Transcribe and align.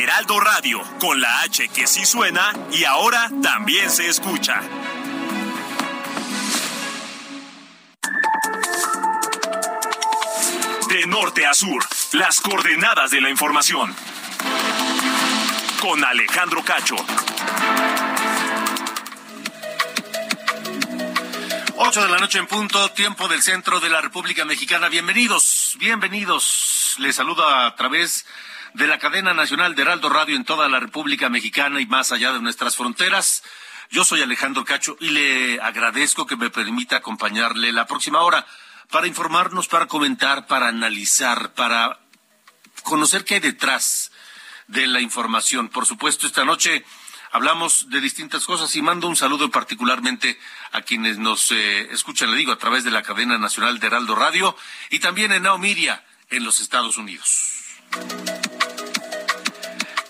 Heraldo 0.00 0.38
Radio, 0.40 0.80
con 1.00 1.20
la 1.20 1.40
H 1.42 1.68
que 1.68 1.86
sí 1.86 2.04
suena 2.04 2.52
y 2.70 2.84
ahora 2.84 3.30
también 3.42 3.90
se 3.90 4.08
escucha. 4.08 4.60
De 10.88 11.06
norte 11.06 11.46
a 11.46 11.54
sur, 11.54 11.84
las 12.12 12.40
coordenadas 12.40 13.10
de 13.10 13.20
la 13.20 13.30
información. 13.30 13.94
Con 15.80 16.04
Alejandro 16.04 16.62
Cacho. 16.62 16.96
8 21.74 22.02
de 22.02 22.08
la 22.08 22.18
noche 22.18 22.38
en 22.38 22.46
punto, 22.46 22.90
tiempo 22.92 23.26
del 23.26 23.42
centro 23.42 23.80
de 23.80 23.90
la 23.90 24.00
República 24.00 24.44
Mexicana. 24.44 24.88
Bienvenidos, 24.88 25.76
bienvenidos. 25.80 26.94
Les 26.98 27.16
saludo 27.16 27.48
a 27.48 27.74
través 27.74 28.24
la 28.74 28.98
cadena 28.98 29.34
nacional 29.34 29.74
de 29.74 29.82
Heraldo 29.82 30.08
Radio 30.08 30.36
en 30.36 30.44
toda 30.44 30.68
la 30.68 30.80
República 30.80 31.28
Mexicana 31.28 31.80
y 31.80 31.86
más 31.86 32.12
allá 32.12 32.32
de 32.32 32.40
nuestras 32.40 32.76
fronteras. 32.76 33.42
Yo 33.90 34.04
soy 34.04 34.22
Alejandro 34.22 34.64
Cacho 34.64 34.96
y 35.00 35.10
le 35.10 35.60
agradezco 35.60 36.26
que 36.26 36.36
me 36.36 36.50
permita 36.50 36.96
acompañarle 36.96 37.72
la 37.72 37.86
próxima 37.86 38.20
hora 38.20 38.46
para 38.90 39.06
informarnos, 39.06 39.68
para 39.68 39.86
comentar, 39.86 40.46
para 40.46 40.68
analizar, 40.68 41.52
para 41.52 42.00
conocer 42.82 43.24
qué 43.24 43.34
hay 43.34 43.40
detrás 43.40 44.10
de 44.66 44.86
la 44.86 45.00
información. 45.00 45.68
Por 45.68 45.86
supuesto, 45.86 46.26
esta 46.26 46.44
noche 46.44 46.84
hablamos 47.30 47.90
de 47.90 48.00
distintas 48.00 48.44
cosas 48.44 48.74
y 48.76 48.82
mando 48.82 49.08
un 49.08 49.16
saludo 49.16 49.50
particularmente 49.50 50.38
a 50.72 50.82
quienes 50.82 51.18
nos 51.18 51.50
eh, 51.50 51.88
escuchan, 51.92 52.30
le 52.30 52.36
digo, 52.36 52.52
a 52.52 52.58
través 52.58 52.84
de 52.84 52.90
la 52.90 53.02
cadena 53.02 53.38
nacional 53.38 53.78
de 53.78 53.86
Heraldo 53.86 54.14
Radio 54.14 54.56
y 54.90 54.98
también 54.98 55.32
en 55.32 55.42
Naomiria, 55.42 56.04
en 56.30 56.44
los 56.44 56.60
Estados 56.60 56.96
Unidos. 56.96 57.52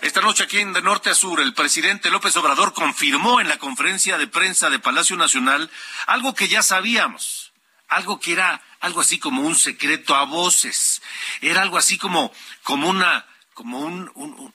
Esta 0.03 0.19
noche 0.19 0.43
aquí 0.43 0.59
en 0.59 0.73
De 0.73 0.81
Norte 0.81 1.09
a 1.11 1.15
Sur, 1.15 1.39
el 1.39 1.53
presidente 1.53 2.11
López 2.11 2.35
Obrador 2.35 2.73
confirmó 2.73 3.39
en 3.39 3.47
la 3.47 3.57
conferencia 3.57 4.17
de 4.17 4.27
prensa 4.27 4.69
de 4.69 4.77
Palacio 4.77 5.15
Nacional 5.15 5.71
algo 6.07 6.35
que 6.35 6.49
ya 6.49 6.61
sabíamos, 6.61 7.53
algo 7.87 8.19
que 8.19 8.33
era 8.33 8.61
algo 8.81 8.99
así 8.99 9.17
como 9.17 9.43
un 9.43 9.55
secreto 9.55 10.13
a 10.13 10.25
voces, 10.25 11.01
era 11.39 11.61
algo 11.61 11.77
así 11.77 11.97
como, 11.97 12.33
como 12.63 12.89
una, 12.89 13.25
como 13.53 13.79
un, 13.79 14.11
un, 14.15 14.53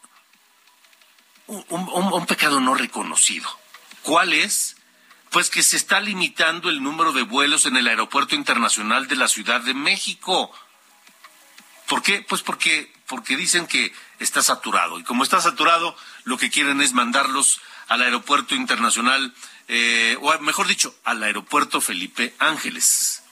un, 1.46 1.88
un 1.88 2.26
pecado 2.26 2.60
no 2.60 2.74
reconocido. 2.74 3.48
¿Cuál 4.02 4.34
es? 4.34 4.76
Pues 5.30 5.48
que 5.48 5.62
se 5.62 5.78
está 5.78 5.98
limitando 5.98 6.68
el 6.68 6.82
número 6.82 7.14
de 7.14 7.22
vuelos 7.22 7.64
en 7.64 7.78
el 7.78 7.88
Aeropuerto 7.88 8.34
Internacional 8.34 9.08
de 9.08 9.16
la 9.16 9.28
Ciudad 9.28 9.62
de 9.62 9.72
México. 9.72 10.52
¿Por 11.86 12.02
qué? 12.02 12.20
Pues 12.20 12.42
porque, 12.42 12.92
porque 13.06 13.34
dicen 13.34 13.66
que 13.66 13.94
está 14.18 14.42
saturado. 14.42 14.98
Y 14.98 15.04
como 15.04 15.22
está 15.22 15.40
saturado, 15.40 15.96
lo 16.24 16.38
que 16.38 16.50
quieren 16.50 16.80
es 16.80 16.92
mandarlos 16.92 17.60
al 17.88 18.02
Aeropuerto 18.02 18.54
Internacional, 18.54 19.34
eh, 19.68 20.16
o 20.20 20.38
mejor 20.40 20.66
dicho, 20.66 20.94
al 21.04 21.22
Aeropuerto 21.22 21.80
Felipe 21.80 22.34
Ángeles. 22.38 23.22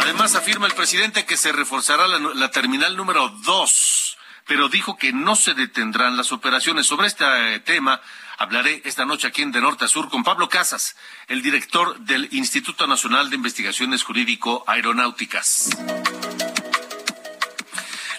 Además, 0.00 0.34
afirma 0.34 0.66
el 0.66 0.74
presidente 0.74 1.24
que 1.24 1.36
se 1.36 1.52
reforzará 1.52 2.08
la, 2.08 2.18
la 2.18 2.50
terminal 2.50 2.96
número 2.96 3.28
dos, 3.44 4.16
pero 4.46 4.68
dijo 4.68 4.96
que 4.96 5.12
no 5.12 5.36
se 5.36 5.54
detendrán 5.54 6.16
las 6.16 6.32
operaciones. 6.32 6.86
Sobre 6.86 7.06
este 7.06 7.24
eh, 7.54 7.60
tema 7.60 8.00
hablaré 8.38 8.82
esta 8.84 9.04
noche 9.04 9.28
aquí 9.28 9.42
en 9.42 9.52
De 9.52 9.60
Norte 9.60 9.84
a 9.84 9.88
Sur 9.88 10.08
con 10.08 10.24
Pablo 10.24 10.48
Casas, 10.48 10.96
el 11.28 11.42
director 11.42 11.98
del 12.00 12.28
Instituto 12.32 12.86
Nacional 12.86 13.30
de 13.30 13.36
Investigaciones 13.36 14.02
Jurídico 14.02 14.64
Aeronáuticas. 14.66 15.70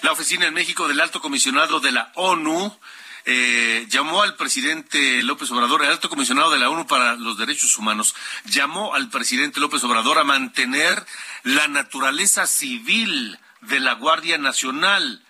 La 0.04 0.12
oficina 0.12 0.44
en 0.44 0.52
México 0.52 0.86
del 0.86 1.00
Alto 1.00 1.22
Comisionado 1.22 1.80
de 1.80 1.90
la 1.90 2.12
ONU 2.16 2.78
eh, 3.24 3.86
llamó 3.88 4.20
al 4.20 4.36
presidente 4.36 5.22
López 5.22 5.50
Obrador, 5.50 5.82
el 5.82 5.90
alto 5.90 6.10
comisionado 6.10 6.50
de 6.50 6.58
la 6.58 6.68
ONU 6.68 6.86
para 6.86 7.14
los 7.14 7.38
Derechos 7.38 7.78
Humanos, 7.78 8.14
llamó 8.44 8.94
al 8.94 9.08
presidente 9.08 9.60
López 9.60 9.82
Obrador 9.82 10.18
a 10.18 10.24
mantener 10.24 11.06
la 11.42 11.68
naturaleza 11.68 12.46
civil 12.46 13.38
de 13.62 13.80
la 13.80 13.94
Guardia 13.94 14.36
Nacional, 14.36 15.24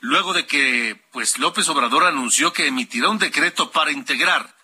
luego 0.00 0.32
de 0.32 0.44
que 0.44 1.00
pues 1.12 1.38
López 1.38 1.68
Obrador 1.68 2.04
anunció 2.04 2.52
que 2.52 2.66
emitirá 2.66 3.10
un 3.10 3.18
decreto 3.18 3.70
para 3.70 3.92
integrar 3.92 4.56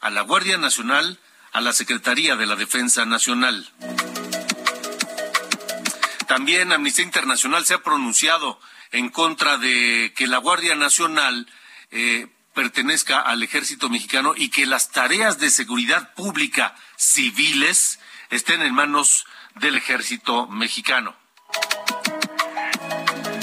a 0.00 0.10
la 0.10 0.20
Guardia 0.20 0.56
Nacional 0.56 1.18
a 1.50 1.60
la 1.60 1.72
Secretaría 1.72 2.36
de 2.36 2.46
la 2.46 2.54
Defensa 2.54 3.04
Nacional. 3.06 3.68
También 6.28 6.70
Amnistía 6.70 7.04
Internacional 7.04 7.66
se 7.66 7.74
ha 7.74 7.82
pronunciado 7.82 8.60
en 8.92 9.08
contra 9.08 9.58
de 9.58 10.12
que 10.16 10.26
la 10.26 10.38
Guardia 10.38 10.74
Nacional 10.74 11.46
eh, 11.90 12.26
pertenezca 12.54 13.20
al 13.20 13.42
ejército 13.42 13.88
mexicano 13.88 14.34
y 14.36 14.50
que 14.50 14.66
las 14.66 14.90
tareas 14.90 15.38
de 15.38 15.50
seguridad 15.50 16.14
pública 16.14 16.74
civiles 16.96 18.00
estén 18.30 18.62
en 18.62 18.74
manos 18.74 19.26
del 19.56 19.76
ejército 19.76 20.46
mexicano. 20.46 21.16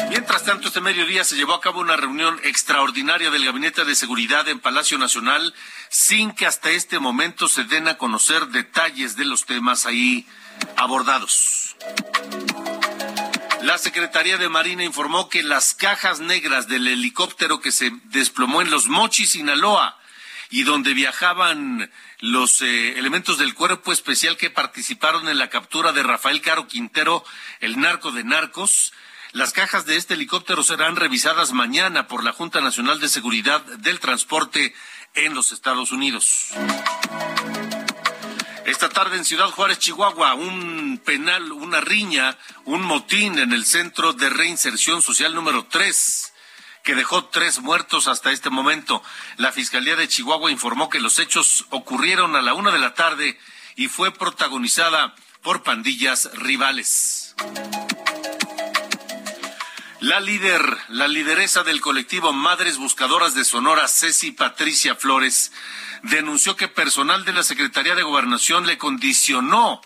Mientras 0.10 0.46
tanto, 0.46 0.70
este 0.70 0.82
mediodía 0.82 1.24
se 1.24 1.36
llevó 1.36 1.54
a 1.54 1.62
cabo 1.62 1.82
una 1.82 1.98
reunión 1.98 2.40
extraordinaria 2.44 3.30
del 3.30 3.46
Gabinete 3.46 3.86
de 3.86 3.96
Seguridad 3.96 4.48
en 4.48 4.60
Palacio 4.60 4.98
Nacional 4.98 5.54
sin 5.90 6.32
que 6.32 6.46
hasta 6.46 6.70
este 6.72 7.00
momento 7.00 7.48
se 7.48 7.66
den 7.66 7.88
a 7.88 7.98
conocer 7.98 8.48
detalles 8.48 9.16
de 9.16 9.26
los 9.26 9.46
temas 9.46 9.86
ahí 9.86 10.26
abordados. 10.76 11.76
La 13.68 13.78
Secretaría 13.78 14.38
de 14.38 14.48
Marina 14.48 14.86
informó 14.86 15.28
que 15.28 15.44
las 15.44 15.74
cajas 15.74 16.22
negras 16.22 16.70
del 16.70 16.88
helicóptero 16.88 17.60
que 17.60 17.74
se 17.74 17.92
desplomó 18.06 18.62
en 18.62 18.72
Los 18.72 18.88
Mochis, 18.88 19.32
Sinaloa, 19.32 20.00
y 20.50 20.64
donde 20.64 20.94
viajaban 20.94 21.92
los 22.20 22.62
eh, 22.62 22.98
elementos 22.98 23.38
del 23.38 23.54
cuerpo 23.56 23.92
especial 23.92 24.38
que 24.38 24.50
participaron 24.50 25.28
en 25.28 25.38
la 25.38 25.50
captura 25.50 25.92
de 25.92 26.02
Rafael 26.02 26.40
Caro 26.40 26.70
Quintero, 26.70 27.26
el 27.60 27.78
narco 27.78 28.14
de 28.14 28.24
narcos, 28.24 28.94
las 29.34 29.52
cajas 29.52 29.86
de 29.86 29.98
este 29.98 30.14
helicóptero 30.14 30.64
serán 30.64 30.96
revisadas 30.96 31.52
mañana 31.52 32.08
por 32.08 32.24
la 32.24 32.32
Junta 32.32 32.62
Nacional 32.62 33.02
de 33.02 33.10
Seguridad 33.10 33.66
del 33.80 34.00
Transporte 34.00 34.74
en 35.14 35.34
los 35.34 35.52
Estados 35.52 35.92
Unidos. 35.92 36.54
Esta 38.68 38.90
tarde 38.90 39.16
en 39.16 39.24
Ciudad 39.24 39.50
Juárez, 39.52 39.80
Chihuahua, 39.80 40.34
un 40.34 41.02
penal, 41.06 41.54
una 41.54 41.80
riña, 41.80 42.38
un 42.66 42.82
motín 42.82 43.40
en 43.40 43.54
el 43.54 43.66
Centro 43.66 44.12
de 44.12 44.30
Reinserción 44.30 45.02
Social 45.02 45.34
número 45.34 45.68
3 45.68 46.34
que 46.84 46.94
dejó 46.94 47.24
tres 47.28 47.62
muertos 47.62 48.10
hasta 48.10 48.34
este 48.34 48.50
momento. 48.50 49.02
La 49.38 49.54
Fiscalía 49.54 49.96
de 49.96 50.10
Chihuahua 50.10 50.52
informó 50.52 50.90
que 50.90 51.00
los 51.00 51.18
hechos 51.18 51.66
ocurrieron 51.70 52.36
a 52.36 52.42
la 52.42 52.56
una 52.56 52.72
de 52.72 52.80
la 52.80 52.94
tarde 52.94 53.40
y 53.78 53.88
fue 53.88 54.12
protagonizada 54.12 55.16
por 55.42 55.64
pandillas 55.64 56.30
rivales. 56.34 57.36
La 60.02 60.20
líder, 60.20 60.78
la 60.90 61.08
lideresa 61.08 61.64
del 61.64 61.80
colectivo 61.80 62.34
Madres 62.34 62.78
Buscadoras 62.78 63.34
de 63.34 63.46
Sonora, 63.46 63.88
Ceci 63.88 64.32
Patricia 64.32 64.94
Flores, 64.96 65.54
denunció 66.04 66.56
que 66.56 66.68
personal 66.68 67.26
de 67.26 67.34
la 67.34 67.44
Secretaría 67.44 67.96
de 67.96 68.04
Gobernación 68.04 68.66
le 68.66 68.78
condicionó 68.78 69.82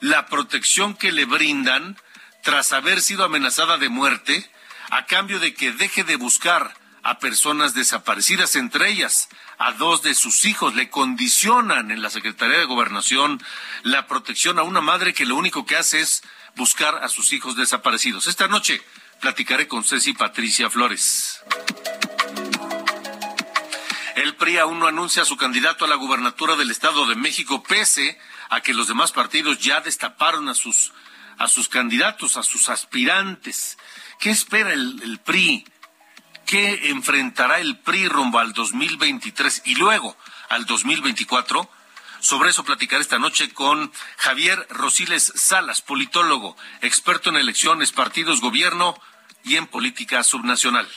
la 0.00 0.26
protección 0.26 0.94
que 0.94 1.12
le 1.12 1.24
brindan 1.24 1.96
tras 2.42 2.72
haber 2.72 3.00
sido 3.00 3.24
amenazada 3.24 3.78
de 3.78 3.88
muerte 3.88 4.50
a 4.90 5.06
cambio 5.06 5.40
de 5.40 5.54
que 5.54 5.72
deje 5.72 6.04
de 6.04 6.16
buscar 6.16 6.74
a 7.02 7.18
personas 7.18 7.74
desaparecidas, 7.74 8.56
entre 8.56 8.90
ellas 8.90 9.28
a 9.58 9.72
dos 9.72 10.02
de 10.02 10.14
sus 10.14 10.44
hijos. 10.44 10.74
Le 10.74 10.90
condicionan 10.90 11.90
en 11.90 12.02
la 12.02 12.10
Secretaría 12.10 12.58
de 12.58 12.64
Gobernación 12.64 13.42
la 13.82 14.06
protección 14.06 14.58
a 14.58 14.62
una 14.62 14.80
madre 14.80 15.14
que 15.14 15.26
lo 15.26 15.36
único 15.36 15.66
que 15.66 15.76
hace 15.76 16.00
es 16.00 16.22
buscar 16.56 16.96
a 17.02 17.08
sus 17.08 17.32
hijos 17.32 17.56
desaparecidos. 17.56 18.26
Esta 18.26 18.48
noche 18.48 18.82
platicaré 19.20 19.68
con 19.68 19.84
Ceci 19.84 20.12
Patricia 20.12 20.68
Flores. 20.70 21.40
El 24.16 24.34
PRI 24.34 24.56
aún 24.58 24.78
no 24.78 24.86
anuncia 24.86 25.22
a 25.22 25.26
su 25.26 25.36
candidato 25.36 25.84
a 25.84 25.88
la 25.88 25.94
gubernatura 25.94 26.56
del 26.56 26.70
Estado 26.70 27.06
de 27.06 27.16
México, 27.16 27.62
pese 27.62 28.18
a 28.48 28.62
que 28.62 28.72
los 28.72 28.88
demás 28.88 29.12
partidos 29.12 29.58
ya 29.58 29.80
destaparon 29.80 30.48
a 30.48 30.54
sus 30.54 30.92
a 31.38 31.48
sus 31.48 31.68
candidatos, 31.68 32.38
a 32.38 32.42
sus 32.42 32.70
aspirantes. 32.70 33.76
¿Qué 34.18 34.30
espera 34.30 34.72
el, 34.72 35.02
el 35.02 35.18
PRI? 35.18 35.66
¿Qué 36.46 36.88
enfrentará 36.88 37.58
el 37.58 37.78
PRI 37.78 38.08
rumbo 38.08 38.38
al 38.38 38.54
2023 38.54 39.62
y 39.66 39.74
luego 39.74 40.16
al 40.48 40.64
2024? 40.64 41.68
Sobre 42.20 42.50
eso 42.50 42.64
platicaré 42.64 43.02
esta 43.02 43.18
noche 43.18 43.52
con 43.52 43.92
Javier 44.16 44.66
Rosiles 44.70 45.30
Salas, 45.34 45.82
politólogo, 45.82 46.56
experto 46.80 47.28
en 47.28 47.36
elecciones, 47.36 47.92
partidos, 47.92 48.40
gobierno 48.40 48.98
y 49.44 49.56
en 49.56 49.66
política 49.66 50.24
subnacional. 50.24 50.88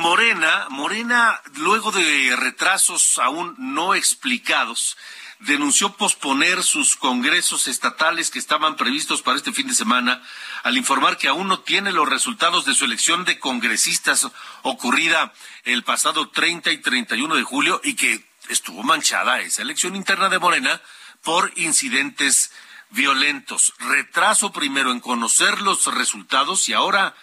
Morena, 0.00 0.66
Morena, 0.70 1.42
luego 1.56 1.92
de 1.92 2.34
retrasos 2.34 3.18
aún 3.18 3.54
no 3.58 3.94
explicados, 3.94 4.96
denunció 5.40 5.94
posponer 5.94 6.62
sus 6.62 6.96
congresos 6.96 7.68
estatales 7.68 8.30
que 8.30 8.38
estaban 8.38 8.76
previstos 8.76 9.20
para 9.20 9.36
este 9.36 9.52
fin 9.52 9.68
de 9.68 9.74
semana 9.74 10.22
al 10.62 10.78
informar 10.78 11.18
que 11.18 11.28
aún 11.28 11.48
no 11.48 11.60
tiene 11.60 11.92
los 11.92 12.08
resultados 12.08 12.64
de 12.64 12.72
su 12.72 12.86
elección 12.86 13.26
de 13.26 13.38
congresistas 13.38 14.26
ocurrida 14.62 15.34
el 15.64 15.84
pasado 15.84 16.30
30 16.30 16.72
y 16.72 16.78
31 16.78 17.34
de 17.34 17.42
julio 17.42 17.82
y 17.84 17.94
que 17.94 18.26
estuvo 18.48 18.82
manchada 18.82 19.40
esa 19.40 19.60
elección 19.60 19.96
interna 19.96 20.30
de 20.30 20.38
Morena 20.38 20.80
por 21.22 21.52
incidentes 21.56 22.52
violentos. 22.88 23.74
Retraso 23.78 24.50
primero 24.50 24.92
en 24.92 25.00
conocer 25.00 25.60
los 25.60 25.94
resultados 25.94 26.70
y 26.70 26.72
ahora 26.72 27.14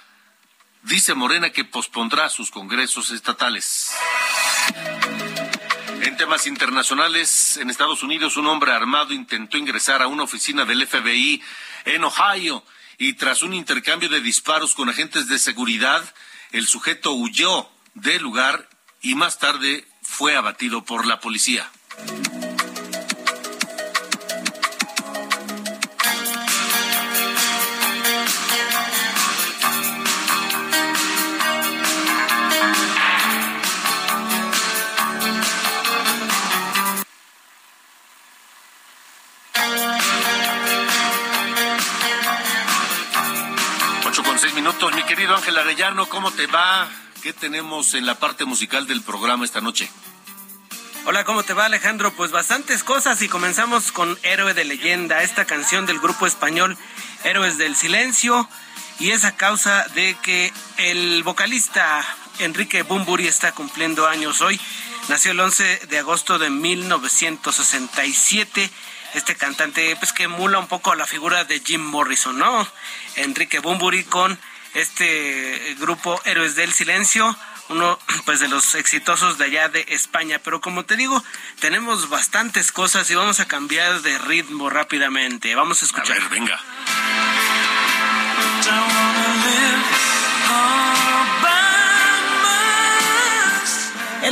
dice 0.84 1.14
Morena 1.14 1.50
que 1.50 1.66
pospondrá 1.66 2.30
sus 2.30 2.52
congresos 2.52 3.12
estatales. 3.12 3.92
En 6.02 6.16
temas 6.18 6.48
internacionales, 6.48 7.58
en 7.58 7.70
Estados 7.70 8.04
Unidos 8.04 8.38
un 8.38 8.48
hombre 8.48 8.72
armado 8.72 9.14
intentó 9.14 9.58
ingresar 9.58 10.02
a 10.02 10.08
una 10.08 10.24
oficina 10.24 10.66
del 10.66 10.88
FBI 10.88 11.42
en 11.86 12.04
Ohio 12.04 12.64
y 12.98 13.14
tras 13.14 13.44
un 13.44 13.54
intercambio 13.54 14.10
de 14.10 14.22
disparos 14.22 14.74
con 14.74 14.90
agentes 14.90 15.28
de 15.28 15.40
seguridad, 15.40 16.04
el 16.52 16.68
sujeto 16.68 17.14
huyó 17.14 17.70
del 17.94 18.22
lugar 18.22 18.70
y 19.02 19.16
más 19.16 19.40
tarde 19.40 19.88
fue 20.02 20.36
abatido 20.36 20.84
por 20.84 21.06
la 21.06 21.20
policía. 21.20 21.70
Mi 44.68 45.04
querido 45.04 45.34
Ángel 45.34 45.58
Arellano, 45.58 46.10
¿cómo 46.10 46.32
te 46.32 46.46
va? 46.46 46.90
¿Qué 47.24 47.32
tenemos 47.32 47.94
en 47.94 48.06
la 48.06 48.16
parte 48.16 48.44
musical 48.44 48.86
del 48.86 49.02
programa 49.02 49.46
esta 49.46 49.62
noche? 49.62 49.90
Hola, 51.06 51.24
¿cómo 51.24 51.44
te 51.44 51.54
va 51.54 51.64
Alejandro? 51.66 52.12
Pues 52.12 52.32
bastantes 52.32 52.84
cosas 52.84 53.22
y 53.22 53.30
comenzamos 53.30 53.94
con 53.94 54.20
Héroe 54.24 54.54
de 54.54 54.66
Leyenda, 54.66 55.24
esta 55.24 55.46
canción 55.46 55.86
del 55.86 56.00
grupo 56.00 56.28
español 56.28 56.78
Héroes 57.24 57.58
del 57.58 57.78
Silencio 57.78 58.50
y 59.00 59.12
es 59.12 59.24
a 59.24 59.38
causa 59.38 59.86
de 59.96 60.18
que 60.22 60.52
el 60.76 61.24
vocalista 61.24 62.04
Enrique 62.40 62.84
Bumburi 62.84 63.26
está 63.26 63.54
cumpliendo 63.54 64.06
años 64.06 64.42
hoy. 64.42 64.60
Nació 65.08 65.32
el 65.32 65.40
11 65.40 65.88
de 65.88 66.00
agosto 66.00 66.40
de 66.40 66.50
1967 66.50 68.70
este 69.14 69.36
cantante 69.36 69.96
pues 69.96 70.12
que 70.12 70.24
emula 70.24 70.60
un 70.60 70.68
poco 70.68 70.94
la 70.94 71.06
figura 71.06 71.46
de 71.46 71.62
Jim 71.62 71.82
Morrison, 71.82 72.38
¿no? 72.38 72.68
Enrique 73.16 73.60
Bumburi 73.60 74.04
con 74.04 74.38
este 74.78 75.76
grupo 75.80 76.22
Héroes 76.26 76.56
del 76.56 76.72
Silencio, 76.72 77.36
uno 77.70 77.98
pues 78.26 78.40
de 78.40 78.48
los 78.48 78.76
exitosos 78.76 79.38
de 79.38 79.46
allá 79.46 79.70
de 79.70 79.86
España. 79.90 80.40
Pero 80.44 80.62
como 80.62 80.86
te 80.86 80.96
digo, 80.96 81.24
tenemos 81.60 82.10
bastantes 82.10 82.72
cosas 82.72 83.10
y 83.10 83.16
vamos 83.16 83.40
a 83.40 83.48
cambiar 83.48 84.02
de 84.02 84.18
ritmo 84.20 84.70
rápidamente. 84.70 85.56
Vamos 85.56 85.82
a 85.82 85.86
escuchar. 85.86 86.18
A 86.18 86.20
ver, 86.20 86.30
venga. 86.30 86.60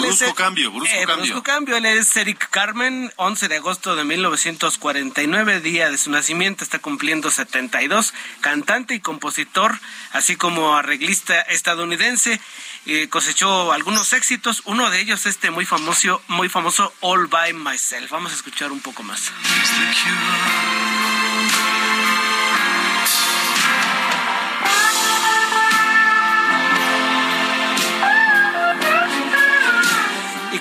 Brusco 0.01 0.33
cambio, 0.35 0.71
brusco 0.71 0.95
eh, 0.95 1.05
cambio. 1.05 1.25
Brusco 1.25 1.43
cambio, 1.43 1.77
él 1.77 1.85
es 1.85 2.15
Eric 2.15 2.49
Carmen, 2.49 3.11
11 3.15 3.47
de 3.47 3.55
agosto 3.55 3.95
de 3.95 4.03
1949, 4.03 5.61
día 5.61 5.89
de 5.89 5.97
su 5.97 6.09
nacimiento, 6.09 6.63
está 6.63 6.79
cumpliendo 6.79 7.31
72, 7.31 8.13
cantante 8.41 8.95
y 8.95 8.99
compositor, 8.99 9.79
así 10.11 10.35
como 10.35 10.75
arreglista 10.75 11.41
estadounidense, 11.41 12.39
eh, 12.85 13.07
cosechó 13.09 13.71
algunos 13.71 14.13
éxitos, 14.13 14.61
uno 14.65 14.89
de 14.89 15.01
ellos 15.01 15.25
este 15.25 15.51
muy 15.51 15.65
famoso, 15.65 16.21
muy 16.27 16.49
famoso 16.49 16.93
All 17.01 17.27
by 17.27 17.53
Myself. 17.53 18.11
Vamos 18.11 18.31
a 18.31 18.35
escuchar 18.35 18.71
un 18.71 18.79
poco 18.79 19.03
más. 19.03 19.31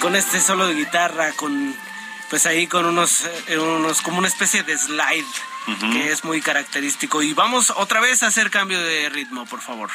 Con 0.04 0.16
este 0.16 0.38
solo 0.38 0.66
de 0.66 0.74
guitarra, 0.74 1.32
con 1.32 1.74
pues 2.28 2.44
ahí 2.44 2.66
con 2.66 2.84
unos, 2.84 3.24
eh, 3.46 3.56
unos 3.56 4.02
como 4.02 4.18
una 4.18 4.28
especie 4.28 4.62
de 4.62 4.76
slide 4.76 5.24
que 5.80 6.12
es 6.12 6.24
muy 6.24 6.42
característico. 6.42 7.22
Y 7.22 7.32
vamos 7.32 7.72
otra 7.74 8.00
vez 8.00 8.22
a 8.22 8.26
hacer 8.26 8.50
cambio 8.50 8.78
de 8.78 9.08
ritmo, 9.08 9.46
por 9.46 9.62
favor. 9.62 9.88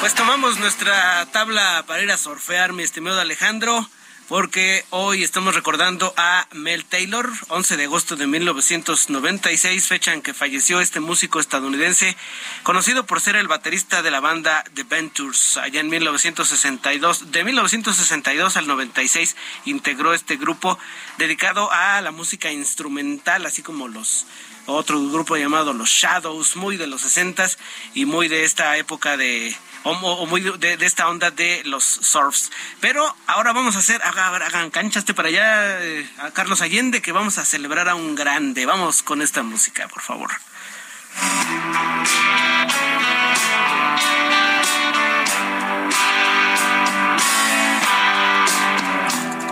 Pues 0.00 0.14
tomamos 0.14 0.58
nuestra 0.58 1.24
tabla 1.32 1.82
para 1.86 2.02
ir 2.02 2.12
a 2.12 2.18
surfear, 2.18 2.74
mi 2.74 2.82
estimado 2.82 3.22
Alejandro 3.22 3.88
porque 4.28 4.84
hoy 4.90 5.22
estamos 5.22 5.54
recordando 5.54 6.14
a 6.16 6.48
Mel 6.52 6.84
Taylor, 6.84 7.30
11 7.48 7.76
de 7.76 7.84
agosto 7.84 8.16
de 8.16 8.26
1996, 8.26 9.86
fecha 9.86 10.12
en 10.12 10.22
que 10.22 10.32
falleció 10.32 10.80
este 10.80 11.00
músico 11.00 11.40
estadounidense, 11.40 12.16
conocido 12.62 13.04
por 13.04 13.20
ser 13.20 13.36
el 13.36 13.48
baterista 13.48 14.02
de 14.02 14.10
la 14.10 14.20
banda 14.20 14.64
The 14.74 14.84
Ventures. 14.84 15.58
Allá 15.58 15.80
en 15.80 15.90
1962, 15.90 17.32
de 17.32 17.44
1962 17.44 18.56
al 18.56 18.66
96, 18.66 19.36
integró 19.66 20.14
este 20.14 20.36
grupo 20.36 20.78
dedicado 21.18 21.70
a 21.70 22.00
la 22.00 22.10
música 22.10 22.50
instrumental, 22.50 23.44
así 23.44 23.62
como 23.62 23.88
los 23.88 24.26
otro 24.66 24.98
grupo 25.10 25.36
llamado 25.36 25.74
Los 25.74 25.90
Shadows, 25.90 26.56
muy 26.56 26.78
de 26.78 26.86
los 26.86 27.02
60 27.02 27.46
y 27.92 28.06
muy 28.06 28.28
de 28.28 28.44
esta 28.44 28.78
época 28.78 29.18
de 29.18 29.54
o, 29.84 30.26
muy 30.26 30.40
de, 30.40 30.78
esta 30.80 31.08
onda 31.08 31.30
de 31.30 31.62
los 31.64 31.84
surfs. 31.84 32.50
Pero 32.80 33.14
ahora 33.26 33.52
vamos 33.52 33.76
a 33.76 33.78
hacer, 33.78 34.00
hagan, 34.02 34.42
hagan 34.42 34.70
canchaste 34.70 35.14
para 35.14 35.28
allá 35.28 35.82
eh, 35.84 36.10
a 36.18 36.30
Carlos 36.30 36.62
Allende, 36.62 37.02
que 37.02 37.12
vamos 37.12 37.38
a 37.38 37.44
celebrar 37.44 37.88
a 37.88 37.94
un 37.94 38.14
grande. 38.14 38.66
Vamos 38.66 39.02
con 39.02 39.22
esta 39.22 39.42
música, 39.42 39.86
por 39.88 40.02
favor. 40.02 40.30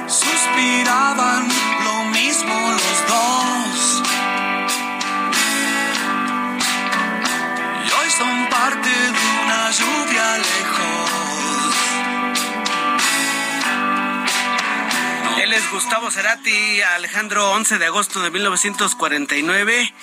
Suspiraban 0.08 1.48
lo 1.84 2.04
mismo 2.10 2.70
los 2.72 3.06
dos. 3.08 4.02
Y 7.86 7.90
hoy 7.90 8.10
son 8.10 8.48
parte 8.50 9.01
Gustavo 15.70 16.10
Cerati, 16.10 16.80
Alejandro, 16.80 17.50
11 17.52 17.78
de 17.78 17.86
agosto 17.86 18.22
de 18.22 18.30
1949. 18.30 19.94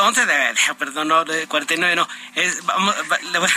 11 0.00 0.22
eh, 0.22 0.26
de, 0.26 0.74
perdón, 0.74 1.08
no, 1.08 1.24
de 1.24 1.46
49, 1.46 1.96
no. 1.96 2.06
Es, 2.34 2.64
vamos, 2.66 2.94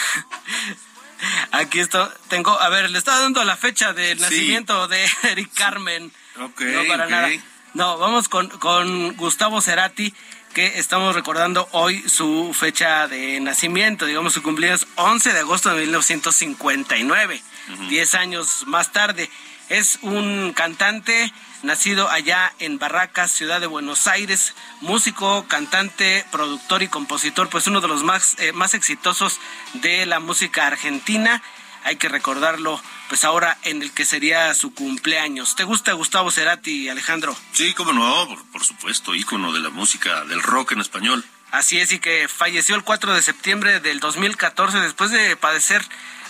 aquí 1.51 1.79
esto, 1.79 2.09
tengo, 2.29 2.59
a 2.61 2.69
ver, 2.69 2.89
le 2.89 2.97
estaba 2.97 3.19
dando 3.19 3.43
la 3.43 3.57
fecha 3.57 3.91
de 3.91 4.15
nacimiento 4.15 4.87
de 4.87 5.05
Eric 5.23 5.53
Carmen. 5.53 6.11
Ok, 6.39 6.61
no 6.61 6.85
para 6.85 7.07
nada. 7.07 7.29
No, 7.73 7.97
vamos 7.97 8.29
con, 8.29 8.47
con 8.47 9.17
Gustavo 9.17 9.59
Cerati, 9.59 10.13
que 10.53 10.79
estamos 10.79 11.15
recordando 11.15 11.67
hoy 11.73 12.01
su 12.07 12.55
fecha 12.57 13.09
de 13.09 13.41
nacimiento, 13.41 14.05
digamos 14.05 14.33
su 14.33 14.41
cumpleaños 14.41 14.87
11 14.95 15.33
de 15.33 15.39
agosto 15.39 15.69
de 15.69 15.81
1959, 15.81 17.41
10 17.89 18.15
años 18.15 18.63
más 18.67 18.93
tarde. 18.93 19.29
Es 19.69 19.97
un 20.03 20.53
cantante 20.53 21.33
nacido 21.63 22.09
allá 22.09 22.53
en 22.59 22.77
Barracas, 22.77 23.31
ciudad 23.31 23.59
de 23.59 23.65
Buenos 23.65 24.05
Aires, 24.05 24.53
músico, 24.81 25.45
cantante, 25.47 26.23
productor 26.31 26.83
y 26.83 26.87
compositor, 26.87 27.49
pues 27.49 27.65
uno 27.65 27.81
de 27.81 27.87
los 27.87 28.03
más, 28.03 28.35
eh, 28.37 28.51
más 28.51 28.75
exitosos 28.75 29.39
de 29.73 30.05
la 30.05 30.19
música 30.19 30.67
argentina. 30.67 31.41
Hay 31.83 31.95
que 31.95 32.09
recordarlo, 32.09 32.79
pues 33.09 33.23
ahora 33.23 33.57
en 33.63 33.81
el 33.81 33.91
que 33.91 34.05
sería 34.05 34.53
su 34.53 34.73
cumpleaños. 34.73 35.55
¿Te 35.55 35.63
gusta 35.63 35.93
Gustavo 35.93 36.29
Cerati, 36.29 36.89
Alejandro? 36.89 37.35
Sí, 37.51 37.73
cómo 37.73 37.91
no, 37.91 38.27
por, 38.27 38.45
por 38.51 38.63
supuesto, 38.63 39.15
ícono 39.15 39.51
de 39.51 39.61
la 39.61 39.69
música, 39.69 40.25
del 40.25 40.43
rock 40.43 40.73
en 40.73 40.81
español. 40.81 41.25
Así 41.51 41.79
es, 41.79 41.91
y 41.91 41.99
que 41.99 42.27
falleció 42.27 42.75
el 42.75 42.83
4 42.83 43.13
de 43.13 43.21
septiembre 43.21 43.79
del 43.79 43.99
2014 43.99 44.79
después 44.79 45.09
de 45.09 45.35
padecer 45.35 45.83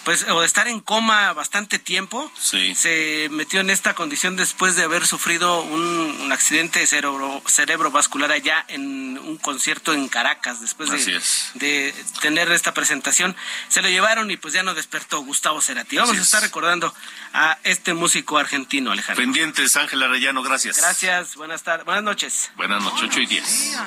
pues 0.05 0.25
o 0.29 0.39
de 0.39 0.45
estar 0.45 0.67
en 0.67 0.79
coma 0.79 1.33
bastante 1.33 1.79
tiempo. 1.79 2.31
Sí. 2.39 2.75
Se 2.75 3.27
metió 3.31 3.59
en 3.59 3.71
esta 3.71 3.95
condición 3.95 4.35
después 4.35 4.75
de 4.75 4.83
haber 4.83 5.05
sufrido 5.07 5.63
un, 5.63 6.31
accidente 6.31 6.85
cerebro, 6.85 7.41
cerebrovascular 7.47 8.31
allá 8.31 8.63
en 8.67 9.17
un 9.17 9.38
concierto 9.38 9.93
en 9.93 10.07
Caracas, 10.07 10.62
después 10.62 10.89
de, 10.89 11.21
de, 11.55 11.93
tener 12.21 12.51
esta 12.51 12.74
presentación. 12.74 13.35
Se 13.67 13.81
lo 13.81 13.89
llevaron 13.89 14.29
y 14.31 14.38
pues 14.38 14.53
ya 14.53 14.63
no 14.63 14.75
despertó 14.75 15.21
Gustavo 15.21 15.62
Cerati. 15.62 15.97
Vamos 15.97 16.17
a 16.17 16.21
estar 16.21 16.41
recordando 16.41 16.93
a 17.33 17.57
este 17.63 17.93
músico 17.93 18.38
argentino, 18.38 18.91
Alejandro. 18.91 19.24
Pendientes, 19.24 19.75
Ángel 19.75 20.03
Arellano, 20.03 20.43
gracias. 20.43 20.77
Gracias, 20.77 21.35
buenas 21.35 21.63
tardes, 21.63 21.85
buenas 21.85 22.03
noches. 22.03 22.51
Buenas 22.55 22.83
noches, 22.83 23.09
8 23.09 23.19
y 23.21 23.25
10. 23.25 23.77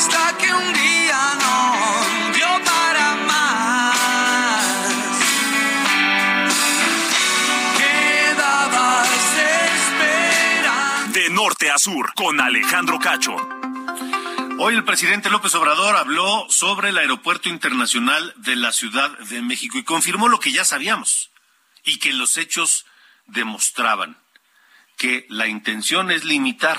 Hasta 0.00 0.38
que 0.38 0.50
un 0.50 0.72
día 0.72 1.20
no 1.42 2.32
dio 2.32 2.48
para 2.64 3.14
más. 3.28 3.96
Quedabas 7.76 9.10
esperando. 9.58 11.12
De 11.12 11.28
norte 11.28 11.70
a 11.70 11.76
sur, 11.76 12.14
con 12.14 12.40
Alejandro 12.40 12.98
Cacho. 12.98 13.36
Hoy 14.58 14.74
el 14.74 14.84
presidente 14.84 15.28
López 15.28 15.54
Obrador 15.54 15.94
habló 15.96 16.46
sobre 16.48 16.88
el 16.88 16.96
Aeropuerto 16.96 17.50
Internacional 17.50 18.32
de 18.36 18.56
la 18.56 18.72
Ciudad 18.72 19.18
de 19.18 19.42
México 19.42 19.76
y 19.76 19.84
confirmó 19.84 20.28
lo 20.28 20.40
que 20.40 20.52
ya 20.52 20.64
sabíamos 20.64 21.30
y 21.84 21.98
que 21.98 22.14
los 22.14 22.38
hechos 22.38 22.86
demostraban 23.26 24.16
que 24.96 25.26
la 25.28 25.46
intención 25.46 26.10
es 26.10 26.24
limitar 26.24 26.78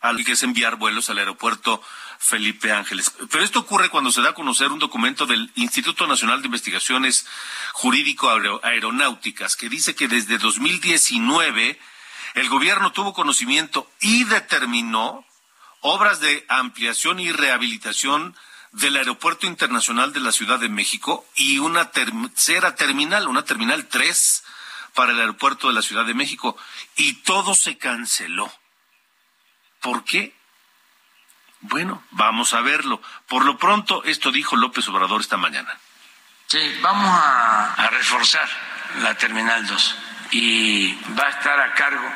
al 0.00 0.24
que 0.24 0.32
es 0.32 0.42
enviar 0.42 0.76
vuelos 0.76 1.10
al 1.10 1.18
aeropuerto 1.18 1.82
Felipe 2.18 2.72
Ángeles. 2.72 3.12
Pero 3.30 3.44
esto 3.44 3.60
ocurre 3.60 3.88
cuando 3.88 4.10
se 4.10 4.22
da 4.22 4.30
a 4.30 4.34
conocer 4.34 4.72
un 4.72 4.78
documento 4.78 5.26
del 5.26 5.50
Instituto 5.54 6.06
Nacional 6.06 6.40
de 6.40 6.46
Investigaciones 6.46 7.26
Jurídico 7.72 8.30
Aeronáuticas 8.62 9.56
que 9.56 9.68
dice 9.68 9.94
que 9.94 10.08
desde 10.08 10.38
2019 10.38 11.78
el 12.34 12.48
gobierno 12.48 12.92
tuvo 12.92 13.14
conocimiento 13.14 13.90
y 14.00 14.24
determinó 14.24 15.24
obras 15.80 16.20
de 16.20 16.44
ampliación 16.48 17.20
y 17.20 17.32
rehabilitación 17.32 18.36
del 18.72 18.96
Aeropuerto 18.96 19.46
Internacional 19.46 20.12
de 20.12 20.20
la 20.20 20.32
Ciudad 20.32 20.58
de 20.58 20.68
México 20.68 21.26
y 21.34 21.58
una 21.58 21.90
tercera 21.90 22.74
terminal, 22.74 23.28
una 23.28 23.44
terminal 23.44 23.86
3 23.86 24.44
para 24.94 25.12
el 25.12 25.20
Aeropuerto 25.20 25.68
de 25.68 25.74
la 25.74 25.82
Ciudad 25.82 26.04
de 26.04 26.14
México. 26.14 26.56
Y 26.96 27.14
todo 27.22 27.54
se 27.54 27.78
canceló. 27.78 28.52
¿Por 29.80 30.04
qué? 30.04 30.34
Bueno, 31.68 32.02
vamos 32.12 32.54
a 32.54 32.60
verlo. 32.60 33.00
Por 33.26 33.44
lo 33.44 33.58
pronto, 33.58 34.04
esto 34.04 34.30
dijo 34.30 34.56
López 34.56 34.86
Obrador 34.88 35.20
esta 35.20 35.36
mañana. 35.36 35.76
Sí, 36.46 36.60
vamos 36.80 37.08
a, 37.08 37.88
reforzar 37.90 38.48
la 39.02 39.16
Terminal 39.16 39.66
2 39.66 39.96
y 40.30 40.94
va 41.18 41.26
a 41.26 41.30
estar 41.30 41.58
a 41.58 41.74
cargo 41.74 42.08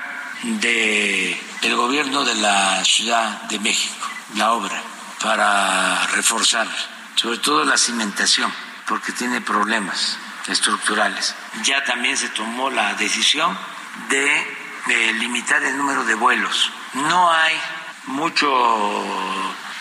de 0.43 1.41
el 1.63 1.75
gobierno 1.75 2.25
de 2.25 2.37
la 2.37 2.85
Ciudad 2.85 3.43
de 3.43 3.59
México, 3.59 4.07
la 4.37 4.53
obra, 4.53 4.81
para 5.21 6.07
reforzar, 6.09 6.69
sobre 7.17 7.39
todo 7.39 7.65
la 7.65 7.77
cimentación, 7.77 8.53
porque 8.87 9.11
tiene 9.13 9.41
problemas 9.41 10.17
estructurales. 10.47 11.35
Ya 11.65 11.83
también 11.85 12.17
se 12.17 12.29
tomó 12.29 12.71
la 12.71 12.95
decisión 12.95 13.59
de, 14.09 14.57
de 14.87 15.13
limitar 15.15 15.61
el 15.65 15.77
número 15.77 16.05
de 16.05 16.15
vuelos. 16.15 16.71
No 16.95 17.33
hay 17.33 17.61
mucho 18.11 18.49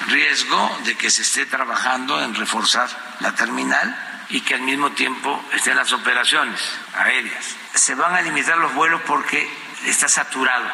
riesgo 0.07 0.79
de 0.85 0.95
que 0.95 1.09
se 1.09 1.21
esté 1.21 1.45
trabajando 1.45 2.21
en 2.23 2.33
reforzar 2.35 2.89
la 3.19 3.33
terminal 3.33 4.25
y 4.29 4.41
que 4.41 4.55
al 4.55 4.61
mismo 4.61 4.91
tiempo 4.91 5.43
estén 5.53 5.75
las 5.75 5.91
operaciones 5.91 6.61
aéreas. 6.95 7.55
Se 7.73 7.95
van 7.95 8.13
a 8.15 8.21
limitar 8.21 8.57
los 8.57 8.73
vuelos 8.73 9.01
porque 9.05 9.49
está 9.85 10.07
saturado 10.07 10.65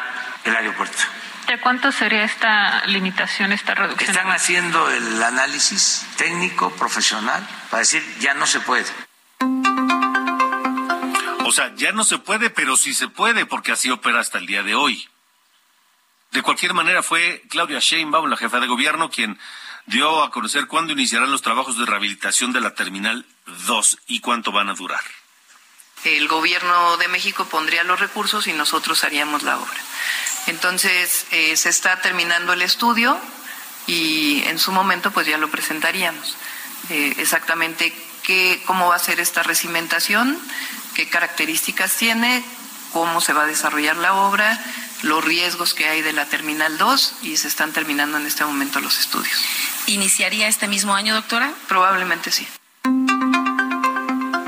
el 0.44 0.56
aeropuerto. 0.56 1.02
¿De 1.46 1.60
cuánto 1.60 1.92
sería 1.92 2.24
esta 2.24 2.84
limitación, 2.86 3.52
esta 3.52 3.74
reducción? 3.74 4.10
Están 4.10 4.30
haciendo 4.32 4.90
el 4.90 5.22
análisis 5.22 6.04
técnico, 6.16 6.70
profesional, 6.72 7.46
para 7.70 7.80
decir 7.80 8.02
ya 8.18 8.34
no 8.34 8.46
se 8.46 8.60
puede. 8.60 8.86
O 11.44 11.52
sea, 11.52 11.72
ya 11.76 11.92
no 11.92 12.02
se 12.02 12.18
puede, 12.18 12.50
pero 12.50 12.76
sí 12.76 12.92
se 12.94 13.06
puede, 13.06 13.46
porque 13.46 13.70
así 13.70 13.90
opera 13.90 14.18
hasta 14.18 14.38
el 14.38 14.46
día 14.46 14.64
de 14.64 14.74
hoy. 14.74 15.08
De 16.36 16.42
cualquier 16.42 16.74
manera, 16.74 17.02
fue 17.02 17.42
Claudia 17.48 17.78
Sheinbaum, 17.78 18.28
la 18.28 18.36
jefa 18.36 18.60
de 18.60 18.66
gobierno, 18.66 19.08
quien 19.08 19.38
dio 19.86 20.22
a 20.22 20.30
conocer 20.30 20.66
cuándo 20.66 20.92
iniciarán 20.92 21.30
los 21.30 21.40
trabajos 21.40 21.78
de 21.78 21.86
rehabilitación 21.86 22.52
de 22.52 22.60
la 22.60 22.74
Terminal 22.74 23.24
2 23.66 23.98
y 24.08 24.20
cuánto 24.20 24.52
van 24.52 24.68
a 24.68 24.74
durar. 24.74 25.00
El 26.04 26.28
gobierno 26.28 26.98
de 26.98 27.08
México 27.08 27.46
pondría 27.46 27.84
los 27.84 28.00
recursos 28.00 28.48
y 28.48 28.52
nosotros 28.52 29.02
haríamos 29.02 29.44
la 29.44 29.56
obra. 29.56 29.80
Entonces, 30.46 31.26
eh, 31.30 31.56
se 31.56 31.70
está 31.70 32.02
terminando 32.02 32.52
el 32.52 32.60
estudio 32.60 33.18
y 33.86 34.42
en 34.44 34.58
su 34.58 34.72
momento 34.72 35.12
pues 35.12 35.26
ya 35.26 35.38
lo 35.38 35.48
presentaríamos. 35.48 36.36
Eh, 36.90 37.14
exactamente 37.16 37.94
qué, 38.24 38.62
cómo 38.66 38.88
va 38.88 38.96
a 38.96 38.98
ser 38.98 39.20
esta 39.20 39.42
recimentación, 39.42 40.38
qué 40.94 41.08
características 41.08 41.96
tiene, 41.96 42.44
cómo 42.92 43.22
se 43.22 43.32
va 43.32 43.44
a 43.44 43.46
desarrollar 43.46 43.96
la 43.96 44.12
obra, 44.12 44.62
los 45.02 45.24
riesgos 45.24 45.74
que 45.74 45.88
hay 45.88 46.02
de 46.02 46.12
la 46.12 46.26
Terminal 46.26 46.78
2 46.78 47.16
y 47.22 47.36
se 47.36 47.48
están 47.48 47.72
terminando 47.72 48.16
en 48.16 48.26
este 48.26 48.44
momento 48.44 48.80
los 48.80 48.98
estudios. 48.98 49.44
¿Iniciaría 49.86 50.48
este 50.48 50.68
mismo 50.68 50.94
año, 50.94 51.14
doctora? 51.14 51.52
Probablemente 51.68 52.30
sí. 52.30 52.46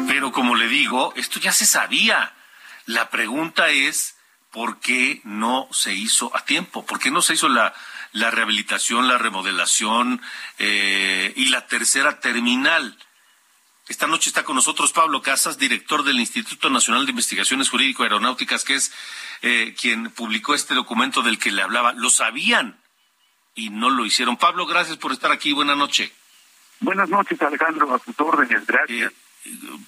Pero 0.07 0.33
como 0.33 0.55
le 0.55 0.69
digo, 0.69 1.13
esto 1.17 1.39
ya 1.41 1.53
se 1.53 1.67
sabía. 1.67 2.35
La 2.87 3.11
pregunta 3.11 3.69
es, 3.69 4.17
¿por 4.51 4.81
qué 4.81 5.21
no 5.25 5.69
se 5.71 5.95
hizo 5.95 6.35
a 6.37 6.45
tiempo? 6.45 6.87
¿Por 6.87 6.99
qué 6.99 7.11
no 7.11 7.23
se 7.23 7.35
hizo 7.35 7.49
la, 7.49 7.75
la 8.13 8.31
rehabilitación, 8.31 9.09
la 9.09 9.19
remodelación 9.19 10.23
eh, 10.59 11.33
y 11.37 11.47
la 11.47 11.67
tercera 11.67 12.21
terminal? 12.21 12.99
Esta 13.89 14.07
noche 14.07 14.29
está 14.29 14.45
con 14.45 14.55
nosotros 14.55 14.93
Pablo 14.93 15.23
Casas, 15.23 15.57
director 15.57 16.03
del 16.03 16.21
Instituto 16.21 16.69
Nacional 16.69 17.07
de 17.07 17.11
Investigaciones 17.11 17.71
Jurídico 17.71 18.03
Aeronáuticas, 18.03 18.63
que 18.63 18.75
es 18.75 18.93
eh, 19.43 19.75
quien 19.81 20.11
publicó 20.11 20.55
este 20.55 20.75
documento 20.75 21.23
del 21.23 21.39
que 21.39 21.51
le 21.51 21.63
hablaba. 21.63 21.93
Lo 21.93 22.11
sabían 22.11 22.79
y 23.55 23.71
no 23.71 23.91
lo 23.91 24.05
hicieron. 24.05 24.37
Pablo, 24.37 24.67
gracias 24.67 24.97
por 24.97 25.13
estar 25.13 25.33
aquí. 25.33 25.53
Buenas 25.53 25.77
noches. 25.77 26.13
Buenas 26.81 27.09
noches, 27.09 27.41
Alejandro, 27.43 27.95
a 27.95 27.99
tus 27.99 28.19
órdenes. 28.21 28.67
Gracias. 28.67 29.13
Eh, 29.13 29.15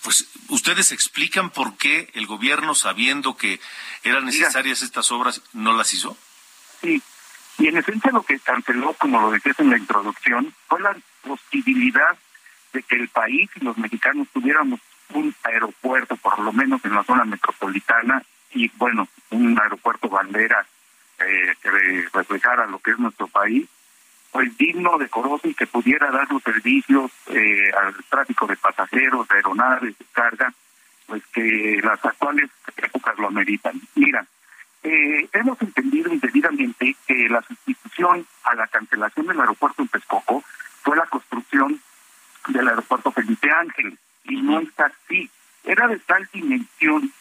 pues 0.03 0.27
ustedes 0.49 0.93
explican 0.93 1.51
por 1.51 1.77
qué 1.77 2.11
el 2.15 2.27
gobierno, 2.27 2.75
sabiendo 2.75 3.37
que 3.37 3.61
eran 4.03 4.25
necesarias 4.25 4.83
estas 4.83 5.13
obras, 5.13 5.43
no 5.53 5.77
las 5.77 5.93
hizo. 5.93 6.17
Sí, 6.81 7.03
y 7.59 7.69
en 7.69 7.77
esencia 7.77 8.11
lo 8.11 8.23
que 8.23 8.39
canceló, 8.39 8.95
como 8.95 9.21
lo 9.21 9.31
decías 9.31 9.59
en 9.61 9.71
la 9.71 9.77
introducción, 9.77 10.55
fue 10.67 10.81
la 10.81 10.97
posibilidad 11.23 12.17
de 12.73 12.83
que 12.83 12.97
el 12.97 13.09
país 13.09 13.51
y 13.57 13.65
los 13.65 13.77
mexicanos 13.77 14.29
tuviéramos 14.33 14.81
un 15.13 15.35
aeropuerto, 15.43 16.17
por 16.17 16.39
lo 16.39 16.53
menos 16.53 16.83
en 16.85 16.95
la 16.95 17.05
zona 17.05 17.25
metropolitana, 17.25 18.23
y 18.53 18.71
bueno, 18.77 19.09
un 19.31 19.59
aeropuerto 19.61 20.09
bandera 20.09 20.67
eh, 21.19 21.55
que 21.63 21.71
reflejara 22.13 22.67
lo 22.67 22.79
que 22.79 22.93
es 22.93 22.99
nuestro 22.99 23.27
país, 23.29 23.69
pues 24.33 24.57
digno, 24.57 24.99
decoroso 24.99 25.49
y 25.49 25.55
que 25.55 25.67
pudiera 25.67 26.11
dar 26.11 26.31
los 26.31 26.43
servicios 26.43 27.11
eh, 27.27 27.71
al 27.77 27.95
tráfico 28.09 28.47
de 28.47 28.57
pasajeros, 28.57 29.29
de 29.29 29.37
aeronaves, 29.37 29.99
de 29.99 30.05
carga, 30.13 30.53
pues 31.07 31.23
que 31.33 31.81
las 31.83 32.05
actuales 32.05 32.51
épocas 32.77 33.19
lo 33.19 33.29
ameritan. 33.29 33.81
Mira, 33.97 34.25
eh, 34.83 35.29
hemos 35.33 35.61
entendido 35.61 36.13
indebidamente 36.13 36.97
que 37.07 37.29
la 37.29 37.43
sustitución 37.43 38.27
a 38.45 38.55
la 38.55 38.67
cancelación 38.69 39.27
del 39.27 39.41
aeropuerto 39.41 39.83
en 39.83 39.89
Texcoco 39.89 40.43
fue 40.83 40.97
la 40.97 41.07
construcción 41.07 41.81
del 42.49 42.69
aeropuerto 42.69 43.13
Felipe 43.13 43.51
Ángel, 43.51 43.99
y 44.25 44.41
no 44.43 44.61
está 44.61 44.87
así. 44.87 45.31
Era 45.65 45.89
de 45.89 45.99
tal 45.99 46.29
dimensión 46.33 47.13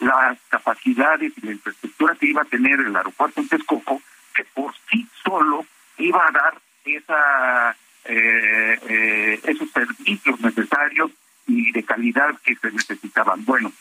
las 0.00 0.38
capacidades 0.48 1.32
y 1.36 1.46
la 1.46 1.52
infraestructura 1.52 2.14
que 2.14 2.26
iba 2.26 2.42
a 2.42 2.46
tener 2.46 2.80
el 2.80 2.94
aeropuerto 2.94 3.40
en 3.40 3.48
Texcoco, 3.48 4.00
que 4.34 4.44
por 4.44 4.72
sí 4.90 5.06
solo 5.24 5.66
iba 5.98 6.26
a 6.26 6.30
dar 6.30 6.58
esa 6.84 7.76
eh, 8.04 8.78
eh, 8.88 9.40
esos 9.44 9.70
servicios 9.70 10.40
necesarios 10.40 11.10
y 11.46 11.72
de 11.72 11.82
calidad 11.82 12.38
que 12.42 12.56
se 12.56 12.70
necesitaban. 12.70 13.44
Bueno, 13.44 13.72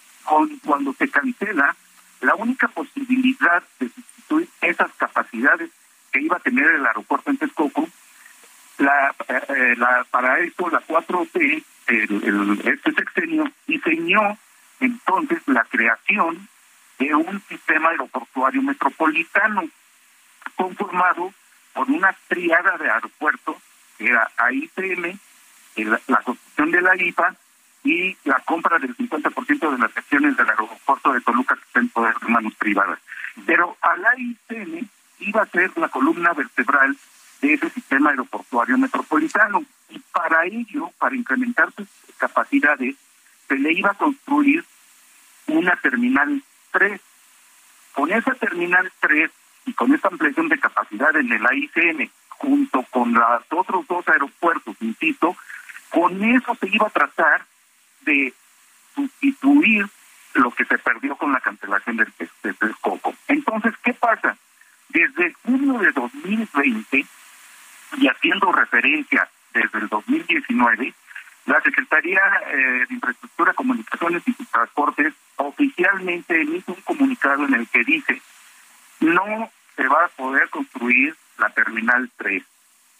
cuando 0.65 0.93
se 0.93 1.07
cancela, 1.07 1.75
la 2.21 2.35
única 2.35 2.67
posibilidad 2.67 3.63
de 3.79 3.89
sustituir 3.89 4.49
esas 4.61 4.91
capacidades 4.97 5.69
que 6.11 6.21
iba 6.21 6.37
a 6.37 6.41
tener 6.41 6.65
el 6.65 6.85
aeropuerto 6.85 7.31
en 7.31 7.37
Texcoco, 7.37 7.87
la, 8.79 9.15
eh, 9.29 9.75
la, 9.77 10.05
para 10.11 10.39
eso 10.39 10.69
la 10.69 10.81
4T, 10.81 11.63
el, 11.87 12.61
este 12.65 12.91
sexenio, 12.91 13.49
diseñó 13.65 14.37
entonces 15.19 15.47
la 15.47 15.63
creación 15.65 16.47
de 16.99 17.13
un 17.13 17.41
sistema 17.47 17.89
aeroportuario 17.89 18.61
metropolitano 18.61 19.69
conformado 20.55 21.33
por 21.73 21.89
una 21.89 22.15
triada 22.27 22.77
de 22.77 22.89
aeropuertos, 22.89 23.57
que 23.97 24.07
era 24.07 24.29
AIPM, 24.37 25.19
la 26.07 26.17
construcción 26.23 26.71
de 26.71 26.81
la 26.81 26.95
IPA 26.95 27.35
y 27.83 28.17
la 28.23 28.39
compra 28.39 28.79
del 28.79 28.95
50% 28.97 29.71
de 29.71 29.77
las 29.77 29.95
acciones 29.95 30.35
del 30.35 30.49
aeropuerto 30.49 31.13
de 31.13 31.21
Toluca 31.21 31.55
que 31.55 31.61
está 31.61 31.79
en 31.79 31.89
poder 31.89 32.15
de 32.17 32.27
manos 32.27 32.55
privadas. 32.55 32.99
Pero 33.45 33.77
a 33.81 33.95
la 33.97 34.15
iba 35.19 35.41
a 35.41 35.47
ser 35.47 35.71
la 35.77 35.89
columna 35.89 36.33
vertebral 36.33 36.95
de 37.41 37.53
ese 37.53 37.69
sistema 37.69 38.09
aeroportuario 38.09 38.77
metropolitano. 38.77 39.63
Y 39.89 39.99
para 40.11 40.45
ello, 40.45 40.91
para 40.97 41.15
incrementar 41.15 41.71
sus 41.73 41.87
capacidades, 42.17 42.95
se 43.47 43.55
le 43.55 43.73
iba 43.73 43.91
a 43.91 43.97
construir 43.97 44.65
una 45.47 45.75
terminal 45.77 46.41
3. 46.71 47.01
Con 47.93 48.11
esa 48.11 48.33
terminal 48.35 48.91
3 48.99 49.31
y 49.65 49.73
con 49.73 49.93
esa 49.93 50.07
ampliación 50.07 50.49
de 50.49 50.59
capacidad 50.59 51.15
en 51.15 51.31
el 51.31 51.45
AICM, 51.45 52.09
junto 52.29 52.83
con 52.83 53.13
los 53.13 53.41
otros 53.49 53.87
dos 53.87 54.07
aeropuertos, 54.07 54.75
insisto, 54.81 55.35
con 55.89 56.23
eso 56.23 56.55
se 56.55 56.67
iba 56.67 56.87
a 56.87 56.91
tratar 56.91 57.45
de 58.01 58.33
sustituir 58.93 59.85
lo 60.33 60.51
que 60.51 60.65
se 60.65 60.77
perdió 60.77 61.15
con 61.15 61.31
la 61.31 61.39
cancelación 61.39 61.97
del, 61.97 62.13
del 62.43 62.75
Coco. 62.79 63.13
Entonces, 63.27 63.73
¿qué 63.83 63.93
pasa? 63.93 64.37
Desde 64.89 65.33
junio 65.43 65.79
de 65.79 65.91
2020, 65.91 67.05
y 67.97 68.07
haciendo 68.07 68.51
referencia 68.51 69.27
desde 69.53 69.79
el 69.79 69.87
2019, 69.87 70.93
la 71.45 71.61
Secretaría 71.61 72.21
eh, 72.47 72.85
de 72.87 72.93
Infraestructura, 72.93 73.53
Comunicaciones 73.53 74.21
y 74.25 74.33
Transportes 74.33 75.13
oficialmente 75.47 76.41
emite 76.41 76.71
un 76.71 76.81
comunicado 76.81 77.45
en 77.45 77.53
el 77.53 77.67
que 77.67 77.83
dice, 77.83 78.21
no 78.99 79.49
se 79.75 79.87
va 79.87 80.05
a 80.05 80.09
poder 80.09 80.49
construir 80.49 81.15
la 81.37 81.49
Terminal 81.49 82.09
3. 82.17 82.43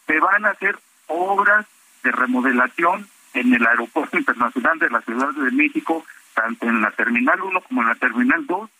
Se 0.06 0.20
van 0.20 0.46
a 0.46 0.50
hacer 0.50 0.78
obras 1.06 1.66
de 2.02 2.12
remodelación 2.12 3.08
en 3.34 3.54
el 3.54 3.66
Aeropuerto 3.66 4.16
Internacional 4.16 4.78
de 4.78 4.90
la 4.90 5.00
Ciudad 5.02 5.30
de 5.30 5.50
México, 5.50 6.04
tanto 6.34 6.66
en 6.66 6.80
la 6.80 6.90
Terminal 6.92 7.40
1 7.42 7.60
como 7.62 7.82
en 7.82 7.88
la 7.88 7.94
Terminal 7.96 8.46
2. 8.46 8.70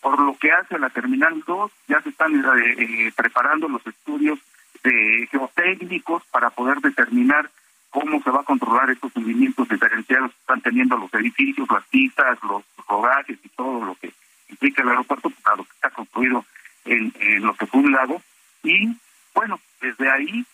Por 0.00 0.20
lo 0.20 0.36
que 0.38 0.52
hace 0.52 0.78
la 0.78 0.90
Terminal 0.90 1.42
2, 1.46 1.72
ya 1.88 2.00
se 2.02 2.10
están 2.10 2.44
eh, 2.58 3.12
preparando 3.16 3.68
los 3.68 3.84
estudios 3.86 4.38
de 4.84 5.26
geotécnicos 5.30 6.22
para 6.30 6.50
poder 6.50 6.78
determinar 6.80 7.50
cómo 7.90 8.22
se 8.22 8.30
va 8.30 8.42
a 8.42 8.44
controlar 8.44 8.90
estos 8.90 9.16
movimientos 9.16 9.68
diferenciados 9.68 10.30
que 10.30 10.38
están 10.40 10.60
teniendo 10.60 10.96
los 10.96 11.12
edificios, 11.14 11.66
las 11.70 11.84
pistas, 11.88 12.38
los 12.42 12.62
rodajes 12.88 13.38
y 13.42 13.48
todo 13.50 13.84
lo 13.84 13.94
que 13.96 14.12
implica 14.48 14.82
el 14.82 14.88
aeropuerto, 14.88 15.30
para 15.42 15.56
lo 15.56 15.64
que 15.64 15.72
está 15.72 15.90
construido 15.90 16.44
en, 16.84 17.12
en 17.18 17.42
lo 17.42 17.54
que 17.54 17.66
fue 17.66 17.80
un 17.80 17.92
lago. 17.92 18.22
Y 18.62 18.96
bueno, 19.34 19.60
desde 19.80 20.10
ahí 20.10 20.44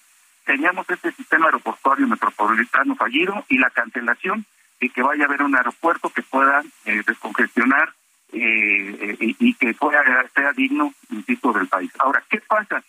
teníamos 0.44 0.88
este 0.88 1.12
sistema 1.12 1.46
aeroportuario 1.46 2.06
metropolitano 2.06 2.96
fallido 2.96 3.44
y 3.48 3.58
la 3.58 3.70
cancelación 3.70 4.44
de 4.80 4.88
que 4.88 5.02
vaya 5.02 5.24
a 5.24 5.26
haber 5.26 5.42
un 5.42 5.54
aeropuerto 5.54 6.10
que 6.10 6.22
pueda 6.22 6.62
eh, 6.84 7.02
descongestionar 7.06 7.94
eh, 8.32 9.16
eh, 9.20 9.36
y 9.38 9.54
que 9.54 9.74
pueda 9.74 10.02
sea 10.34 10.52
digno, 10.52 10.92
insisto, 11.10 11.52
del 11.52 11.68
país. 11.68 11.92
Ahora, 11.98 12.22
¿qué 12.28 12.40
pasa? 12.40 12.82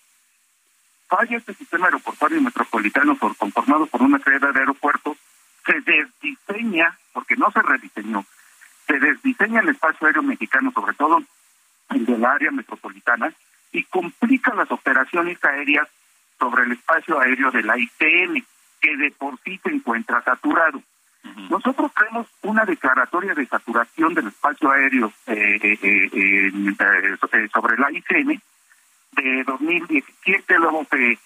Falla 1.08 1.38
este 1.38 1.54
sistema 1.54 1.86
aeroportuario 1.86 2.42
metropolitano 2.42 3.16
por, 3.16 3.36
conformado 3.36 3.86
por 3.86 4.02
una 4.02 4.18
serie 4.20 4.40
de 4.40 4.60
aeropuertos, 4.60 5.18
se 5.66 5.80
desdiseña, 5.82 6.98
porque 7.14 7.36
no 7.36 7.52
se 7.52 7.62
rediseñó, 7.62 8.26
se 8.94 9.00
desdiseña 9.00 9.62
el 9.62 9.70
espacio 9.70 10.06
aéreo 10.06 10.22
mexicano, 10.22 10.72
sobre 10.72 10.94
todo 10.94 11.24
el 11.90 12.06
del 12.06 12.24
área 12.24 12.52
metropolitana, 12.52 13.34
y 13.72 13.84
complica 13.86 14.54
las 14.54 14.72
operaciones 14.72 15.44
aéreas 15.44 15.88
sobre 16.40 16.64
el 16.66 16.74
espacio 16.74 17.20
aéreo 17.20 17.50
de 17.50 17.64
la 17.64 17.76
ICM, 17.76 18.46
que 18.80 18.98
de 18.98 19.12
por 19.18 19.40
sí 19.40 19.60
se 19.64 19.70
encuentra 19.70 20.22
saturado. 20.22 20.80
Nosotros 21.50 21.92
tenemos 21.96 22.28
una 22.44 22.66
declaratoria 22.66 23.34
de 23.34 23.48
saturación 23.48 24.14
del 24.14 24.28
espacio 24.28 24.70
aéreo 24.70 25.12
eh, 25.26 25.58
eh, 25.64 26.10
eh, 26.14 27.48
sobre 27.52 27.78
la 27.78 27.92
ICM 27.92 28.40
de 29.14 29.44
2017, 29.46 30.60
luego 30.60 30.86
se 30.92 31.18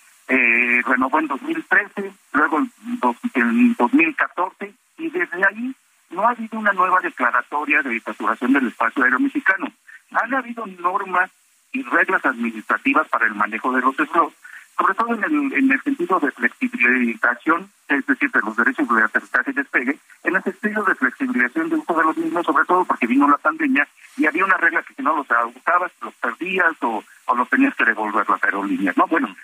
renovó 0.86 1.20
en 1.20 1.28
2013, 1.28 2.14
luego 2.34 2.60
en 2.60 3.76
2014, 3.78 4.74
y 5.00 5.10
desde 5.10 5.46
ahí 5.46 5.76
no 6.18 6.28
ha 6.28 6.32
habido 6.32 6.58
una 6.58 6.74
nueva 6.74 7.00
declaratoria 7.00 7.84
de 7.84 8.00
saturación 8.00 8.52
del 8.52 8.68
espacio 8.68 9.04
aéreo 9.04 9.20
mexicano. 9.20 9.72
Han 10.10 10.34
habido 10.34 10.66
normas 10.66 11.30
y 11.72 11.84
reglas 11.84 12.26
administrativas 12.26 13.08
para 13.08 13.28
el 13.28 13.36
manejo 13.36 13.72
de 13.72 13.82
los 13.82 13.96
slots, 13.96 14.36
sobre 14.76 14.96
todo 14.96 15.14
en 15.14 15.24
el, 15.24 15.54
en 15.54 15.72
el 15.72 15.82
sentido 15.84 16.20
de 16.20 16.32
flexibilización, 16.32 17.70
es 17.88 18.04
decir, 18.08 18.32
de 18.32 18.42
los 18.42 18.58
derechos 18.58 18.88
de 18.90 19.04
aterrizaje 19.04 19.52
y 19.52 19.54
despegue, 19.54 20.00
en 20.24 20.36
el 20.36 20.44
sentido 20.44 20.84
de 20.86 20.96
flexibilización 20.96 21.70
de 21.70 21.76
uso 21.76 21.94
de 21.94 22.04
los 22.04 22.18
mismos, 22.18 22.46
sobre 22.48 22.66
todo 22.66 22.84
porque 22.86 23.06
vino 23.06 23.28
la 23.28 23.38
pandemia 23.38 23.88
y 24.18 24.26
había 24.26 24.46
una 24.46 24.58
regla 24.58 24.82
que 24.82 24.96
si 24.96 25.04
no 25.04 25.16
los 25.16 25.30
agotaba, 25.30 25.92
los 26.02 26.16
perdías 26.16 26.74
o, 26.82 27.04
los 27.36 27.50
tenías 27.50 27.76
que 27.76 27.86
devolver 27.86 28.28
las 28.28 28.44
aerolíneas. 28.44 28.98
No, 28.98 29.06
bueno, 29.06 29.36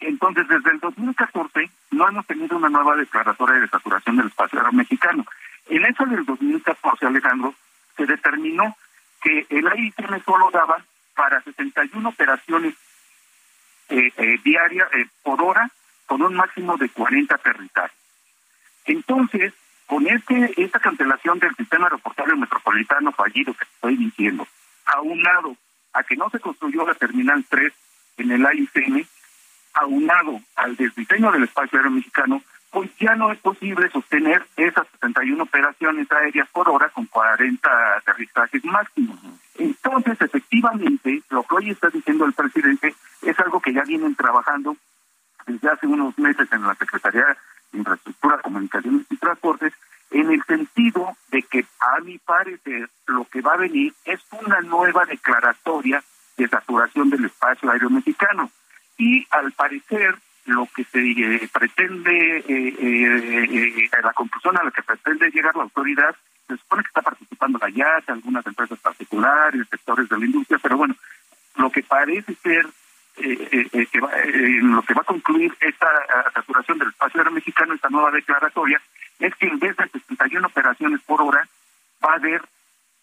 entonces 0.00 0.46
desde 0.46 0.70
el 0.72 0.80
2014 0.80 1.70
no 1.92 2.08
hemos 2.08 2.26
tenido 2.26 2.58
una 2.58 2.68
nueva 2.68 2.96
declaratoria 2.96 3.60
de 3.60 3.68
saturación 3.68 4.16
del 4.16 4.26
espacio 4.26 4.58
aéreo 4.58 4.72
mexicano. 4.72 5.24
En 5.72 5.86
eso 5.86 6.04
del 6.04 6.22
2014, 6.26 7.06
Alejandro, 7.06 7.54
se 7.96 8.04
determinó 8.04 8.76
que 9.22 9.46
el 9.48 9.66
AICM 9.66 10.22
solo 10.22 10.50
daba 10.52 10.84
para 11.14 11.40
61 11.40 12.06
operaciones 12.10 12.74
eh, 13.88 14.12
eh, 14.18 14.38
diaria 14.44 14.86
eh, 14.92 15.06
por 15.22 15.40
hora 15.42 15.70
con 16.04 16.20
un 16.20 16.34
máximo 16.34 16.76
de 16.76 16.90
40 16.90 17.34
aterrizajes. 17.34 17.96
Entonces, 18.84 19.54
con 19.86 20.06
este 20.06 20.52
esta 20.62 20.78
cancelación 20.78 21.38
del 21.38 21.56
sistema 21.56 21.86
aeroportuario 21.86 22.36
metropolitano 22.36 23.10
fallido 23.12 23.54
que 23.54 23.64
estoy 23.64 23.96
diciendo, 23.96 24.46
aunado 24.84 25.56
a 25.94 26.02
que 26.02 26.16
no 26.16 26.28
se 26.28 26.38
construyó 26.38 26.86
la 26.86 26.94
Terminal 26.94 27.46
3 27.48 27.72
en 28.18 28.30
el 28.30 28.44
AICM, 28.44 29.06
aunado 29.72 30.38
al 30.54 30.76
desdiseño 30.76 31.32
del 31.32 31.44
espacio 31.44 31.78
aéreo 31.78 31.92
mexicano, 31.92 32.42
pues 32.72 32.90
ya 32.98 33.14
no 33.14 33.30
es 33.30 33.38
posible 33.38 33.90
sostener 33.90 34.46
esas 34.56 34.88
61 34.92 35.42
operaciones 35.42 36.10
aéreas 36.10 36.48
por 36.48 36.70
hora 36.70 36.88
con 36.88 37.04
40 37.04 37.68
aterrizajes 37.98 38.64
máximos. 38.64 39.18
Entonces, 39.58 40.18
efectivamente, 40.18 41.22
lo 41.28 41.42
que 41.42 41.54
hoy 41.54 41.70
está 41.70 41.90
diciendo 41.90 42.24
el 42.24 42.32
presidente 42.32 42.94
es 43.20 43.38
algo 43.38 43.60
que 43.60 43.74
ya 43.74 43.82
vienen 43.82 44.14
trabajando 44.14 44.74
desde 45.46 45.68
hace 45.68 45.86
unos 45.86 46.18
meses 46.18 46.50
en 46.50 46.62
la 46.62 46.74
Secretaría 46.74 47.36
de 47.72 47.78
Infraestructura, 47.78 48.38
Comunicaciones 48.38 49.06
y 49.10 49.16
Transportes, 49.18 49.74
en 50.10 50.30
el 50.30 50.42
sentido 50.44 51.14
de 51.30 51.42
que, 51.42 51.66
a 51.78 52.00
mi 52.00 52.16
parecer, 52.18 52.88
lo 53.06 53.26
que 53.26 53.42
va 53.42 53.52
a 53.52 53.58
venir 53.58 53.92
es 54.06 54.20
una 54.30 54.60
nueva 54.62 55.04
declaratoria 55.04 56.02
de 56.38 56.48
saturación 56.48 57.10
del 57.10 57.26
espacio 57.26 57.70
aéreo 57.70 57.90
mexicano. 57.90 58.50
Y 58.96 59.26
al 59.30 59.52
parecer, 59.52 60.16
lo 60.46 60.66
que 60.74 60.84
se 60.84 60.98
eh, 61.00 61.48
pretende, 61.52 62.38
eh, 62.38 62.74
eh, 62.78 63.90
la 64.02 64.12
conclusión 64.12 64.58
a 64.58 64.64
la 64.64 64.70
que 64.70 64.82
pretende 64.82 65.30
llegar 65.30 65.54
la 65.54 65.62
autoridad, 65.62 66.14
se 66.48 66.56
supone 66.56 66.82
que 66.82 66.88
está 66.88 67.02
participando 67.02 67.58
la 67.58 67.70
IAT, 67.70 68.10
algunas 68.10 68.46
empresas 68.46 68.78
particulares, 68.80 69.68
sectores 69.70 70.08
de 70.08 70.18
la 70.18 70.26
industria, 70.26 70.58
pero 70.60 70.76
bueno, 70.76 70.94
lo 71.56 71.70
que 71.70 71.82
parece 71.82 72.34
ser 72.34 72.66
que 73.14 74.00
va, 74.00 74.10
lo 74.62 74.82
que 74.82 74.94
va 74.94 75.02
a 75.02 75.04
concluir 75.04 75.54
esta 75.60 75.86
saturación 76.32 76.78
del 76.78 76.88
espacio 76.88 77.20
aéreo 77.20 77.34
mexicano, 77.34 77.74
esta 77.74 77.90
nueva 77.90 78.10
declaratoria, 78.10 78.80
es 79.18 79.34
que 79.36 79.46
en 79.46 79.58
vez 79.58 79.76
de 79.76 79.88
61 79.88 80.46
operaciones 80.46 81.00
por 81.02 81.20
hora, 81.20 81.46
va 82.04 82.12
a 82.12 82.16
haber 82.16 82.42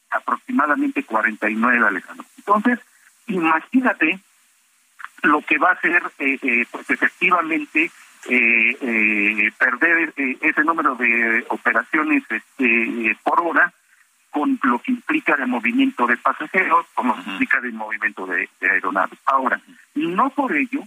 aproximadamente 0.10 1.04
49, 1.04 1.88
Alejandro. 1.88 2.26
Entonces, 2.38 2.80
imagínate 3.28 4.20
lo 5.24 5.42
que 5.42 5.58
va 5.58 5.70
a 5.70 5.74
hacer, 5.74 6.02
eh, 6.20 6.38
eh, 6.42 6.66
pues 6.72 6.90
efectivamente, 6.90 7.92
eh, 8.30 9.52
perder 9.58 10.14
ese 10.18 10.64
número 10.64 10.96
de 10.96 11.46
operaciones 11.50 12.24
este, 12.30 13.18
por 13.24 13.40
hora 13.42 13.74
con 14.30 14.60
lo 14.64 14.80
que 14.80 14.92
implica 14.92 15.36
de 15.36 15.46
movimiento 15.46 16.06
de 16.06 16.18
pasajeros, 16.18 16.86
como 16.94 17.16
implica 17.16 17.60
de 17.62 17.72
movimiento 17.72 18.26
de, 18.28 18.50
aeronaves. 18.62 19.18
Ahora, 19.26 19.60
no 19.96 20.30
por 20.30 20.56
ello, 20.56 20.84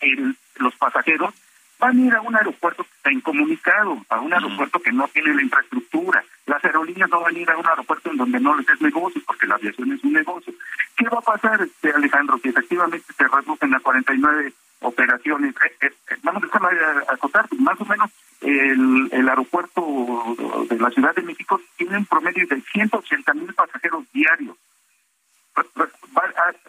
el, 0.00 0.36
los 0.56 0.74
pasajeros 0.76 1.34
van 1.80 1.98
a 1.98 2.06
ir 2.06 2.14
a 2.14 2.20
un 2.20 2.36
aeropuerto 2.36 2.84
que 2.84 2.90
está 2.94 3.10
incomunicado, 3.10 3.96
a 4.10 4.20
un 4.20 4.32
aeropuerto 4.32 4.78
que 4.80 4.92
no 4.92 5.08
tiene 5.08 5.34
la 5.34 5.42
infraestructura. 5.42 6.22
Las 6.46 6.64
aerolíneas 6.64 7.08
no 7.10 7.22
van 7.22 7.34
a 7.34 7.38
ir 7.38 7.50
a 7.50 7.56
un 7.56 7.66
aeropuerto 7.66 8.10
en 8.10 8.18
donde 8.18 8.38
no 8.38 8.54
les 8.54 8.68
es 8.68 8.80
negocio, 8.80 9.20
porque 9.26 9.46
la 9.46 9.54
aviación 9.54 9.92
es 9.92 10.04
un 10.04 10.12
negocio. 10.12 10.52
¿Qué 10.96 11.08
va 11.08 11.18
a 11.18 11.22
pasar, 11.22 11.60
este 11.62 11.90
Alejandro? 11.90 12.38
Si 12.38 12.50
efectivamente 12.50 13.12
se 13.16 13.26
reducen 13.26 13.74
a 13.74 13.80
49 13.80 14.52
operaciones, 14.80 15.54
eh, 15.56 15.72
eh, 15.80 15.92
eh, 16.10 16.16
vamos 16.22 16.42
a 16.44 17.12
acotar, 17.12 17.46
más 17.58 17.80
o 17.80 17.84
menos 17.86 18.10
el, 18.42 19.08
el 19.10 19.28
aeropuerto 19.28 20.36
de 20.68 20.78
la 20.78 20.90
Ciudad 20.90 21.14
de 21.14 21.22
México 21.22 21.60
tiene 21.76 21.98
un 21.98 22.06
promedio 22.06 22.46
de 22.46 22.60
180 22.60 23.34
mil 23.34 23.52
pasajeros 23.54 24.04
diarios. 24.12 24.56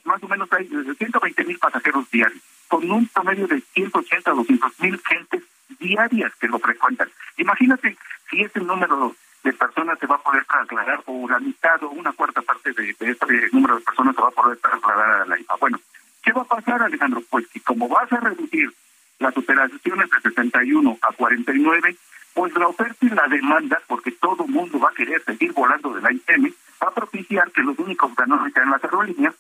Más 0.06 0.24
o 0.24 0.28
menos 0.28 0.52
hay 0.52 0.68
120 0.68 1.44
mil 1.46 1.60
pasajeros 1.60 2.10
diarios 2.12 2.42
con 2.72 2.90
un 2.90 3.06
promedio 3.08 3.48
de 3.48 3.60
180 3.74 4.32
a 4.32 4.34
200 4.34 4.80
mil 4.80 4.98
gentes 5.06 5.44
diarias 5.78 6.32
que 6.40 6.48
lo 6.48 6.58
frecuentan. 6.58 7.10
Imagínate 7.36 7.98
si 8.30 8.44
ese 8.44 8.62
número 8.62 9.14
de 9.44 9.52
personas 9.52 10.00
se 10.00 10.08
va 10.08 10.16
a 10.16 10.24
poder 10.24 10.46
trasladar, 10.46 11.04
o 11.06 11.28
la 11.28 11.40
mitad 11.40 11.84
o 11.84 11.90
una 11.90 12.14
cuarta 12.14 12.42
parte 12.42 12.72
de, 12.72 12.96
este 12.98 13.50
número 13.52 13.76
de 13.76 13.82
personas 13.82 14.16
se 14.16 14.22
va 14.22 14.30
a 14.30 14.32
poder 14.32 14.58
trasladar 14.60 15.22
a 15.22 15.26
la 15.26 15.38
IFA. 15.38 15.56
Bueno, 15.60 15.82
¿qué 16.24 16.32
va 16.32 16.44
a 16.44 16.46
pasar, 16.46 16.82
Alejandro? 16.82 17.22
Pues 17.30 17.46
que 17.50 17.60
como 17.60 17.90
vas 17.90 18.10
a 18.14 18.22
reducir 18.22 18.74
las 19.20 19.36
operaciones 19.36 20.10
de 20.10 20.22
61 20.22 20.98
a 21.02 21.12
49, 21.12 21.98
pues 22.34 22.54
la 22.56 22.68
oferta 22.70 23.06
y 23.06 23.10
la 23.10 23.28
demanda, 23.28 23.82
porque 23.88 24.12
todo 24.12 24.48
mundo 24.48 24.80
va 24.80 24.92
a 24.92 24.94
querer 24.94 25.22
seguir 25.26 25.52
volando 25.52 25.94
de 25.94 26.02
la 26.02 26.14
ITM, 26.14 26.54
va 26.82 26.88
a 26.88 26.94
propiciar 26.94 27.52
que 27.52 27.64
los 27.64 27.78
únicos 27.80 28.16
ganadores 28.16 28.54
sean 28.54 28.72
las 28.72 28.82
aerolíneas 28.82 29.36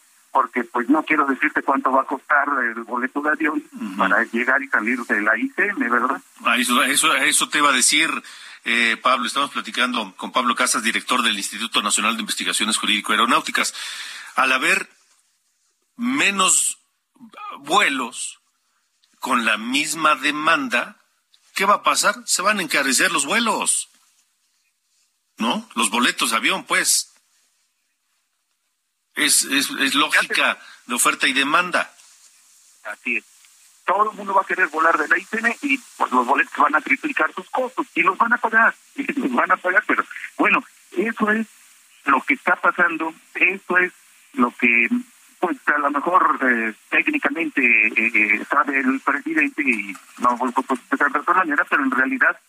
pues 0.71 0.89
no 0.89 1.03
quiero 1.03 1.25
decirte 1.25 1.61
cuánto 1.63 1.91
va 1.91 2.03
a 2.03 2.05
costar 2.05 2.47
el 2.63 2.83
boleto 2.83 3.21
de 3.21 3.29
avión 3.29 3.63
para 3.97 4.23
llegar 4.25 4.61
y 4.61 4.67
salir 4.67 4.99
de 4.99 5.21
la 5.21 5.37
ICM, 5.37 5.79
¿verdad? 5.89 6.21
Ah, 6.43 6.57
eso, 6.57 6.81
eso, 6.83 7.13
eso 7.15 7.49
te 7.49 7.57
iba 7.57 7.69
a 7.69 7.73
decir, 7.73 8.09
eh, 8.63 8.97
Pablo, 9.01 9.27
estamos 9.27 9.51
platicando 9.51 10.13
con 10.15 10.31
Pablo 10.31 10.55
Casas, 10.55 10.83
director 10.83 11.21
del 11.23 11.37
Instituto 11.37 11.81
Nacional 11.81 12.15
de 12.15 12.21
Investigaciones 12.21 12.77
Jurídico-Aeronáuticas. 12.77 13.73
Al 14.35 14.51
haber 14.53 14.89
menos 15.97 16.79
vuelos 17.59 18.39
con 19.19 19.45
la 19.45 19.57
misma 19.57 20.15
demanda, 20.15 20.97
¿qué 21.53 21.65
va 21.65 21.75
a 21.75 21.83
pasar? 21.83 22.15
Se 22.25 22.41
van 22.41 22.59
a 22.59 22.63
encarecer 22.63 23.11
los 23.11 23.25
vuelos, 23.25 23.89
¿no? 25.37 25.69
Los 25.75 25.89
boletos 25.89 26.31
de 26.31 26.37
avión, 26.37 26.63
pues. 26.63 27.10
Es, 29.15 29.43
es, 29.43 29.69
es 29.79 29.95
lógica 29.95 30.57
de 30.87 30.95
oferta 30.95 31.27
y 31.27 31.33
demanda. 31.33 31.91
Así 32.83 33.17
es. 33.17 33.25
Todo 33.85 34.11
el 34.11 34.17
mundo 34.17 34.33
va 34.33 34.41
a 34.41 34.45
querer 34.45 34.67
volar 34.67 34.97
de 34.97 35.07
la 35.07 35.17
y 35.17 35.77
pues 35.97 36.11
los 36.11 36.25
boletos 36.25 36.55
van 36.57 36.75
a 36.75 36.81
triplicar 36.81 37.33
sus 37.33 37.49
costos 37.49 37.85
y 37.95 38.01
los 38.01 38.17
van 38.17 38.33
a 38.33 38.37
pagar, 38.37 38.73
y 38.95 39.11
los 39.13 39.31
van 39.31 39.51
a 39.51 39.57
pagar, 39.57 39.83
pero 39.87 40.03
bueno, 40.37 40.63
eso 40.91 41.31
es 41.31 41.47
lo 42.05 42.21
que 42.21 42.35
está 42.35 42.55
pasando, 42.55 43.13
eso 43.35 43.77
es 43.77 43.91
lo 44.33 44.51
que 44.51 44.87
pues 45.39 45.57
a 45.65 45.77
lo 45.79 45.89
mejor 45.89 46.39
eh, 46.43 46.73
técnicamente 46.89 47.61
eh, 47.61 47.91
eh, 47.97 48.45
sabe 48.47 48.79
el 48.79 48.99
presidente 48.99 49.63
y 49.63 49.91
no 50.19 50.37
pues, 50.37 50.53
pues, 50.67 50.79
de 50.89 51.19
otra 51.19 51.33
manera, 51.33 51.65
pero 51.67 51.83
en 51.83 51.89
realidad 51.89 52.39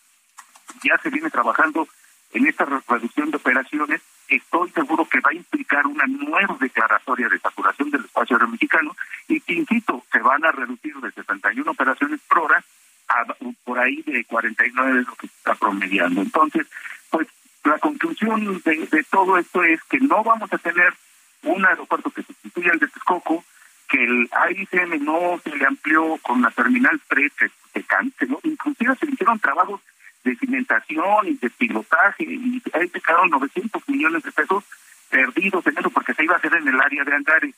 ya 0.85 0.99
se 1.03 1.09
viene 1.09 1.31
trabajando 1.31 1.89
en 2.33 2.47
esta 2.47 2.67
reducción 2.67 3.31
de 3.31 3.39
operaciones, 3.39 4.03
estoy 4.37 4.71
seguro 4.71 5.07
que 5.09 5.21
va 5.21 5.31
a 5.31 5.35
implicar 5.35 5.87
una 5.87 6.07
nueva 6.07 6.57
declaratoria 6.61 7.29
de 7.29 7.39
saturación 7.39 7.91
del 7.91 8.05
espacio 8.05 8.37
aéreo 8.37 8.49
mexicano 8.49 8.95
y 9.29 9.41
que, 9.41 9.65
se 10.13 10.19
van 10.19 10.45
a 10.45 10.53
reducir 10.53 10.95
de 10.97 11.11
71 11.11 11.71
operaciones 11.71 12.21
por 12.29 12.41
hora 12.41 12.63
a 13.09 13.25
por 13.65 13.79
ahí 13.79 14.03
de 14.03 14.25
49 14.25 15.01
es 15.01 15.07
lo 15.07 15.15
que 15.15 15.27
está 15.27 15.55
promediando. 15.55 16.21
Entonces, 16.21 16.67
pues 17.11 17.29
la 17.65 17.79
conclusión 17.79 18.63
de, 18.65 19.07
todo 19.11 19.39
esto 19.39 19.63
es 19.65 19.83
que 19.85 19.99
no 20.01 20.23
vamos 20.23 20.53
a 20.53 20.59
tener 20.59 20.93
un 21.43 21.65
aeropuerto 21.65 22.11
que 22.11 22.23
sustituya 22.23 22.73
al 22.73 22.79
de 22.79 22.89
Texcoco, 22.89 23.45
que 23.89 24.05
el 24.05 24.29
AICM 24.33 25.05
no 25.05 25.41
se 25.43 25.57
le 25.57 25.67
amplió 25.67 26.19
con 26.23 26.41
la 26.43 26.51
terminal 26.51 27.01
3 27.09 27.33
que 27.35 27.51
se 27.73 27.83
canceló, 27.85 28.41
inclusive 28.45 28.97
se 28.97 29.07
hicieron 29.07 29.39
trabajos 29.39 29.81
de 30.25 30.37
cimentación 30.37 31.29
y 31.29 31.35
de 31.35 31.51
pilotaje, 31.51 32.25
y 32.25 32.63
ahí 32.75 32.89
se 32.89 33.01
quedaron 33.01 33.31
900 33.31 33.89
millones 33.89 34.23
de 34.23 34.33
pesos 34.33 34.65
perdidos 35.11 35.67
en 35.67 35.79
eso, 35.79 35.91
porque 35.91 36.15
se 36.15 36.25
iba 36.25 36.35
a 36.35 36.39
hacer 36.39 36.55
en 36.55 36.69
el 36.69 36.81
área 36.81 37.05
de 37.05 37.15
hangares, 37.15 37.55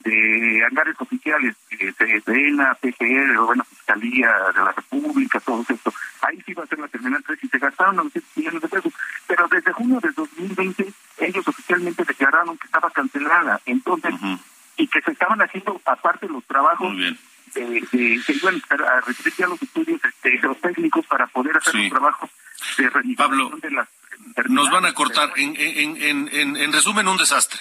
de 0.00 0.64
hangares 0.68 0.96
oficiales, 0.98 1.56
de 1.70 2.20
SENA, 2.20 2.74
PGR, 2.74 3.38
bueno, 3.44 3.64
Fiscalía 3.64 4.30
de 4.54 4.60
la 4.60 4.72
República, 4.72 5.40
todo 5.40 5.64
esto. 5.68 5.92
Ahí 6.22 6.36
sí 6.44 6.52
iba 6.52 6.64
a 6.64 6.66
ser 6.66 6.78
la 6.78 6.88
terminal 6.88 7.22
3 7.24 7.38
y 7.44 7.48
se 7.48 7.58
gastaron 7.58 7.96
900 7.96 8.36
millones 8.36 8.62
de 8.62 8.68
pesos. 8.68 8.92
Pero 9.26 9.48
desde 9.48 9.72
junio 9.72 10.00
de 10.00 10.10
2020 10.10 10.92
ellos 11.18 11.48
oficialmente 11.48 12.04
declararon 12.04 12.58
que 12.58 12.66
estaba 12.66 12.90
cancelada. 12.90 13.60
Entonces, 13.66 14.14
y 14.76 14.88
que 14.88 15.00
se 15.00 15.12
estaban 15.12 15.40
haciendo 15.40 15.80
aparte 15.84 16.28
los 16.28 16.44
trabajos 16.44 16.92
de, 17.60 18.20
que 18.26 18.32
iban 18.32 18.62
a 18.70 19.00
recibir 19.00 19.34
ya 19.36 19.46
los 19.46 19.62
estudios 19.62 20.00
este, 20.04 20.38
los 20.42 20.60
técnicos 20.60 21.06
para 21.06 21.26
poder 21.26 21.56
hacer 21.56 21.74
los 21.74 21.90
trabajos 21.90 22.30
de 22.78 23.14
Pablo, 23.16 23.50
de 23.60 23.70
las 23.70 23.88
nos 24.48 24.70
van 24.70 24.86
a 24.86 24.94
cortar. 24.94 25.32
En, 25.36 25.54
en, 25.56 26.30
en, 26.32 26.56
en, 26.56 26.72
resumen, 26.72 27.08
un 27.08 27.16
desastre. 27.16 27.60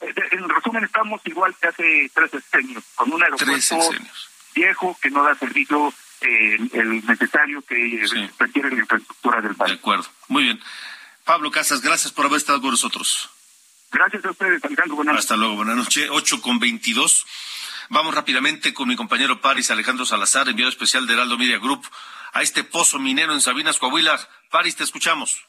Eh, 0.00 0.14
en 0.32 0.48
resumen, 0.48 0.84
estamos 0.84 1.20
igual 1.24 1.54
que 1.60 1.68
hace 1.68 2.10
tres 2.14 2.30
años, 2.52 2.84
con 2.94 3.12
un 3.12 3.22
aeropuerto 3.22 3.78
viejo 4.54 4.96
que 5.02 5.10
no 5.10 5.24
da 5.24 5.34
servicio 5.34 5.92
eh, 6.20 6.58
el 6.72 7.04
necesario 7.06 7.60
que 7.62 8.06
requiere 8.38 8.70
la 8.70 8.80
infraestructura 8.80 9.40
del 9.40 9.54
país. 9.54 9.72
De 9.72 9.78
acuerdo. 9.78 10.06
Muy 10.28 10.44
bien. 10.44 10.60
Pablo 11.24 11.50
Casas, 11.50 11.80
gracias 11.80 12.12
por 12.12 12.26
haber 12.26 12.38
estado 12.38 12.60
con 12.60 12.70
nosotros. 12.70 13.30
Gracias 13.90 14.24
a 14.24 14.30
ustedes, 14.30 14.64
Alejandro. 14.64 14.96
Buenas 14.96 15.18
Hasta 15.18 15.36
luego, 15.36 15.56
buenas 15.56 15.76
noches. 15.76 16.08
8 16.10 16.40
con 16.40 16.58
22. 16.58 17.26
Vamos 17.90 18.14
rápidamente 18.14 18.72
con 18.72 18.88
mi 18.88 18.96
compañero 18.96 19.40
Paris 19.40 19.70
Alejandro 19.70 20.06
Salazar, 20.06 20.48
enviado 20.48 20.70
especial 20.70 21.06
de 21.06 21.14
Heraldo 21.14 21.36
Media 21.36 21.58
Group, 21.58 21.84
a 22.32 22.42
este 22.42 22.64
pozo 22.64 22.98
minero 22.98 23.32
en 23.32 23.40
Sabinas, 23.40 23.78
Coahuila. 23.78 24.18
Paris, 24.50 24.76
te 24.76 24.84
escuchamos. 24.84 25.44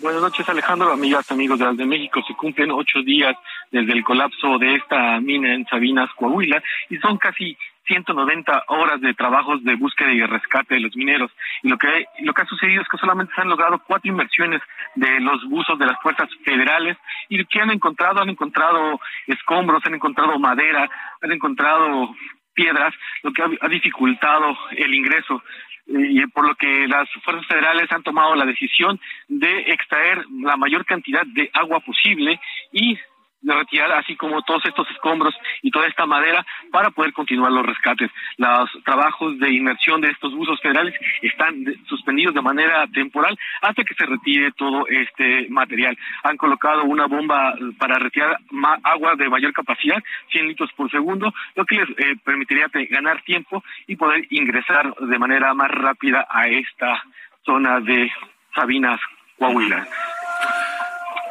Buenas 0.00 0.22
noches, 0.22 0.48
Alejandro, 0.48 0.92
amigas, 0.92 1.30
amigos 1.30 1.58
de 1.58 1.64
Heraldo 1.64 1.82
de 1.82 1.88
México. 1.88 2.22
Se 2.26 2.34
cumplen 2.34 2.70
ocho 2.70 3.02
días 3.02 3.34
desde 3.72 3.92
el 3.92 4.04
colapso 4.04 4.58
de 4.58 4.74
esta 4.74 5.18
mina 5.20 5.54
en 5.54 5.66
Sabinas, 5.66 6.10
Coahuila, 6.14 6.62
y 6.88 6.98
son 6.98 7.18
casi 7.18 7.56
190 7.88 8.64
horas 8.68 9.00
de 9.00 9.14
trabajos 9.14 9.64
de 9.64 9.74
búsqueda 9.74 10.12
y 10.12 10.20
rescate 10.20 10.74
de 10.74 10.80
los 10.80 10.94
mineros. 10.94 11.32
Y 11.62 11.68
lo 11.68 11.78
que, 11.78 12.06
lo 12.20 12.32
que 12.32 12.42
ha 12.42 12.46
sucedido 12.46 12.82
es 12.82 12.88
que 12.88 12.98
solamente 12.98 13.32
se 13.34 13.40
han 13.40 13.48
logrado 13.48 13.82
cuatro 13.86 14.10
inversiones 14.10 14.60
de 14.94 15.20
los 15.20 15.42
buzos 15.48 15.78
de 15.78 15.86
las 15.86 16.00
fuerzas 16.00 16.28
federales. 16.44 16.96
Y 17.28 17.44
que 17.46 17.60
han 17.60 17.70
encontrado, 17.70 18.22
han 18.22 18.28
encontrado 18.28 19.00
escombros, 19.26 19.84
han 19.86 19.94
encontrado 19.94 20.38
madera, 20.38 20.88
han 21.22 21.32
encontrado 21.32 22.14
piedras, 22.54 22.94
lo 23.22 23.32
que 23.32 23.42
ha, 23.42 23.68
dificultado 23.68 24.56
el 24.76 24.94
ingreso. 24.94 25.42
Y 25.86 26.26
por 26.26 26.46
lo 26.46 26.54
que 26.54 26.86
las 26.86 27.08
fuerzas 27.24 27.46
federales 27.46 27.90
han 27.90 28.02
tomado 28.02 28.34
la 28.34 28.44
decisión 28.44 29.00
de 29.28 29.60
extraer 29.72 30.24
la 30.42 30.56
mayor 30.56 30.84
cantidad 30.84 31.24
de 31.24 31.50
agua 31.54 31.80
posible 31.80 32.38
y 32.72 32.98
retirar 33.42 33.92
así 33.92 34.16
como 34.16 34.42
todos 34.42 34.64
estos 34.66 34.88
escombros 34.90 35.34
y 35.62 35.70
toda 35.70 35.86
esta 35.86 36.06
madera 36.06 36.44
para 36.70 36.90
poder 36.90 37.12
continuar 37.12 37.52
los 37.52 37.66
rescates. 37.66 38.10
Los 38.36 38.70
trabajos 38.84 39.38
de 39.38 39.52
inmersión 39.52 40.00
de 40.00 40.10
estos 40.10 40.34
buzos 40.34 40.60
federales 40.60 40.94
están 41.22 41.64
suspendidos 41.88 42.34
de 42.34 42.42
manera 42.42 42.86
temporal 42.88 43.38
hasta 43.62 43.84
que 43.84 43.94
se 43.94 44.06
retire 44.06 44.52
todo 44.52 44.86
este 44.88 45.48
material. 45.50 45.96
Han 46.24 46.36
colocado 46.36 46.84
una 46.84 47.06
bomba 47.06 47.54
para 47.78 47.98
retirar 47.98 48.38
agua 48.82 49.14
de 49.16 49.28
mayor 49.28 49.52
capacidad, 49.52 50.02
100 50.30 50.48
litros 50.48 50.72
por 50.72 50.90
segundo, 50.90 51.32
lo 51.54 51.64
que 51.64 51.76
les 51.76 51.88
eh, 51.90 52.16
permitiría 52.24 52.68
ganar 52.90 53.22
tiempo 53.22 53.62
y 53.86 53.96
poder 53.96 54.26
ingresar 54.30 54.94
de 54.94 55.18
manera 55.18 55.54
más 55.54 55.70
rápida 55.70 56.26
a 56.30 56.48
esta 56.48 57.02
zona 57.44 57.80
de 57.80 58.10
Sabinas, 58.54 59.00
Coahuila. 59.38 59.86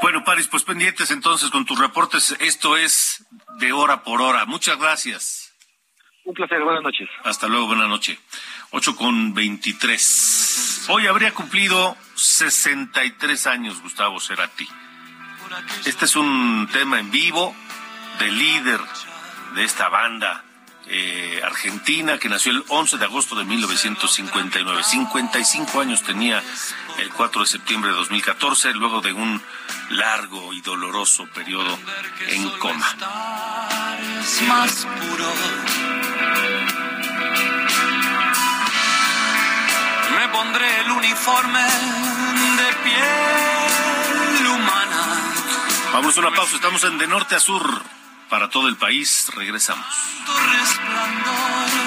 Bueno, 0.01 0.23
Paris, 0.23 0.47
pues 0.47 0.63
pendientes 0.63 1.12
entonces 1.12 1.49
con 1.49 1.65
tus 1.65 1.79
reportes. 1.79 2.36
Esto 2.39 2.77
es 2.77 3.25
de 3.60 3.71
hora 3.71 4.03
por 4.03 4.21
hora. 4.21 4.45
Muchas 4.45 4.77
gracias. 4.77 5.55
Un 6.23 6.33
placer, 6.33 6.62
buenas 6.62 6.83
noches. 6.83 7.10
Hasta 7.23 7.47
luego, 7.47 7.67
buenas 7.67 7.88
noches. 7.88 8.19
8 8.71 8.95
con 8.95 9.33
23. 9.33 10.88
Hoy 10.89 11.07
habría 11.07 11.33
cumplido 11.33 11.95
63 12.15 13.47
años 13.47 13.81
Gustavo 13.81 14.19
Cerati. 14.19 14.67
Este 15.86 16.05
es 16.05 16.15
un 16.15 16.67
tema 16.71 16.99
en 16.99 17.10
vivo 17.10 17.55
del 18.19 18.38
líder 18.38 18.79
de 19.55 19.63
esta 19.63 19.88
banda 19.88 20.43
eh, 20.89 21.41
argentina 21.43 22.17
que 22.17 22.29
nació 22.29 22.51
el 22.51 22.63
11 22.67 22.97
de 22.97 23.05
agosto 23.05 23.36
de 23.36 23.45
1959. 23.45 24.83
55 24.83 25.81
años 25.81 26.03
tenía 26.03 26.43
el 26.99 27.10
4 27.10 27.41
de 27.41 27.47
septiembre 27.47 27.91
de 27.91 27.97
2014, 27.97 28.73
luego 28.73 29.01
de 29.01 29.13
un 29.13 29.41
largo 29.89 30.54
y 30.54 30.62
doloroso 30.62 31.28
periodo 31.28 31.78
en 32.28 32.50
coma. 32.60 32.95
Me 40.15 40.28
pondré 40.30 40.80
el 40.82 40.91
uniforme 40.91 41.62
de 41.62 42.73
piel 42.84 44.47
humana. 44.47 45.06
Vamos 45.93 46.17
a 46.17 46.19
una 46.19 46.32
pausa, 46.32 46.56
estamos 46.56 46.84
en 46.84 46.97
De 46.97 47.08
Norte 47.08 47.36
a 47.36 47.39
Sur. 47.39 47.82
Para 48.30 48.50
todo 48.50 48.67
el 48.67 48.76
país, 48.76 49.28
regresamos. 49.36 49.86
Tanto 50.26 50.34
resplandor. 50.52 51.87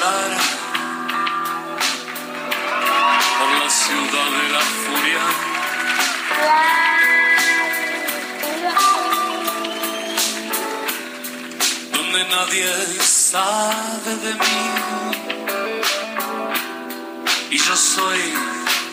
Volar 0.00 0.30
por 3.38 3.50
la 3.62 3.70
ciudad 3.70 4.30
de 4.38 4.48
la 4.56 4.60
furia. 4.82 5.24
Donde 11.92 12.20
nadie 12.24 12.70
sabe 13.00 14.16
de 14.24 14.34
mí. 14.34 14.62
Y 17.50 17.58
yo 17.58 17.76
soy 17.76 18.20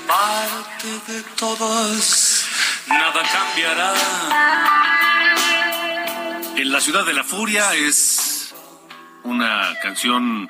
parte 0.07 0.87
de 1.11 1.21
todos. 1.35 2.45
Nada 2.87 3.23
cambiará. 3.31 3.93
En 6.55 6.71
la 6.71 6.81
ciudad 6.81 7.05
de 7.05 7.13
la 7.13 7.23
furia 7.23 7.73
es 7.75 8.53
una 9.23 9.77
canción 9.81 10.49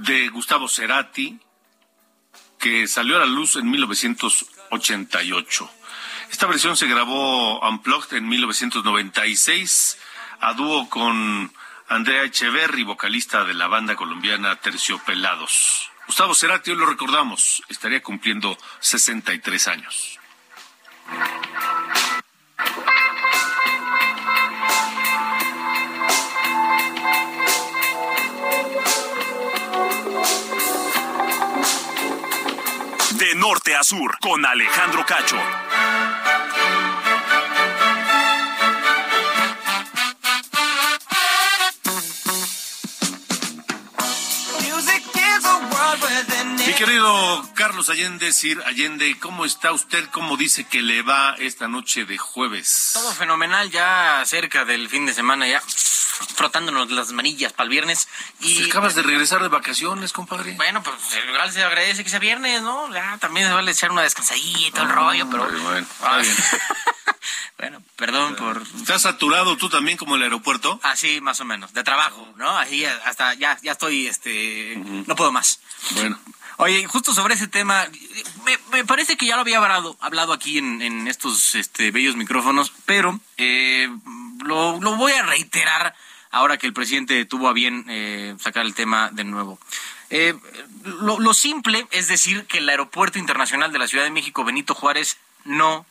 de 0.00 0.28
Gustavo 0.28 0.68
Cerati 0.68 1.38
que 2.58 2.86
salió 2.86 3.16
a 3.16 3.20
la 3.20 3.26
luz 3.26 3.56
en 3.56 3.70
1988. 3.70 5.70
Esta 6.30 6.46
versión 6.46 6.76
se 6.76 6.86
grabó 6.86 7.60
unplugged 7.68 8.16
en 8.16 8.28
1996 8.28 9.98
a 10.40 10.52
dúo 10.52 10.88
con 10.88 11.52
Andrea 11.88 12.24
Echeverry, 12.24 12.84
vocalista 12.84 13.44
de 13.44 13.54
la 13.54 13.66
banda 13.66 13.96
colombiana 13.96 14.56
Terciopelados. 14.56 15.90
Gustavo 16.06 16.34
Cerati, 16.34 16.70
hoy 16.70 16.76
lo 16.76 16.86
recordamos, 16.86 17.62
estaría 17.68 18.02
cumpliendo 18.02 18.56
63 18.80 19.68
años. 19.68 20.18
Norte 33.40 33.74
a 33.74 33.82
sur, 33.82 34.18
con 34.20 34.44
Alejandro 34.44 35.06
Cacho. 35.06 35.36
Mi 46.66 46.74
querido 46.74 47.48
Carlos 47.54 47.88
Allende, 47.88 48.30
Sir 48.32 48.62
Allende, 48.66 49.18
¿cómo 49.18 49.46
está 49.46 49.72
usted? 49.72 50.04
¿Cómo 50.10 50.36
dice 50.36 50.64
que 50.64 50.82
le 50.82 51.00
va 51.00 51.34
esta 51.38 51.66
noche 51.66 52.04
de 52.04 52.18
jueves? 52.18 52.90
Todo 52.92 53.10
fenomenal, 53.12 53.70
ya 53.70 54.22
cerca 54.26 54.66
del 54.66 54.90
fin 54.90 55.06
de 55.06 55.14
semana, 55.14 55.48
ya 55.48 55.62
frotándonos 56.36 56.90
las 56.90 57.12
manillas 57.12 57.52
para 57.52 57.64
el 57.64 57.70
viernes. 57.70 58.08
Y 58.40 58.68
Acabas 58.68 58.94
de 58.94 59.02
regresar 59.02 59.42
de 59.42 59.48
vacaciones, 59.48 60.12
compadre. 60.12 60.52
bueno, 60.54 60.82
pues 60.82 60.96
igual 61.28 61.52
se 61.52 61.62
agradece 61.64 62.04
que 62.04 62.10
sea 62.10 62.18
viernes, 62.18 62.62
¿no? 62.62 62.92
Ya 62.94 63.18
también 63.18 63.46
se 63.48 63.52
vale 63.54 63.70
echar 63.72 63.90
una 63.90 64.02
descansadilla 64.02 64.68
y 64.68 64.70
todo 64.70 64.84
el 64.84 64.90
rollo, 64.90 65.28
pero. 65.30 65.44
Bueno, 65.48 65.78
está 65.78 66.14
Ah, 66.14 66.18
bien. 66.18 66.36
bueno, 67.58 67.82
perdón 67.96 68.36
por. 68.36 68.62
¿Estás 68.76 69.02
saturado 69.02 69.56
tú 69.56 69.68
también 69.68 69.96
como 69.98 70.16
el 70.16 70.22
aeropuerto? 70.22 70.80
Así, 70.82 71.20
más 71.20 71.40
o 71.40 71.44
menos, 71.44 71.72
de 71.72 71.82
trabajo, 71.84 72.26
¿no? 72.36 72.50
Así 72.58 72.84
hasta 72.84 73.34
ya, 73.34 73.58
ya 73.62 73.72
estoy, 73.72 74.06
este, 74.06 74.74
no 75.06 75.14
puedo 75.16 75.32
más. 75.32 75.60
Bueno. 75.92 76.18
Oye, 76.56 76.86
justo 76.86 77.14
sobre 77.14 77.32
ese 77.36 77.48
tema, 77.48 77.86
me, 78.44 78.58
me 78.70 78.84
parece 78.84 79.16
que 79.16 79.24
ya 79.24 79.34
lo 79.34 79.40
había 79.40 79.56
hablado, 79.56 79.96
hablado 79.98 80.34
aquí 80.34 80.58
en, 80.58 80.82
en 80.82 81.08
estos 81.08 81.54
este, 81.54 81.90
bellos 81.90 82.16
micrófonos, 82.16 82.70
pero 82.84 83.18
eh, 83.38 83.88
lo, 84.44 84.78
lo 84.78 84.96
voy 84.96 85.12
a 85.12 85.22
reiterar 85.22 85.94
ahora 86.30 86.58
que 86.58 86.66
el 86.66 86.72
presidente 86.72 87.24
tuvo 87.24 87.48
a 87.48 87.52
bien 87.52 87.84
eh, 87.88 88.34
sacar 88.38 88.64
el 88.66 88.74
tema 88.74 89.10
de 89.12 89.24
nuevo. 89.24 89.58
Eh, 90.10 90.34
lo, 90.84 91.34
simple 91.34 91.86
es 91.92 92.08
decir 92.08 92.44
que 92.46 92.58
el 92.58 92.68
Aeropuerto 92.68 93.18
Internacional 93.18 93.72
de 93.72 93.78
la 93.78 93.86
Ciudad 93.86 94.04
de 94.04 94.10
México, 94.10 94.44
Benito 94.44 94.74
Juárez, 94.74 95.18
no 95.44 95.86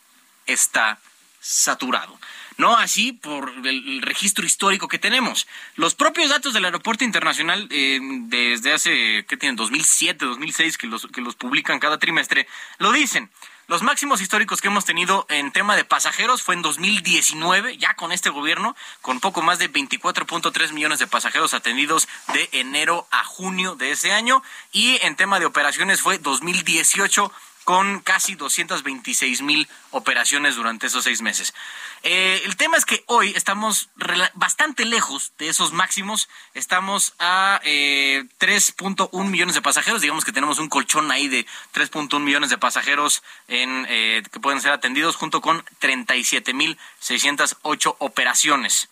está 0.45 0.99
saturado. 1.39 2.19
No 2.58 2.75
así 2.75 3.13
por 3.13 3.49
el, 3.49 3.65
el 3.65 4.02
registro 4.02 4.45
histórico 4.45 4.89
que 4.89 4.99
tenemos. 4.99 5.47
Los 5.75 5.95
propios 5.95 6.30
datos 6.30 6.54
del 6.54 6.65
Aeropuerto 6.65 7.06
Internacional 7.06 7.67
eh, 7.71 7.99
desde 8.02 8.73
hace, 8.73 9.25
¿qué 9.30 9.38
tienen? 9.38 9.56
2007, 9.56 10.25
2006, 10.25 10.78
que 10.78 10.88
los, 10.88 11.08
que 11.08 11.21
los 11.21 11.36
publican 11.36 11.80
cada 11.80 11.97
trimestre, 11.97 12.47
lo 12.78 12.91
dicen. 12.91 13.30
Los 13.69 13.84
máximos 13.84 14.19
históricos 14.19 14.62
que 14.62 14.67
hemos 14.67 14.84
tenido 14.84 15.27
en 15.29 15.51
tema 15.51 15.75
de 15.75 15.86
pasajeros 15.86 16.41
fue 16.41 16.55
en 16.55 16.63
2019, 16.63 17.77
ya 17.77 17.93
con 17.93 18.12
este 18.12 18.32
gobierno, 18.32 18.75
con 19.03 19.19
poco 19.19 19.43
más 19.43 19.60
de 19.60 19.71
24.3 19.71 20.73
millones 20.73 20.97
de 20.97 21.05
pasajeros 21.05 21.53
atendidos 21.53 22.08
de 22.34 22.49
enero 22.51 23.08
a 23.12 23.23
junio 23.23 23.75
de 23.75 23.91
ese 23.91 24.12
año. 24.12 24.41
Y 24.71 24.97
en 25.03 25.15
tema 25.15 25.39
de 25.39 25.45
operaciones 25.45 26.01
fue 26.01 26.17
2018 26.17 27.32
con 27.69 27.99
casi 27.99 28.34
226 28.34 29.43
mil 29.43 29.69
operaciones 29.91 30.55
durante 30.55 30.88
esos 30.88 31.03
seis 31.03 31.21
meses. 31.21 31.53
Eh, 32.01 32.41
el 32.45 32.58
tema 32.58 32.77
es 32.77 32.84
que 32.84 33.03
hoy 33.05 33.32
estamos 33.36 33.89
bastante 34.34 34.86
lejos 34.86 35.34
de 35.38 35.49
esos 35.49 35.71
máximos. 35.71 36.29
Estamos 36.55 37.13
a 37.19 37.62
3.1 37.63 39.10
eh, 39.13 39.29
millones 39.29 39.53
de 39.53 39.62
pasajeros. 39.62 40.01
Digamos 40.01 40.25
que 40.25 40.32
tenemos 40.32 40.58
un 40.58 40.67
colchón 40.67 41.12
ahí 41.12 41.27
de 41.27 41.45
3.1 41.75 42.19
millones 42.19 42.49
de 42.49 42.58
pasajeros 42.58 43.21
eh, 43.47 44.23
que 44.32 44.39
pueden 44.39 44.62
ser 44.62 44.71
atendidos 44.71 45.15
junto 45.15 45.39
con 45.39 45.63
37 45.77 46.55
mil 46.55 46.75
608 47.01 47.97
operaciones. 47.99 48.89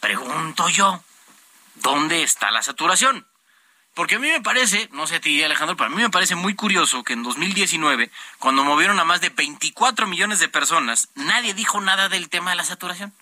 Pregunto 0.00 0.68
yo, 0.68 1.00
¿dónde 1.76 2.24
está 2.24 2.50
la 2.50 2.62
saturación? 2.62 3.24
Porque 3.96 4.16
a 4.16 4.18
mí 4.18 4.28
me 4.28 4.42
parece, 4.42 4.90
no 4.92 5.06
sé 5.06 5.16
a 5.16 5.20
ti 5.22 5.42
Alejandro, 5.42 5.74
pero 5.74 5.86
a 5.86 5.90
mí 5.90 6.02
me 6.02 6.10
parece 6.10 6.34
muy 6.34 6.54
curioso 6.54 7.02
que 7.02 7.14
en 7.14 7.22
2019, 7.22 8.10
cuando 8.38 8.62
movieron 8.62 9.00
a 9.00 9.04
más 9.04 9.22
de 9.22 9.30
24 9.30 10.06
millones 10.06 10.38
de 10.38 10.50
personas, 10.50 11.08
nadie 11.14 11.54
dijo 11.54 11.80
nada 11.80 12.10
del 12.10 12.28
tema 12.28 12.50
de 12.50 12.56
la 12.56 12.64
saturación. 12.64 13.14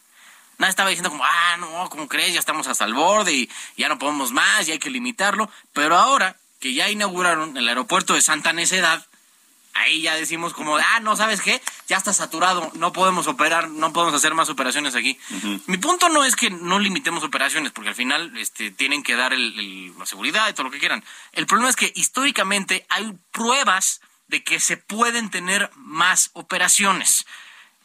Nadie 0.58 0.70
estaba 0.70 0.90
diciendo 0.90 1.10
como, 1.10 1.24
ah, 1.24 1.56
no, 1.58 1.88
¿cómo 1.90 2.08
crees? 2.08 2.34
Ya 2.34 2.40
estamos 2.40 2.66
hasta 2.66 2.87
el 2.87 2.92
borde 2.92 3.32
y 3.32 3.50
ya 3.76 3.88
no 3.88 4.00
podemos 4.00 4.32
más, 4.32 4.66
ya 4.66 4.72
hay 4.72 4.80
que 4.80 4.90
limitarlo. 4.90 5.48
Pero 5.72 5.96
ahora 5.96 6.38
que 6.58 6.74
ya 6.74 6.90
inauguraron 6.90 7.56
el 7.56 7.68
aeropuerto 7.68 8.14
de 8.14 8.22
Santa 8.22 8.52
Necedad, 8.52 9.06
ahí 9.74 10.02
ya 10.02 10.14
decimos 10.14 10.54
como, 10.54 10.76
ah, 10.76 11.00
no, 11.00 11.16
¿sabes 11.16 11.40
qué? 11.40 11.60
Ya 11.88 11.96
está 11.96 12.12
saturado, 12.12 12.70
no 12.74 12.92
podemos 12.92 13.26
operar, 13.26 13.68
no 13.68 13.92
podemos 13.92 14.14
hacer 14.14 14.34
más 14.34 14.48
operaciones 14.48 14.94
aquí. 14.94 15.18
Mi 15.66 15.76
punto 15.78 16.08
no 16.08 16.24
es 16.24 16.37
que 16.37 16.50
no 16.50 16.78
limitemos 16.78 17.24
operaciones, 17.24 17.72
porque 17.72 17.90
al 17.90 17.94
final 17.94 18.37
este, 18.38 18.70
tienen 18.70 19.02
que 19.02 19.16
dar 19.16 19.32
la 19.37 20.06
seguridad 20.06 20.48
y 20.48 20.52
todo 20.52 20.64
lo 20.64 20.70
que 20.70 20.78
quieran. 20.78 21.04
El 21.32 21.46
problema 21.46 21.68
es 21.68 21.76
que 21.76 21.92
históricamente 21.94 22.87
hay 22.88 23.12
pruebas 23.32 24.00
de 24.28 24.42
que 24.42 24.60
se 24.60 24.76
pueden 24.76 25.30
tener 25.30 25.70
más 25.76 26.30
operaciones. 26.32 27.26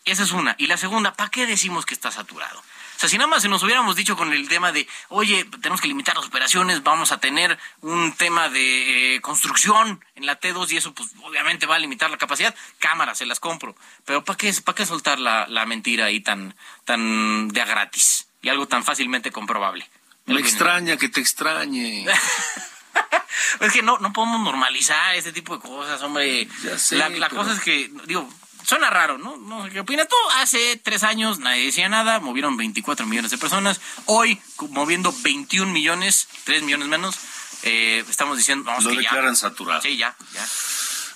Esa 0.06 0.24
es 0.24 0.32
una. 0.32 0.56
Y 0.58 0.68
la 0.68 0.78
segunda, 0.78 1.14
¿para 1.14 1.30
qué 1.30 1.46
decimos 1.46 1.86
que 1.86 1.94
está 1.94 2.12
saturado? 2.12 2.64
O 3.00 3.02
sea, 3.02 3.08
si 3.08 3.18
nada 3.18 3.30
más 3.30 3.44
se 3.44 3.48
nos 3.48 3.64
hubiéramos 3.64 3.96
dicho 3.96 4.18
con 4.18 4.34
el 4.34 4.50
tema 4.50 4.74
de, 4.74 4.86
oye, 5.08 5.46
tenemos 5.62 5.80
que 5.80 5.88
limitar 5.88 6.18
las 6.18 6.26
operaciones, 6.26 6.84
vamos 6.84 7.14
a 7.14 7.18
tener 7.18 7.58
un 7.80 8.12
tema 8.12 8.50
de 8.50 9.16
eh, 9.16 9.22
construcción 9.22 10.04
en 10.16 10.26
la 10.26 10.38
T2 10.38 10.70
y 10.74 10.76
eso 10.76 10.94
pues 10.94 11.12
obviamente 11.24 11.66
va 11.66 11.76
a 11.76 11.80
limitar 11.80 12.12
la 12.12 12.18
capacidad, 12.18 12.54
cámaras 12.78 13.20
se 13.20 13.26
las 13.26 13.40
compro. 13.40 13.74
Pero 14.04 14.26
¿para 14.26 14.36
qué, 14.36 14.54
para 14.66 14.76
qué 14.76 14.86
soltar 14.86 15.18
la, 15.18 15.66
mentira 15.66 16.08
ahí 16.08 16.20
tan, 16.20 16.54
tan 16.84 17.48
de 17.48 17.62
a 17.62 17.66
gratis 17.66 18.28
y 18.42 18.50
algo 18.50 18.68
tan 18.68 18.84
fácilmente 18.84 19.32
comprobable? 19.32 19.90
Me 20.26 20.42
extraña 20.42 20.98
que 20.98 21.08
te 21.08 21.22
extrañe. 21.22 22.06
es 23.62 23.72
que 23.72 23.82
no, 23.82 23.98
no 24.00 24.12
podemos 24.12 24.42
normalizar 24.42 25.16
este 25.16 25.32
tipo 25.32 25.56
de 25.56 25.62
cosas, 25.62 26.02
hombre. 26.02 26.50
Ya 26.66 26.78
sé, 26.78 26.98
la, 26.98 27.08
la 27.08 27.30
cosa 27.30 27.54
es 27.54 27.62
que, 27.62 27.90
digo, 28.08 28.30
suena 28.70 28.92
raro, 28.92 29.18
¿no? 29.18 29.36
No 29.38 29.64
sé 29.64 29.72
qué 29.72 29.80
opinas 29.80 30.08
tú. 30.08 30.16
Hace 30.36 30.78
tres 30.78 31.04
años 31.04 31.40
nadie 31.40 31.66
decía 31.66 31.90
nada, 31.90 32.20
movieron 32.20 32.56
24 32.56 33.08
millones 33.08 33.32
de 33.32 33.40
personas. 33.40 33.82
Hoy, 34.06 34.40
moviendo 34.70 35.12
21 35.24 35.72
millones, 35.72 36.28
3 36.44 36.62
millones 36.62 36.88
menos, 36.88 37.16
eh, 37.64 38.06
estamos 38.08 38.38
diciendo, 38.38 38.66
vamos 38.66 38.84
Lo 38.84 38.92
declaran 38.92 39.36
saturado. 39.36 39.82
Sí, 39.82 39.98
ya, 39.98 40.16
ya. 40.34 40.48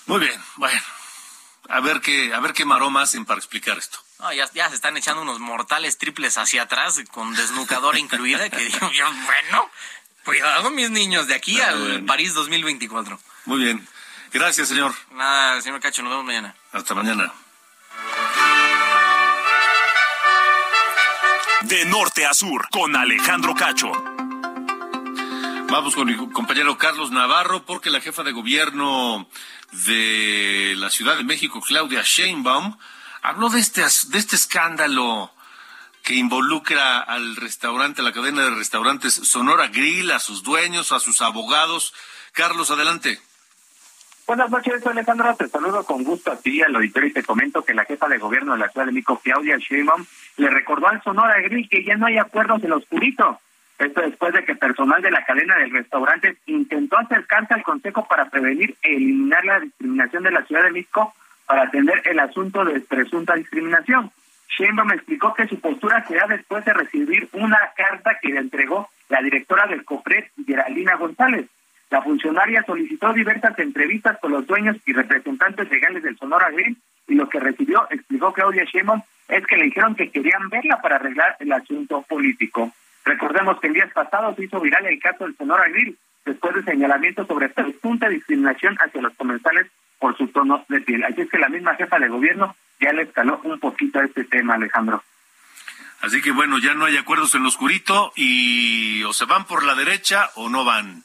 Muy 0.08 0.20
bien, 0.22 0.42
bueno. 0.56 0.82
A 1.70 1.80
ver 1.80 2.02
qué, 2.02 2.34
a 2.34 2.40
ver 2.40 2.54
qué 2.54 2.66
maroma 2.66 3.04
hacen 3.04 3.24
para 3.24 3.38
explicar 3.38 3.78
esto. 3.78 4.00
ya, 4.36 4.50
ya, 4.54 4.70
se 4.70 4.76
están 4.76 4.98
echando 4.98 5.22
unos 5.22 5.40
mortales 5.40 6.00
triples 6.00 6.40
hacia 6.40 6.64
atrás, 6.64 7.02
con 7.12 7.36
desnucadora 7.36 8.00
incluida, 8.00 8.50
que 8.50 8.66
digo 8.66 8.92
yo, 8.92 9.06
bueno, 9.06 9.70
cuidado 10.26 10.72
mis 10.72 10.90
niños, 10.90 11.28
de 11.28 11.36
aquí 11.36 11.62
al 11.62 12.04
París 12.06 12.34
2024. 12.34 13.20
Muy 13.46 13.64
bien. 13.64 13.88
Gracias, 14.34 14.70
señor. 14.70 14.92
Nada, 15.12 15.62
señor 15.62 15.80
Cacho, 15.80 16.02
nos 16.02 16.12
vemos 16.12 16.26
mañana. 16.26 16.56
Hasta 16.72 16.96
mañana. 16.96 17.32
De 21.64 21.86
norte 21.86 22.26
a 22.26 22.34
sur, 22.34 22.68
con 22.70 22.96
Alejandro 22.96 23.56
Cacho. 23.56 23.92
Vamos 25.70 25.96
con 25.96 26.08
mi 26.08 26.16
compañero 26.32 26.78
Carlos 26.78 27.12
Navarro, 27.12 27.66
porque 27.66 27.90
la 27.90 28.02
jefa 28.02 28.24
de 28.24 28.32
gobierno 28.32 29.28
de 29.72 30.76
la 30.78 30.90
Ciudad 30.90 31.16
de 31.16 31.24
México, 31.24 31.62
Claudia 31.62 32.02
Sheinbaum, 32.04 32.78
habló 33.22 33.50
de 33.50 33.60
este, 33.60 33.82
de 33.82 34.18
este 34.18 34.36
escándalo 34.36 35.32
que 36.04 36.16
involucra 36.16 37.00
al 37.00 37.38
restaurante, 37.38 38.04
la 38.04 38.12
cadena 38.12 38.44
de 38.44 38.52
restaurantes 38.52 39.14
Sonora 39.14 39.68
Grill, 39.68 40.12
a 40.12 40.20
sus 40.20 40.44
dueños, 40.44 40.92
a 40.92 41.00
sus 41.00 41.22
abogados. 41.22 41.94
Carlos, 42.34 42.72
adelante. 42.72 43.22
Buenas 44.26 44.50
noches, 44.50 44.88
Alejandro. 44.88 45.36
Te 45.36 45.50
saludo 45.50 45.84
con 45.84 46.04
gusto 46.04 46.32
a 46.32 46.38
ti, 46.38 46.62
al 46.62 46.74
auditorio, 46.76 47.10
y 47.10 47.14
te 47.14 47.24
comento 47.24 47.64
que 47.66 47.74
la 47.74 47.84
jefa 47.84 48.08
de 48.08 48.18
gobierno 48.18 48.54
de 48.54 48.60
la 48.60 48.70
Ciudad 48.70 48.86
de 48.86 48.94
México, 48.94 49.20
Claudia 49.22 49.58
Sheinbaum, 49.58 50.06
le 50.38 50.50
recordó 50.50 50.88
al 50.88 51.04
Sonora 51.04 51.42
Grill 51.42 51.68
que 51.68 51.84
ya 51.84 51.98
no 51.98 52.06
hay 52.06 52.18
acuerdos 52.18 52.64
en 52.64 52.70
lo 52.70 52.78
oscurito. 52.78 53.40
Esto 53.78 54.02
después 54.02 54.34
de 54.34 54.46
que 54.46 54.56
personal 54.56 55.02
de 55.02 55.12
la 55.12 55.26
cadena 55.26 55.58
del 55.58 55.72
restaurante 55.72 56.38
intentó 56.46 56.98
acercarse 56.98 57.54
al 57.54 57.64
Consejo 57.64 58.08
para 58.08 58.30
prevenir 58.30 58.76
e 58.82 58.96
eliminar 58.96 59.44
la 59.44 59.60
discriminación 59.60 60.24
de 60.24 60.32
la 60.32 60.46
Ciudad 60.46 60.64
de 60.64 60.72
México 60.72 61.14
para 61.46 61.64
atender 61.64 62.02
el 62.06 62.20
asunto 62.20 62.64
de 62.64 62.80
presunta 62.80 63.36
discriminación. 63.36 64.10
Sheinbaum 64.58 64.92
explicó 64.94 65.34
que 65.34 65.48
su 65.48 65.60
postura 65.60 66.06
será 66.08 66.28
después 66.28 66.64
de 66.64 66.74
recibir 66.74 67.28
una 67.34 67.60
carta 67.76 68.18
que 68.22 68.30
le 68.30 68.40
entregó 68.40 68.90
la 69.10 69.22
directora 69.22 69.68
del 69.68 69.84
COPRED, 69.84 70.26
Geraldina 70.48 70.96
González. 70.96 71.48
La 71.94 72.02
funcionaria 72.02 72.64
solicitó 72.66 73.14
diversas 73.14 73.60
entrevistas 73.60 74.18
con 74.20 74.32
los 74.32 74.48
dueños 74.48 74.78
y 74.84 74.94
representantes 74.94 75.70
legales 75.70 76.02
del 76.02 76.18
Sonora 76.18 76.50
Green 76.50 76.76
y 77.08 77.14
lo 77.14 77.30
que 77.30 77.40
recibió, 77.40 77.86
explicó 77.92 78.34
Claudia 78.34 78.64
Sheinbaum, 78.64 79.04
es 79.28 79.46
que 79.46 79.58
le 79.58 79.66
dijeron 79.66 79.94
que 79.94 80.10
querían 80.10 80.50
verla 80.50 80.82
para 80.82 80.96
arreglar 80.96 81.36
el 81.38 81.52
asunto 81.52 82.02
político. 82.10 82.74
Recordemos 83.06 83.60
que 83.60 83.68
el 83.68 83.74
día 83.74 83.88
pasado 83.94 84.34
se 84.34 84.46
hizo 84.46 84.60
viral 84.60 84.88
el 84.88 85.00
caso 85.00 85.26
del 85.26 85.38
Sonora 85.38 85.70
Grill, 85.70 85.96
después 86.26 86.56
de 86.56 86.64
señalamientos 86.64 87.28
sobre 87.28 87.50
presunta 87.50 88.10
discriminación 88.10 88.76
hacia 88.80 89.00
los 89.00 89.14
comensales 89.14 89.68
por 90.00 90.18
su 90.18 90.30
tono 90.30 90.66
de 90.70 90.82
piel. 90.82 91.04
Así 91.04 91.22
es 91.22 91.30
que 91.30 91.38
la 91.38 91.50
misma 91.50 91.76
jefa 91.76 92.00
de 92.00 92.08
gobierno 92.08 92.56
ya 92.80 92.92
le 92.92 93.04
escaló 93.04 93.40
un 93.44 93.60
poquito 93.60 94.00
a 94.00 94.06
este 94.06 94.24
tema, 94.24 94.56
Alejandro. 94.56 95.04
Así 96.02 96.24
que 96.24 96.32
bueno, 96.32 96.58
ya 96.58 96.74
no 96.74 96.86
hay 96.86 96.98
acuerdos 96.98 97.36
en 97.36 97.44
lo 97.44 97.50
oscurito 97.50 98.14
y 98.16 99.04
o 99.04 99.14
se 99.14 99.26
van 99.26 99.46
por 99.46 99.64
la 99.64 99.76
derecha 99.76 100.32
o 100.34 100.50
no 100.50 100.66
van. 100.66 101.04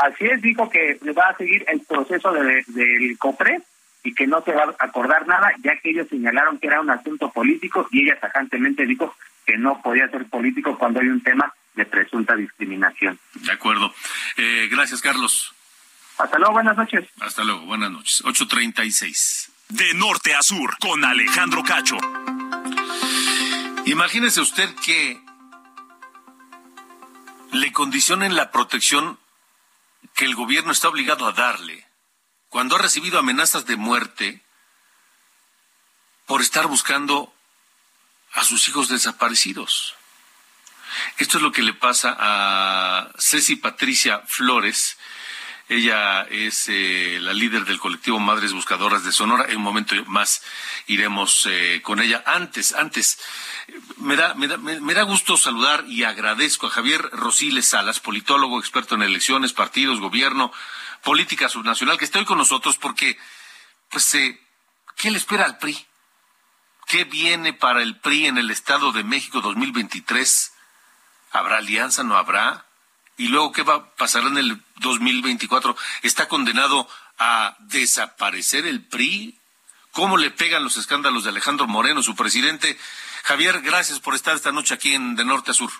Así 0.00 0.24
es, 0.24 0.40
dijo 0.40 0.70
que 0.70 0.98
va 1.16 1.28
a 1.28 1.36
seguir 1.36 1.64
el 1.68 1.80
proceso 1.80 2.32
del 2.32 2.64
de, 2.66 3.16
COPRE 3.18 3.60
y 4.02 4.14
que 4.14 4.26
no 4.26 4.42
se 4.42 4.52
va 4.52 4.64
a 4.78 4.84
acordar 4.84 5.26
nada, 5.26 5.52
ya 5.62 5.76
que 5.78 5.90
ellos 5.90 6.08
señalaron 6.08 6.58
que 6.58 6.68
era 6.68 6.80
un 6.80 6.88
asunto 6.88 7.30
político 7.30 7.86
y 7.90 8.04
ella 8.04 8.18
tajantemente 8.18 8.86
dijo 8.86 9.14
que 9.44 9.58
no 9.58 9.82
podía 9.82 10.08
ser 10.08 10.24
político 10.26 10.78
cuando 10.78 11.00
hay 11.00 11.08
un 11.08 11.22
tema 11.22 11.52
de 11.74 11.84
presunta 11.84 12.34
discriminación. 12.34 13.18
De 13.34 13.52
acuerdo. 13.52 13.92
Eh, 14.38 14.68
gracias, 14.70 15.02
Carlos. 15.02 15.54
Hasta 16.16 16.38
luego, 16.38 16.54
buenas 16.54 16.76
noches. 16.78 17.06
Hasta 17.20 17.44
luego, 17.44 17.60
buenas 17.66 17.90
noches. 17.90 18.22
8.36. 18.24 19.50
De 19.68 19.94
norte 19.94 20.34
a 20.34 20.42
sur, 20.42 20.78
con 20.78 21.04
Alejandro 21.04 21.62
Cacho. 21.62 21.98
Imagínese 23.84 24.40
usted 24.40 24.68
que 24.84 25.20
le 27.52 27.72
condicionen 27.72 28.34
la 28.34 28.50
protección 28.50 29.18
que 30.14 30.24
el 30.24 30.34
gobierno 30.34 30.72
está 30.72 30.88
obligado 30.88 31.26
a 31.26 31.32
darle 31.32 31.86
cuando 32.48 32.76
ha 32.76 32.78
recibido 32.78 33.18
amenazas 33.18 33.66
de 33.66 33.76
muerte 33.76 34.42
por 36.26 36.40
estar 36.40 36.66
buscando 36.66 37.32
a 38.32 38.44
sus 38.44 38.68
hijos 38.68 38.88
desaparecidos. 38.88 39.94
Esto 41.18 41.36
es 41.38 41.42
lo 41.42 41.52
que 41.52 41.62
le 41.62 41.74
pasa 41.74 42.16
a 42.18 43.12
Ceci 43.18 43.56
Patricia 43.56 44.22
Flores. 44.26 44.96
Ella 45.70 46.22
es 46.22 46.68
eh, 46.68 47.18
la 47.20 47.32
líder 47.32 47.64
del 47.64 47.78
colectivo 47.78 48.18
Madres 48.18 48.52
Buscadoras 48.52 49.04
de 49.04 49.12
Sonora. 49.12 49.44
En 49.48 49.58
un 49.58 49.62
momento 49.62 49.94
más 50.06 50.42
iremos 50.88 51.46
eh, 51.48 51.80
con 51.84 52.00
ella. 52.00 52.24
Antes, 52.26 52.74
antes, 52.74 53.20
me 53.98 54.16
da, 54.16 54.34
me, 54.34 54.48
da, 54.48 54.56
me, 54.56 54.94
da 54.94 55.02
gusto 55.04 55.36
saludar 55.36 55.84
y 55.86 56.02
agradezco 56.02 56.66
a 56.66 56.70
Javier 56.70 57.00
Rosiles 57.12 57.68
Salas, 57.68 58.00
politólogo, 58.00 58.58
experto 58.58 58.96
en 58.96 59.02
elecciones, 59.02 59.52
partidos, 59.52 60.00
gobierno, 60.00 60.52
política 61.04 61.48
subnacional, 61.48 61.98
que 61.98 62.04
está 62.04 62.18
hoy 62.18 62.24
con 62.24 62.38
nosotros 62.38 62.76
porque, 62.76 63.16
pues, 63.90 64.12
eh, 64.16 64.40
¿qué 64.96 65.12
le 65.12 65.18
espera 65.18 65.44
al 65.44 65.58
PRI? 65.58 65.86
¿Qué 66.88 67.04
viene 67.04 67.52
para 67.52 67.80
el 67.80 67.96
PRI 68.00 68.26
en 68.26 68.38
el 68.38 68.50
Estado 68.50 68.90
de 68.90 69.04
México 69.04 69.40
2023? 69.40 70.52
¿Habrá 71.30 71.58
alianza? 71.58 72.02
¿No 72.02 72.16
habrá? 72.16 72.66
¿Y 73.20 73.28
luego 73.28 73.52
qué 73.52 73.62
va 73.62 73.74
a 73.74 73.84
pasar 73.98 74.22
en 74.22 74.38
el 74.38 74.56
2024? 74.76 75.76
¿Está 76.02 76.26
condenado 76.26 76.88
a 77.18 77.54
desaparecer 77.58 78.64
el 78.64 78.80
PRI? 78.80 79.34
¿Cómo 79.92 80.16
le 80.16 80.30
pegan 80.30 80.64
los 80.64 80.78
escándalos 80.78 81.24
de 81.24 81.28
Alejandro 81.28 81.66
Moreno, 81.66 82.02
su 82.02 82.16
presidente? 82.16 82.78
Javier, 83.24 83.60
gracias 83.60 84.00
por 84.00 84.14
estar 84.14 84.34
esta 84.34 84.52
noche 84.52 84.72
aquí 84.72 84.94
en 84.94 85.16
De 85.16 85.26
Norte 85.26 85.50
a 85.50 85.54
Sur. 85.54 85.70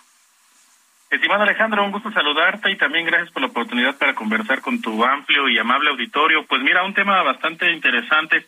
Estimado 1.09 1.41
Alejandro, 1.41 1.83
un 1.83 1.91
gusto 1.91 2.11
saludarte 2.11 2.69
y 2.69 2.77
también 2.77 3.07
gracias 3.07 3.31
por 3.31 3.41
la 3.41 3.47
oportunidad 3.47 3.97
para 3.97 4.13
conversar 4.13 4.61
con 4.61 4.79
tu 4.79 5.03
amplio 5.03 5.49
y 5.49 5.57
amable 5.57 5.89
auditorio. 5.89 6.45
Pues 6.45 6.61
mira, 6.61 6.83
un 6.83 6.93
tema 6.93 7.23
bastante 7.23 7.71
interesante. 7.71 8.45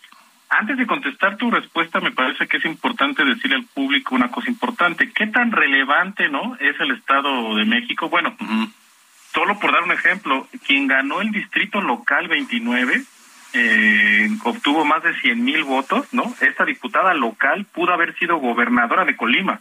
Antes 0.49 0.77
de 0.77 0.85
contestar 0.85 1.37
tu 1.37 1.49
respuesta, 1.49 1.99
me 1.99 2.11
parece 2.11 2.47
que 2.47 2.57
es 2.57 2.65
importante 2.65 3.25
decirle 3.25 3.55
al 3.55 3.65
público 3.65 4.13
una 4.13 4.29
cosa 4.29 4.51
importante. 4.51 5.11
¿Qué 5.11 5.25
tan 5.25 5.51
relevante, 5.51 6.29
no, 6.29 6.55
es 6.59 6.79
el 6.79 6.91
Estado 6.91 7.55
de 7.55 7.65
México? 7.65 8.07
Bueno, 8.07 8.37
solo 9.33 9.59
por 9.59 9.71
dar 9.71 9.83
un 9.83 9.91
ejemplo, 9.91 10.47
quien 10.65 10.87
ganó 10.87 11.21
el 11.21 11.31
distrito 11.31 11.81
local 11.81 12.27
29 12.27 13.03
eh, 13.53 14.29
obtuvo 14.43 14.83
más 14.83 15.03
de 15.03 15.13
100 15.19 15.43
mil 15.43 15.63
votos, 15.63 16.07
¿no? 16.11 16.33
Esta 16.41 16.65
diputada 16.65 17.13
local 17.13 17.65
pudo 17.65 17.93
haber 17.93 18.17
sido 18.17 18.37
gobernadora 18.37 19.05
de 19.05 19.15
Colima. 19.15 19.59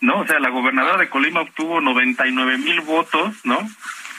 ¿no? 0.00 0.20
O 0.20 0.26
sea, 0.26 0.38
la 0.38 0.50
gobernadora 0.50 0.98
de 0.98 1.08
Colima 1.08 1.40
obtuvo 1.40 1.80
99 1.80 2.58
mil 2.58 2.80
votos, 2.82 3.34
¿no? 3.44 3.58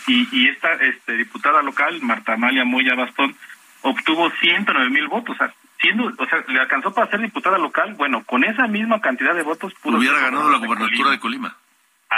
Y, 0.07 0.27
y 0.31 0.49
esta 0.49 0.73
este, 0.73 1.13
diputada 1.13 1.61
local, 1.61 1.99
Marta 2.01 2.33
Amalia 2.33 2.63
Moya 2.63 2.95
Bastón, 2.95 3.35
obtuvo 3.81 4.29
109 4.29 4.89
mil 4.89 5.07
votos. 5.07 5.35
O 5.35 5.37
sea, 5.37 5.53
siendo, 5.81 6.05
o 6.05 6.25
sea, 6.27 6.43
le 6.47 6.59
alcanzó 6.59 6.93
para 6.93 7.09
ser 7.09 7.21
diputada 7.21 7.57
local. 7.57 7.93
Bueno, 7.95 8.23
con 8.23 8.43
esa 8.43 8.67
misma 8.67 9.01
cantidad 9.01 9.33
de 9.33 9.43
votos 9.43 9.73
pudo 9.81 9.97
hubiera 9.97 10.19
ganado 10.19 10.49
la 10.49 10.57
gobernatura 10.57 11.11
de 11.11 11.19
Colima. 11.19 11.55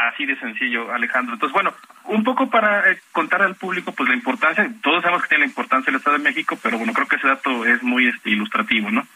Así 0.06 0.26
de 0.26 0.40
sencillo, 0.40 0.94
Alejandro. 0.94 1.34
Entonces, 1.34 1.54
bueno, 1.54 1.74
un 2.06 2.24
poco 2.24 2.50
para 2.50 2.92
eh, 2.92 3.02
contar 3.12 3.42
al 3.42 3.56
público, 3.56 3.92
pues 3.94 4.08
la 4.08 4.16
importancia, 4.16 4.70
todos 4.84 5.02
sabemos 5.02 5.24
que 5.24 5.30
tiene 5.30 5.46
la 5.46 5.50
importancia 5.50 5.90
el 5.90 5.98
Estado 5.98 6.18
de 6.18 6.24
México, 6.24 6.58
pero 6.62 6.78
bueno, 6.78 6.94
creo 6.94 7.08
que 7.08 7.16
ese 7.16 7.28
dato 7.28 7.66
es 7.66 7.82
muy 7.82 8.08
este, 8.08 8.30
ilustrativo, 8.30 8.92
¿no? 8.92 9.08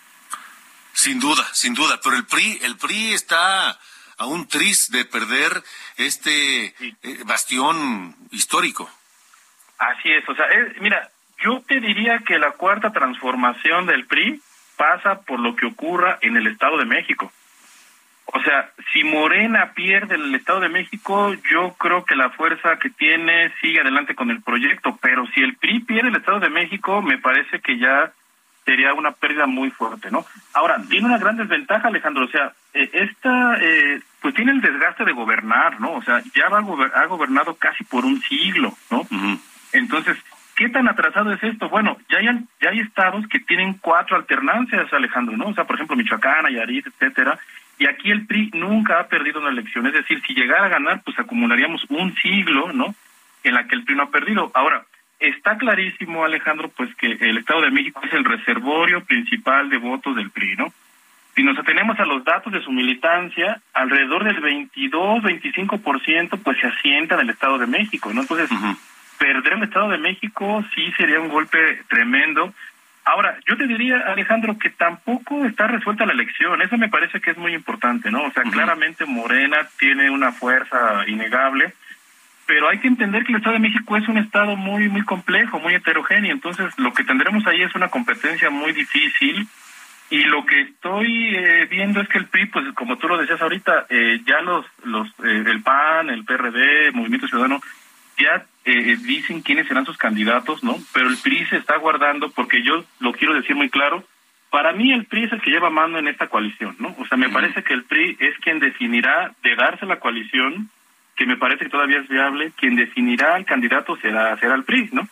Sin 0.94 1.20
duda, 1.20 1.44
sin 1.54 1.74
duda. 1.74 2.00
Pero 2.04 2.16
el 2.16 2.26
PRI, 2.26 2.60
el 2.64 2.78
PRI 2.78 3.14
está 3.14 3.78
a 4.18 4.26
un 4.26 4.48
tris 4.48 4.90
de 4.92 5.06
perder 5.06 5.64
este 5.98 6.66
eh, 6.66 7.24
bastión 7.26 8.16
histórico. 8.32 8.90
Así 9.78 10.12
es, 10.12 10.28
o 10.30 10.36
sea, 10.36 10.46
mira, 10.80 11.10
yo 11.44 11.62
te 11.62 11.80
diría 11.80 12.20
que 12.20 12.38
la 12.40 12.52
cuarta 12.52 12.92
transformación 12.92 13.86
del 13.86 14.06
PRI 14.06 14.42
pasa 14.78 15.22
por 15.22 15.40
lo 15.40 15.56
que 15.56 15.66
ocurra 15.66 16.18
en 16.22 16.38
el 16.38 16.48
Estado 16.48 16.78
de 16.78 16.86
México. 16.86 17.32
O 18.26 18.42
sea, 18.44 18.72
si 18.94 19.04
Morena 19.04 19.74
pierde 19.74 20.16
el 20.16 20.34
Estado 20.36 20.62
de 20.62 20.70
México, 20.70 21.34
yo 21.52 21.74
creo 21.78 22.06
que 22.06 22.16
la 22.16 22.30
fuerza 22.30 22.78
que 22.78 22.90
tiene 22.90 23.52
sigue 23.62 23.82
adelante 23.82 24.16
con 24.16 24.32
el 24.32 24.42
proyecto, 24.42 24.98
pero 25.02 25.26
si 25.34 25.42
el 25.42 25.56
PRI 25.56 25.82
pierde 25.82 26.10
el 26.10 26.16
Estado 26.16 26.40
de 26.40 26.50
México, 26.50 27.02
me 27.02 27.18
parece 27.18 27.60
que 27.60 27.78
ya 27.78 28.12
sería 28.66 28.94
una 28.94 29.12
pérdida 29.12 29.48
muy 29.48 29.72
fuerte, 29.72 30.12
¿no? 30.12 30.26
Ahora, 30.54 30.82
tiene 30.90 31.08
una 31.08 31.18
gran 31.18 31.36
desventaja, 31.36 31.88
Alejandro, 31.88 32.26
o 32.26 32.30
sea, 32.30 32.54
eh, 32.74 32.90
esta, 32.94 33.58
eh, 33.60 34.02
pues 34.22 34.34
tiene 34.36 34.52
el 34.52 34.62
desgaste 34.62 35.04
de 35.04 35.12
gobernar, 35.14 35.80
¿no? 35.80 35.94
O 35.94 36.02
sea, 36.04 36.22
ya 36.36 36.48
va 36.50 36.60
ha 36.60 37.06
gobernado 37.08 37.56
casi 37.56 37.84
por 37.84 38.06
un 38.06 38.22
siglo, 38.22 38.74
¿no? 38.90 39.06
Entonces, 39.74 40.18
¿qué 40.56 40.70
tan 40.70 40.88
atrasado 40.88 41.34
es 41.34 41.44
esto? 41.44 41.70
Bueno, 41.70 41.98
ya 42.10 42.20
hay, 42.20 42.28
ya 42.62 42.70
hay 42.70 42.80
estados 42.80 43.28
que 43.28 43.40
tienen 43.40 43.74
cuatro 43.82 44.16
alternancias, 44.16 44.94
Alejandro, 44.94 45.36
¿no? 45.38 45.48
O 45.48 45.54
sea, 45.54 45.66
por 45.66 45.76
ejemplo, 45.76 45.96
Michoacán, 45.96 46.44
Nayarit, 46.44 46.88
etcétera, 46.88 47.40
y 47.82 47.88
aquí 47.88 48.12
el 48.12 48.28
PRI 48.28 48.52
nunca 48.54 49.00
ha 49.00 49.08
perdido 49.08 49.40
una 49.40 49.50
elección, 49.50 49.88
es 49.88 49.94
decir, 49.94 50.22
si 50.28 50.36
llegara 50.36 50.68
a 50.68 50.70
ganar, 50.70 51.02
pues 51.04 51.18
acumularíamos 51.18 51.84
un 51.90 52.14
siglo, 52.14 52.72
¿no? 52.72 52.94
En 53.44 53.56
la 53.56 53.68
que 53.68 53.74
el 53.74 53.84
PRI 53.84 53.96
no 53.96 54.04
ha 54.04 54.12
perdido. 54.12 54.52
Ahora, 54.54 54.86
está 55.20 55.58
clarísimo, 55.58 56.24
Alejandro, 56.24 56.70
pues 56.70 56.94
que 56.94 57.08
el 57.08 57.40
Estado 57.40 57.62
de 57.62 57.72
México 57.72 58.00
es 58.04 58.14
el 58.14 58.24
reservorio 58.24 59.04
principal 59.04 59.72
de 59.72 59.78
votos 59.78 60.16
del 60.16 60.30
PRI, 60.30 60.58
¿no? 60.58 60.72
Si 61.34 61.42
nos 61.42 61.58
atenemos 61.58 62.00
a 62.00 62.06
los 62.06 62.24
datos 62.24 62.54
de 62.54 62.62
su 62.62 62.72
militancia, 62.72 63.60
alrededor 63.74 64.26
del 64.26 64.40
22-25% 64.44 66.40
pues 66.44 66.60
se 66.60 66.68
asienta 66.68 67.16
en 67.16 67.22
el 67.22 67.32
Estado 67.32 67.58
de 67.58 67.66
México, 67.66 68.14
¿no? 68.14 68.22
Entonces, 68.22 68.52
perder 69.18 69.54
el 69.54 69.64
Estado 69.64 69.90
de 69.90 69.98
México 69.98 70.64
sí 70.76 70.92
sería 70.98 71.20
un 71.20 71.30
golpe 71.30 71.82
tremendo. 71.90 72.54
Ahora, 73.04 73.38
yo 73.48 73.58
te 73.58 73.68
diría, 73.68 74.00
Alejandro, 74.08 74.58
que 74.60 74.70
tampoco 74.70 75.44
está 75.46 75.68
resuelta 75.68 76.06
la 76.06 76.14
elección. 76.14 76.62
Eso 76.62 76.78
me 76.78 76.90
parece 76.90 77.20
que 77.20 77.32
es 77.32 77.38
muy 77.38 77.54
importante, 77.54 78.12
¿no? 78.12 78.24
O 78.24 78.32
sea, 78.32 78.44
claramente 78.44 79.06
Morena 79.06 79.68
tiene 79.80 80.10
una 80.10 80.32
fuerza 80.32 81.04
innegable 81.08 81.74
pero 82.52 82.68
hay 82.68 82.80
que 82.80 82.90
entender 82.90 83.24
que 83.24 83.32
el 83.32 83.38
Estado 83.38 83.54
de 83.54 83.62
México 83.62 83.96
es 83.96 84.06
un 84.10 84.18
estado 84.18 84.58
muy 84.58 84.90
muy 84.90 85.04
complejo, 85.04 85.58
muy 85.60 85.74
heterogéneo, 85.74 86.34
entonces 86.34 86.78
lo 86.78 86.94
que 86.94 87.06
tendremos 87.06 87.48
ahí 87.48 87.62
es 87.62 87.74
una 87.76 87.88
competencia 87.88 88.50
muy 88.50 88.74
difícil 88.74 89.48
y 90.10 90.24
lo 90.26 90.46
que 90.46 90.60
estoy 90.60 91.34
eh, 91.34 91.68
viendo 91.72 92.02
es 92.02 92.10
que 92.10 92.18
el 92.18 92.26
PRI, 92.26 92.48
pues 92.48 92.66
como 92.74 92.98
tú 92.98 93.08
lo 93.08 93.18
decías 93.18 93.42
ahorita, 93.42 93.86
eh, 93.90 94.20
ya 94.26 94.42
los 94.42 94.66
los 94.84 95.08
eh, 95.24 95.44
el 95.46 95.64
PAN, 95.64 96.10
el 96.10 96.26
PRD, 96.26 96.92
Movimiento 96.92 97.26
Ciudadano 97.28 97.62
ya 98.18 98.46
dicen 98.64 99.42
quiénes 99.42 99.68
serán 99.68 99.86
sus 99.86 99.98
candidatos, 99.98 100.64
¿no? 100.64 100.78
Pero 100.94 101.10
el 101.10 101.18
PRI 101.18 101.46
se 101.48 101.58
está 101.58 101.78
guardando 101.78 102.30
porque 102.30 102.64
yo 102.64 102.84
lo 103.00 103.14
quiero 103.14 103.34
decir 103.34 103.56
muy 103.56 103.70
claro, 103.70 104.04
para 104.50 104.74
mí 104.74 104.92
el 104.92 105.06
PRI 105.06 105.24
es 105.24 105.32
el 105.32 105.42
que 105.42 105.52
lleva 105.52 105.70
mano 105.70 105.98
en 105.98 106.08
esta 106.08 106.28
coalición, 106.28 106.76
¿no? 106.80 106.96
O 107.00 107.06
sea, 107.08 107.18
me 107.18 107.30
parece 107.30 107.64
que 107.64 107.74
el 107.74 107.86
PRI 107.86 108.18
es 108.20 108.38
quien 108.40 108.60
definirá 108.60 109.34
de 109.42 109.56
darse 109.56 109.86
la 109.86 110.00
coalición 110.00 110.70
que 111.16 111.26
me 111.26 111.38
parece 111.38 111.66
que 111.66 111.70
todavía 111.70 112.00
es 112.00 112.08
viable, 112.08 112.52
quien 112.58 112.76
definirá 112.76 113.36
al 113.36 113.46
candidato 113.46 113.96
será, 113.98 114.38
será 114.38 114.56
el 114.56 114.64
PRI, 114.64 114.90
¿no? 114.92 115.08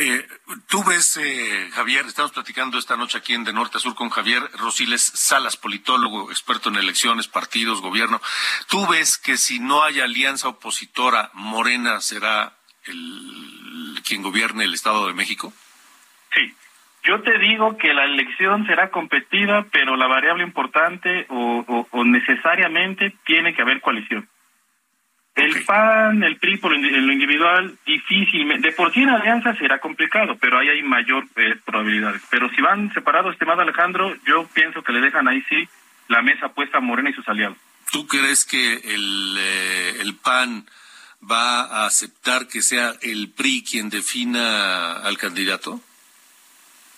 Eh, 0.00 0.26
tú 0.68 0.84
ves, 0.84 1.16
eh, 1.16 1.70
Javier, 1.72 2.06
estamos 2.06 2.30
platicando 2.30 2.78
esta 2.78 2.96
noche 2.96 3.18
aquí 3.18 3.34
en 3.34 3.42
De 3.42 3.52
Norte 3.52 3.78
a 3.78 3.80
Sur 3.80 3.96
con 3.96 4.10
Javier 4.10 4.42
Rosiles 4.56 5.02
Salas, 5.02 5.56
politólogo, 5.56 6.30
experto 6.30 6.68
en 6.68 6.76
elecciones, 6.76 7.26
partidos, 7.26 7.80
gobierno. 7.80 8.20
¿Tú 8.68 8.86
ves 8.86 9.18
que 9.18 9.36
si 9.36 9.58
no 9.58 9.82
hay 9.82 10.00
alianza 10.00 10.48
opositora, 10.48 11.30
Morena 11.34 12.00
será 12.00 12.52
quien 12.84 14.22
gobierne 14.22 14.64
el 14.64 14.74
Estado 14.74 15.06
de 15.08 15.14
México? 15.14 15.52
Sí, 16.32 16.54
yo 17.02 17.20
te 17.22 17.38
digo 17.38 17.76
que 17.76 17.92
la 17.94 18.04
elección 18.04 18.66
será 18.66 18.90
competida, 18.90 19.66
pero 19.72 19.96
la 19.96 20.06
variable 20.06 20.44
importante 20.44 21.26
o, 21.28 21.86
necesariamente 22.04 23.14
tiene 23.24 23.54
que 23.54 23.62
haber 23.62 23.80
coalición. 23.80 24.28
El 25.38 25.64
PAN, 25.64 26.24
el 26.24 26.36
PRI 26.38 26.56
por 26.56 26.72
lo 26.72 27.12
individual, 27.12 27.78
difícilmente, 27.86 28.68
de 28.68 28.74
por 28.74 28.92
sí 28.92 29.02
en 29.02 29.10
alianza 29.10 29.54
será 29.54 29.78
complicado, 29.78 30.36
pero 30.40 30.58
ahí 30.58 30.68
hay 30.68 30.82
mayor 30.82 31.26
eh, 31.36 31.54
probabilidades. 31.64 32.22
Pero 32.28 32.50
si 32.50 32.60
van 32.60 32.92
separados, 32.92 33.34
estimado 33.34 33.62
Alejandro, 33.62 34.16
yo 34.26 34.48
pienso 34.52 34.82
que 34.82 34.92
le 34.92 35.00
dejan 35.00 35.28
ahí 35.28 35.40
sí 35.48 35.68
la 36.08 36.22
mesa 36.22 36.48
puesta 36.48 36.78
a 36.78 36.80
Morena 36.80 37.10
y 37.10 37.12
sus 37.12 37.28
aliados. 37.28 37.56
¿Tú 37.92 38.08
crees 38.08 38.44
que 38.44 38.74
el, 38.74 39.36
eh, 39.38 39.92
el 40.00 40.16
PAN 40.16 40.66
va 41.22 41.60
a 41.62 41.86
aceptar 41.86 42.48
que 42.48 42.60
sea 42.60 42.94
el 43.02 43.30
PRI 43.30 43.62
quien 43.62 43.90
defina 43.90 44.94
al 44.94 45.18
candidato? 45.18 45.80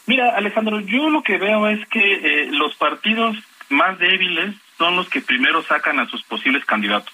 Mira, 0.06 0.34
Alejandro, 0.34 0.80
yo 0.80 1.10
lo 1.10 1.22
que 1.22 1.36
veo 1.36 1.68
es 1.68 1.86
que 1.88 2.00
eh, 2.00 2.48
los 2.52 2.74
partidos 2.76 3.36
más 3.68 3.98
débiles 3.98 4.56
son 4.78 4.96
los 4.96 5.10
que 5.10 5.20
primero 5.20 5.62
sacan 5.62 6.00
a 6.00 6.08
sus 6.08 6.22
posibles 6.22 6.64
candidatos. 6.64 7.12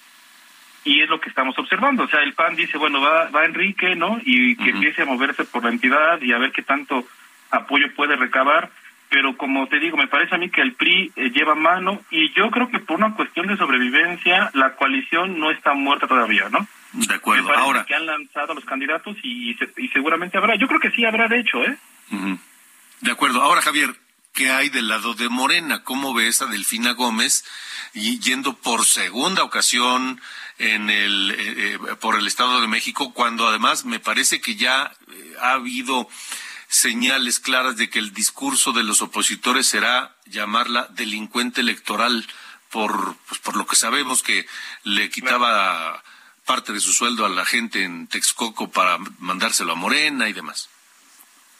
Y 0.87 1.03
es 1.03 1.11
lo 1.11 1.20
que 1.20 1.28
estamos 1.28 1.59
observando. 1.59 2.05
O 2.05 2.09
sea, 2.09 2.20
el 2.22 2.32
PAN 2.34 2.55
dice, 2.55 2.78
bueno, 2.78 3.01
va, 3.01 3.28
va 3.30 3.45
Enrique, 3.45 3.97
¿no? 3.97 4.20
Y 4.24 4.55
que 4.55 4.70
empiece 4.70 5.03
a 5.03 5.05
moverse 5.05 5.45
por 5.45 5.64
la 5.64 5.70
entidad 5.70 6.22
y 6.22 6.32
a 6.32 6.39
ver 6.39 6.53
qué 6.53 6.62
tanto 6.62 7.05
apoyo 7.51 7.93
puede 7.97 8.14
recabar. 8.14 8.70
Pero 9.09 9.37
como 9.37 9.66
te 9.66 9.80
digo, 9.80 9.97
me 9.97 10.07
parece 10.07 10.37
a 10.37 10.39
mí 10.39 10.49
que 10.49 10.61
el 10.61 10.74
PRI 10.74 11.11
eh, 11.16 11.30
lleva 11.30 11.57
mano 11.57 12.01
y 12.11 12.32
yo 12.34 12.51
creo 12.53 12.68
que 12.68 12.78
por 12.78 12.99
una 12.99 13.14
cuestión 13.14 13.49
de 13.49 13.57
sobrevivencia, 13.57 14.53
la 14.55 14.76
coalición 14.76 15.41
no 15.41 15.51
está 15.51 15.74
muerta 15.74 16.07
todavía, 16.07 16.49
¿no? 16.51 16.68
De 16.93 17.14
acuerdo. 17.14 17.53
Ahora. 17.53 17.84
Que 17.84 17.97
han 17.97 18.07
lanzado 18.07 18.55
los 18.55 18.64
candidatos 18.64 19.16
y, 19.24 19.57
y, 19.76 19.89
seguramente 19.89 20.39
habrá. 20.39 20.55
Yo 20.55 20.68
creo 20.68 20.78
que 20.78 20.93
sí 20.93 21.05
habrá, 21.05 21.26
de 21.26 21.41
hecho, 21.41 21.64
¿eh? 21.64 21.76
De 23.01 23.11
acuerdo. 23.11 23.43
Ahora, 23.43 23.61
Javier, 23.61 23.91
¿qué 24.32 24.51
hay 24.51 24.68
del 24.68 24.87
lado 24.87 25.14
de 25.14 25.28
Morena? 25.28 25.82
¿Cómo 25.82 26.14
ves 26.14 26.43
a 26.43 26.47
Delfina 26.47 26.93
Gómez 26.93 27.45
yendo 27.97 28.55
por 28.55 28.84
segunda 28.84 29.43
ocasión 29.43 30.20
en 30.59 30.91
el, 30.91 31.31
eh, 31.33 31.75
eh, 31.75 31.79
por 32.01 32.17
el 32.17 32.27
Estado 32.27 32.61
de 32.61 32.69
México, 32.69 33.13
cuando 33.13 33.47
además 33.49 33.85
me 33.85 34.01
parece 34.01 34.41
que 34.41 34.57
ya 34.57 34.93
eh, 35.11 35.35
ha 35.41 35.53
habido 35.53 36.09
señales 36.69 37.41
claras 37.41 37.77
de 37.77 37.91
que 37.91 37.99
el 37.99 38.13
discurso 38.13 38.73
de 38.73 38.83
los 38.83 39.03
opositores 39.03 39.67
será 39.67 40.17
llamarla 40.27 40.89
delincuente 40.91 41.61
electoral 41.61 42.27
por, 42.71 43.17
pues, 43.29 43.41
por 43.41 43.57
lo 43.57 43.67
que 43.67 43.77
sabemos 43.77 44.23
que 44.23 44.47
le 44.85 45.11
quitaba 45.11 46.03
parte 46.45 46.73
de 46.73 46.81
su 46.81 46.93
sueldo 46.93 47.25
a 47.25 47.29
la 47.29 47.45
gente 47.45 47.85
en 47.85 48.07
Texcoco 48.09 48.71
para 48.71 48.99
mandárselo 49.19 49.73
a 49.73 49.77
Morena 49.77 50.29
y 50.29 50.33
demás. 50.33 50.69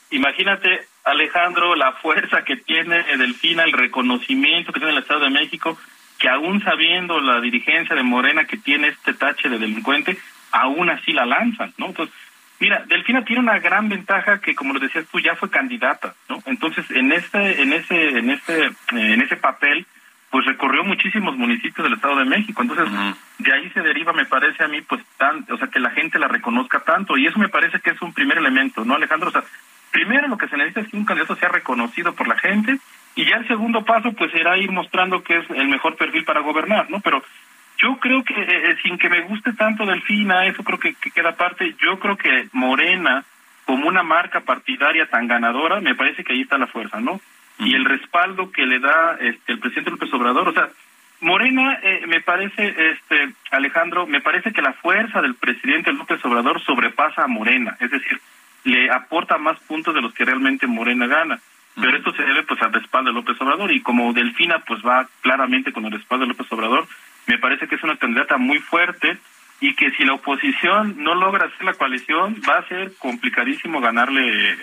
Imagínate 0.09 0.87
Alejandro, 1.03 1.75
la 1.75 1.93
fuerza 1.93 2.43
que 2.43 2.57
tiene 2.57 3.03
Delfina, 3.17 3.63
el 3.63 3.73
reconocimiento 3.73 4.71
que 4.71 4.79
tiene 4.79 4.93
el 4.93 5.01
Estado 5.01 5.21
de 5.21 5.29
México, 5.29 5.77
que 6.17 6.29
aún 6.29 6.61
sabiendo 6.63 7.19
la 7.19 7.39
dirigencia 7.41 7.95
de 7.95 8.03
Morena 8.03 8.45
que 8.45 8.57
tiene 8.57 8.89
este 8.89 9.13
tache 9.13 9.49
de 9.49 9.59
delincuente, 9.59 10.17
aún 10.51 10.89
así 10.89 11.13
la 11.13 11.25
lanzan, 11.25 11.73
¿no? 11.77 11.87
Entonces, 11.87 12.15
mira, 12.59 12.83
Delfina 12.87 13.23
tiene 13.23 13.41
una 13.41 13.59
gran 13.59 13.89
ventaja 13.89 14.39
que, 14.39 14.55
como 14.55 14.73
lo 14.73 14.79
decías 14.79 15.05
tú, 15.11 15.19
ya 15.19 15.35
fue 15.35 15.49
candidata, 15.49 16.15
¿no? 16.29 16.41
Entonces, 16.45 16.89
en 16.91 17.11
este, 17.11 17.61
en 17.61 17.73
ese, 17.73 18.09
en 18.17 18.29
este, 18.29 18.65
eh, 18.65 18.71
en 18.91 19.21
ese 19.21 19.37
papel, 19.37 19.85
pues 20.29 20.45
recorrió 20.45 20.83
muchísimos 20.83 21.37
municipios 21.37 21.83
del 21.83 21.93
Estado 21.93 22.17
de 22.17 22.25
México. 22.25 22.61
Entonces, 22.61 22.89
de 23.37 23.53
ahí 23.53 23.69
se 23.69 23.81
deriva, 23.81 24.11
me 24.11 24.25
parece 24.25 24.63
a 24.63 24.67
mí, 24.67 24.81
pues, 24.81 25.01
tan, 25.17 25.45
o 25.49 25.57
sea, 25.57 25.67
que 25.67 25.79
la 25.79 25.91
gente 25.91 26.19
la 26.19 26.27
reconozca 26.27 26.79
tanto. 26.81 27.17
Y 27.17 27.27
eso 27.27 27.39
me 27.39 27.49
parece 27.49 27.79
que 27.79 27.91
es 27.91 28.01
un 28.01 28.13
primer 28.13 28.37
elemento, 28.37 28.83
¿no, 28.83 28.95
Alejandro? 28.95 29.29
O 29.29 29.31
sea, 29.31 29.43
primero 29.91 30.27
lo 30.27 30.37
que 30.37 30.47
se 30.47 30.57
necesita 30.57 30.81
es 30.81 30.89
que 30.89 30.97
un 30.97 31.05
candidato 31.05 31.35
sea 31.37 31.49
reconocido 31.49 32.13
por 32.13 32.27
la 32.27 32.37
gente 32.37 32.77
y 33.17 33.25
ya 33.25 33.35
el 33.35 33.47
segundo 33.47 33.83
paso, 33.83 34.13
pues, 34.13 34.31
será 34.31 34.57
ir 34.57 34.71
mostrando 34.71 35.21
que 35.21 35.37
es 35.37 35.49
el 35.49 35.67
mejor 35.67 35.97
perfil 35.97 36.23
para 36.23 36.39
gobernar, 36.39 36.89
¿no? 36.89 37.01
Pero 37.01 37.21
yo 37.77 37.97
creo 37.99 38.23
que, 38.23 38.33
eh, 38.33 38.69
eh, 38.69 38.77
sin 38.81 38.97
que 38.97 39.09
me 39.09 39.21
guste 39.21 39.51
tanto 39.53 39.85
Delfina, 39.85 40.45
eso 40.45 40.63
creo 40.63 40.79
que, 40.79 40.95
que 40.95 41.11
queda 41.11 41.29
aparte, 41.29 41.75
yo 41.81 41.99
creo 41.99 42.15
que 42.15 42.47
Morena, 42.53 43.25
como 43.65 43.89
una 43.89 44.03
marca 44.03 44.39
partidaria 44.39 45.09
tan 45.09 45.27
ganadora, 45.27 45.81
me 45.81 45.95
parece 45.95 46.23
que 46.23 46.31
ahí 46.31 46.41
está 46.41 46.57
la 46.57 46.67
fuerza, 46.67 47.01
¿no? 47.01 47.19
y 47.59 47.73
el 47.73 47.85
respaldo 47.85 48.51
que 48.51 48.65
le 48.65 48.79
da 48.79 49.17
este, 49.19 49.53
el 49.53 49.59
presidente 49.59 49.91
López 49.91 50.13
Obrador. 50.13 50.49
O 50.49 50.53
sea, 50.53 50.69
Morena, 51.21 51.79
eh, 51.81 52.05
me 52.07 52.21
parece, 52.21 52.91
este 52.91 53.33
Alejandro, 53.51 54.05
me 54.05 54.21
parece 54.21 54.51
que 54.51 54.61
la 54.61 54.73
fuerza 54.73 55.21
del 55.21 55.35
presidente 55.35 55.91
López 55.91 56.23
Obrador 56.23 56.61
sobrepasa 56.61 57.23
a 57.23 57.27
Morena, 57.27 57.75
es 57.79 57.89
decir, 57.89 58.19
le 58.63 58.91
aporta 58.91 59.37
más 59.37 59.59
puntos 59.61 59.95
de 59.95 60.01
los 60.01 60.13
que 60.13 60.25
realmente 60.25 60.67
Morena 60.67 61.07
gana. 61.07 61.39
Pero 61.79 61.97
esto 61.97 62.11
se 62.13 62.23
debe 62.23 62.43
pues 62.43 62.61
al 62.61 62.73
respaldo 62.73 63.11
de 63.11 63.15
López 63.15 63.39
Obrador 63.39 63.71
y 63.71 63.81
como 63.81 64.11
Delfina 64.11 64.59
pues 64.59 64.81
va 64.81 65.07
claramente 65.21 65.71
con 65.71 65.85
el 65.85 65.91
respaldo 65.91 66.25
de 66.25 66.29
López 66.29 66.51
Obrador, 66.51 66.87
me 67.27 67.37
parece 67.37 67.67
que 67.67 67.75
es 67.75 67.83
una 67.83 67.97
candidata 67.97 68.37
muy 68.37 68.59
fuerte 68.59 69.19
y 69.59 69.75
que 69.75 69.91
si 69.91 70.03
la 70.03 70.13
oposición 70.13 70.95
no 70.97 71.13
logra 71.13 71.45
hacer 71.45 71.63
la 71.63 71.73
coalición 71.73 72.41
va 72.47 72.59
a 72.59 72.67
ser 72.67 72.93
complicadísimo 72.97 73.79
ganarle 73.79 74.57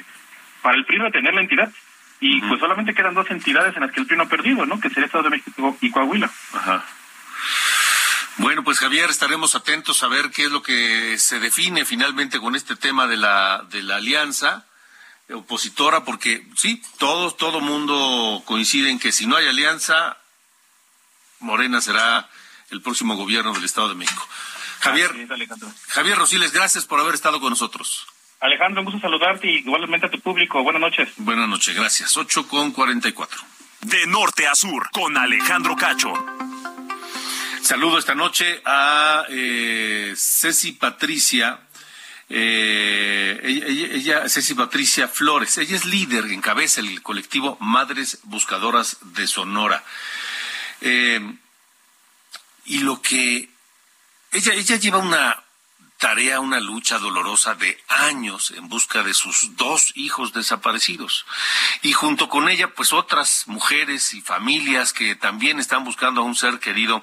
para 0.63 0.77
el 0.77 0.85
PRI 0.85 1.11
tener 1.13 1.35
la 1.35 1.43
entidad 1.43 1.73
y 2.21 2.41
pues 2.41 2.59
solamente 2.59 2.95
quedan 2.95 3.15
dos 3.15 3.31
entidades 3.31 3.77
en 3.77 3.83
las 3.83 3.93
que 3.93 4.01
el 4.01 4.07
PRI 4.07 4.17
no 4.17 4.23
ha 4.25 4.29
perdido, 4.29 4.67
¿no? 4.67 4.81
Que 4.81 4.89
sería 4.89 5.07
Estado 5.07 5.25
de 5.25 5.31
México 5.31 5.77
y 5.81 5.91
Coahuila. 5.91 6.31
Ajá. 6.55 6.85
Bueno, 8.39 8.65
pues 8.65 8.81
Javier, 8.81 9.11
estaremos 9.11 9.55
atentos 9.55 10.03
a 10.03 10.09
ver 10.09 10.31
qué 10.31 10.45
es 10.45 10.51
lo 10.51 10.63
que 10.63 11.19
se 11.19 11.39
define 11.39 11.85
finalmente 11.85 12.41
con 12.41 12.57
este 12.57 12.75
tema 12.75 13.07
de 13.07 13.17
la, 13.17 13.65
de 13.71 13.83
la 13.83 13.97
alianza 13.97 14.65
opositora, 15.33 16.05
porque 16.05 16.47
sí, 16.57 16.83
todo, 16.99 17.33
todo 17.33 17.61
mundo 17.61 18.43
coincide 18.45 18.91
en 18.91 18.99
que 18.99 19.13
si 19.13 19.27
no 19.27 19.37
hay 19.37 19.47
alianza, 19.47 20.19
Morena 21.41 21.81
será 21.81 22.29
el 22.71 22.83
próximo 22.83 23.17
gobierno 23.17 23.53
del 23.53 23.65
Estado 23.65 23.89
de 23.89 23.95
México. 23.95 24.27
Javier, 24.81 25.11
Javier 25.89 26.19
Rosiles, 26.19 26.53
gracias 26.53 26.85
por 26.85 27.01
haber 27.01 27.15
estado 27.15 27.41
con 27.41 27.51
nosotros. 27.51 28.07
Alejandro, 28.41 28.83
un 28.83 28.85
gusto 28.85 29.01
saludarte 29.01 29.51
y 29.51 29.57
igualmente 29.57 30.07
a 30.07 30.11
tu 30.11 30.21
público. 30.21 30.63
Buenas 30.63 30.81
noches. 30.81 31.09
Buenas 31.17 31.49
noches, 31.49 31.75
gracias. 31.75 32.15
8 32.17 32.47
con 32.47 32.73
44. 32.73 33.41
De 33.81 34.07
norte 34.07 34.47
a 34.47 34.55
sur, 34.55 34.91
con 34.91 35.17
Alejandro 35.17 35.75
Cacho. 35.77 36.13
Saludo 37.63 37.99
esta 37.99 38.15
noche 38.15 38.61
a 38.67 39.25
eh, 39.31 40.13
Ceci 40.15 40.73
Patricia. 40.73 41.61
Eh, 42.29 43.41
ella, 43.43 44.29
Ceci 44.29 44.55
Patricia 44.55 45.09
Flores, 45.09 45.59
ella 45.59 45.77
es 45.77 45.85
líder, 45.85 46.25
encabeza 46.27 46.81
el 46.81 47.03
colectivo 47.03 47.57
Madres 47.61 48.21
Buscadoras 48.25 48.99
de 49.03 49.27
Sonora. 49.27 49.85
Eh, 50.81 51.21
y 52.67 52.79
lo 52.79 53.03
que 53.03 53.51
ella, 54.33 54.55
ella 54.55 54.77
lleva 54.77 54.99
una, 54.99 55.45
tarea, 56.05 56.41
una 56.41 56.61
lucha 56.61 56.99
dolorosa 56.99 57.55
de 57.55 57.83
años 57.89 58.51
en 58.51 58.69
busca 58.69 59.03
de 59.03 59.15
sus 59.15 59.57
dos 59.57 59.93
hijos 59.95 60.35
desaparecidos. 60.35 61.25
Y 61.81 61.93
junto 61.93 62.29
con 62.29 62.51
ella, 62.51 62.75
pues 62.75 62.93
otras 62.93 63.45
mujeres 63.47 64.13
y 64.13 64.21
familias 64.21 64.93
que 64.93 65.15
también 65.15 65.59
están 65.61 65.83
buscando 65.83 66.21
a 66.21 66.25
un 66.25 66.37
ser 66.37 66.61
querido 66.61 67.03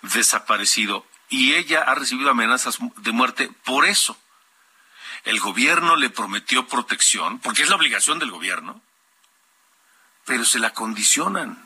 desaparecido. 0.00 1.04
Y 1.28 1.56
ella 1.56 1.82
ha 1.82 1.94
recibido 1.94 2.30
amenazas 2.30 2.78
de 2.96 3.12
muerte 3.12 3.50
por 3.64 3.84
eso. 3.84 4.16
El 5.28 5.40
gobierno 5.40 5.94
le 5.94 6.08
prometió 6.08 6.66
protección, 6.66 7.38
porque 7.40 7.62
es 7.62 7.68
la 7.68 7.76
obligación 7.76 8.18
del 8.18 8.30
gobierno, 8.30 8.80
pero 10.24 10.42
se 10.42 10.58
la 10.58 10.70
condicionan. 10.70 11.58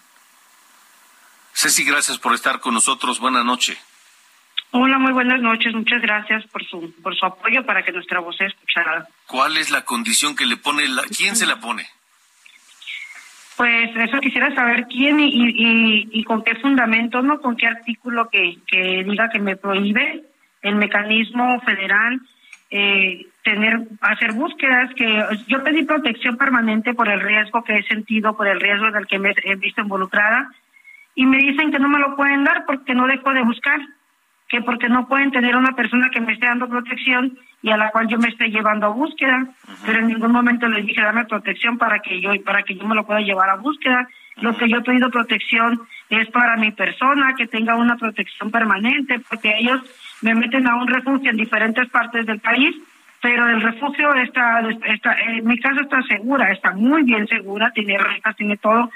Ceci, 1.54 1.84
gracias 1.84 2.18
por 2.18 2.34
estar 2.34 2.58
con 2.58 2.74
nosotros. 2.74 3.20
Buenas 3.20 3.44
noches. 3.44 3.78
Hola, 4.72 4.98
muy 4.98 5.12
buenas 5.12 5.40
noches. 5.40 5.72
Muchas 5.74 6.02
gracias 6.02 6.44
por 6.48 6.64
su 6.64 6.92
por 7.04 7.14
su 7.16 7.24
apoyo 7.24 7.64
para 7.64 7.84
que 7.84 7.92
nuestra 7.92 8.18
voz 8.18 8.36
sea 8.36 8.48
escuchada. 8.48 9.06
¿Cuál 9.28 9.56
es 9.56 9.70
la 9.70 9.84
condición 9.84 10.34
que 10.34 10.44
le 10.44 10.56
pone? 10.56 10.88
La, 10.88 11.04
¿Quién 11.16 11.36
se 11.36 11.46
la 11.46 11.60
pone? 11.60 11.86
Pues 13.56 13.94
eso 13.94 14.18
quisiera 14.18 14.52
saber 14.56 14.88
quién 14.88 15.20
y, 15.20 15.28
y, 15.28 16.08
y 16.10 16.24
con 16.24 16.42
qué 16.42 16.56
fundamento, 16.56 17.22
¿no? 17.22 17.40
Con 17.40 17.56
qué 17.56 17.68
artículo 17.68 18.28
que, 18.28 18.58
que 18.66 19.04
diga 19.04 19.30
que 19.30 19.38
me 19.38 19.54
prohíbe 19.54 20.24
el 20.62 20.74
mecanismo 20.74 21.60
federal 21.60 22.20
eh, 22.72 23.26
tener 23.42 23.80
hacer 24.00 24.32
búsquedas 24.32 24.94
que 24.94 25.24
yo 25.48 25.62
pedí 25.64 25.84
protección 25.84 26.36
permanente 26.36 26.94
por 26.94 27.08
el 27.08 27.20
riesgo 27.20 27.64
que 27.64 27.78
he 27.78 27.82
sentido, 27.84 28.36
por 28.36 28.46
el 28.46 28.60
riesgo 28.60 28.90
del 28.90 29.06
que 29.06 29.18
me 29.18 29.34
he 29.44 29.56
visto 29.56 29.82
involucrada 29.82 30.50
y 31.14 31.26
me 31.26 31.38
dicen 31.38 31.70
que 31.70 31.78
no 31.78 31.88
me 31.88 31.98
lo 31.98 32.16
pueden 32.16 32.44
dar 32.44 32.64
porque 32.66 32.94
no 32.94 33.06
dejo 33.06 33.32
de 33.32 33.42
buscar 33.42 33.80
que 34.52 34.60
porque 34.60 34.90
no 34.90 35.08
pueden 35.08 35.30
tener 35.30 35.56
una 35.56 35.74
persona 35.74 36.10
que 36.10 36.20
me 36.20 36.34
esté 36.34 36.44
dando 36.44 36.68
protección 36.68 37.38
y 37.62 37.70
a 37.70 37.78
la 37.78 37.90
cual 37.90 38.06
yo 38.08 38.18
me 38.18 38.28
esté 38.28 38.50
llevando 38.50 38.84
a 38.86 38.90
búsqueda, 38.90 39.46
pero 39.86 40.00
en 40.00 40.08
ningún 40.08 40.30
momento 40.30 40.68
les 40.68 40.84
dije 40.84 41.00
dame 41.00 41.24
protección 41.24 41.78
para 41.78 42.00
que 42.00 42.20
yo 42.20 42.30
para 42.44 42.62
que 42.62 42.74
yo 42.74 42.84
me 42.84 42.94
lo 42.94 43.06
pueda 43.06 43.20
llevar 43.20 43.48
a 43.48 43.56
búsqueda. 43.56 44.06
Lo 44.36 44.54
que 44.56 44.68
yo 44.68 44.78
he 44.78 44.82
pedido 44.82 45.10
protección 45.10 45.80
es 46.10 46.28
para 46.30 46.56
mi 46.56 46.70
persona, 46.70 47.34
que 47.34 47.46
tenga 47.46 47.76
una 47.76 47.96
protección 47.96 48.50
permanente, 48.50 49.20
porque 49.20 49.54
ellos 49.58 49.80
me 50.20 50.34
meten 50.34 50.66
a 50.66 50.76
un 50.76 50.88
refugio 50.88 51.30
en 51.30 51.36
diferentes 51.36 51.88
partes 51.88 52.26
del 52.26 52.40
país, 52.40 52.76
pero 53.22 53.48
el 53.48 53.62
refugio 53.62 54.12
está, 54.16 54.60
está 54.86 55.14
en 55.20 55.46
mi 55.46 55.56
casa 55.58 55.80
está 55.80 56.02
segura, 56.02 56.50
está 56.50 56.72
muy 56.72 57.04
bien 57.04 57.26
segura, 57.28 57.70
tiene 57.70 57.96
rejas, 57.96 58.36
tiene 58.36 58.56
todo, 58.56 58.90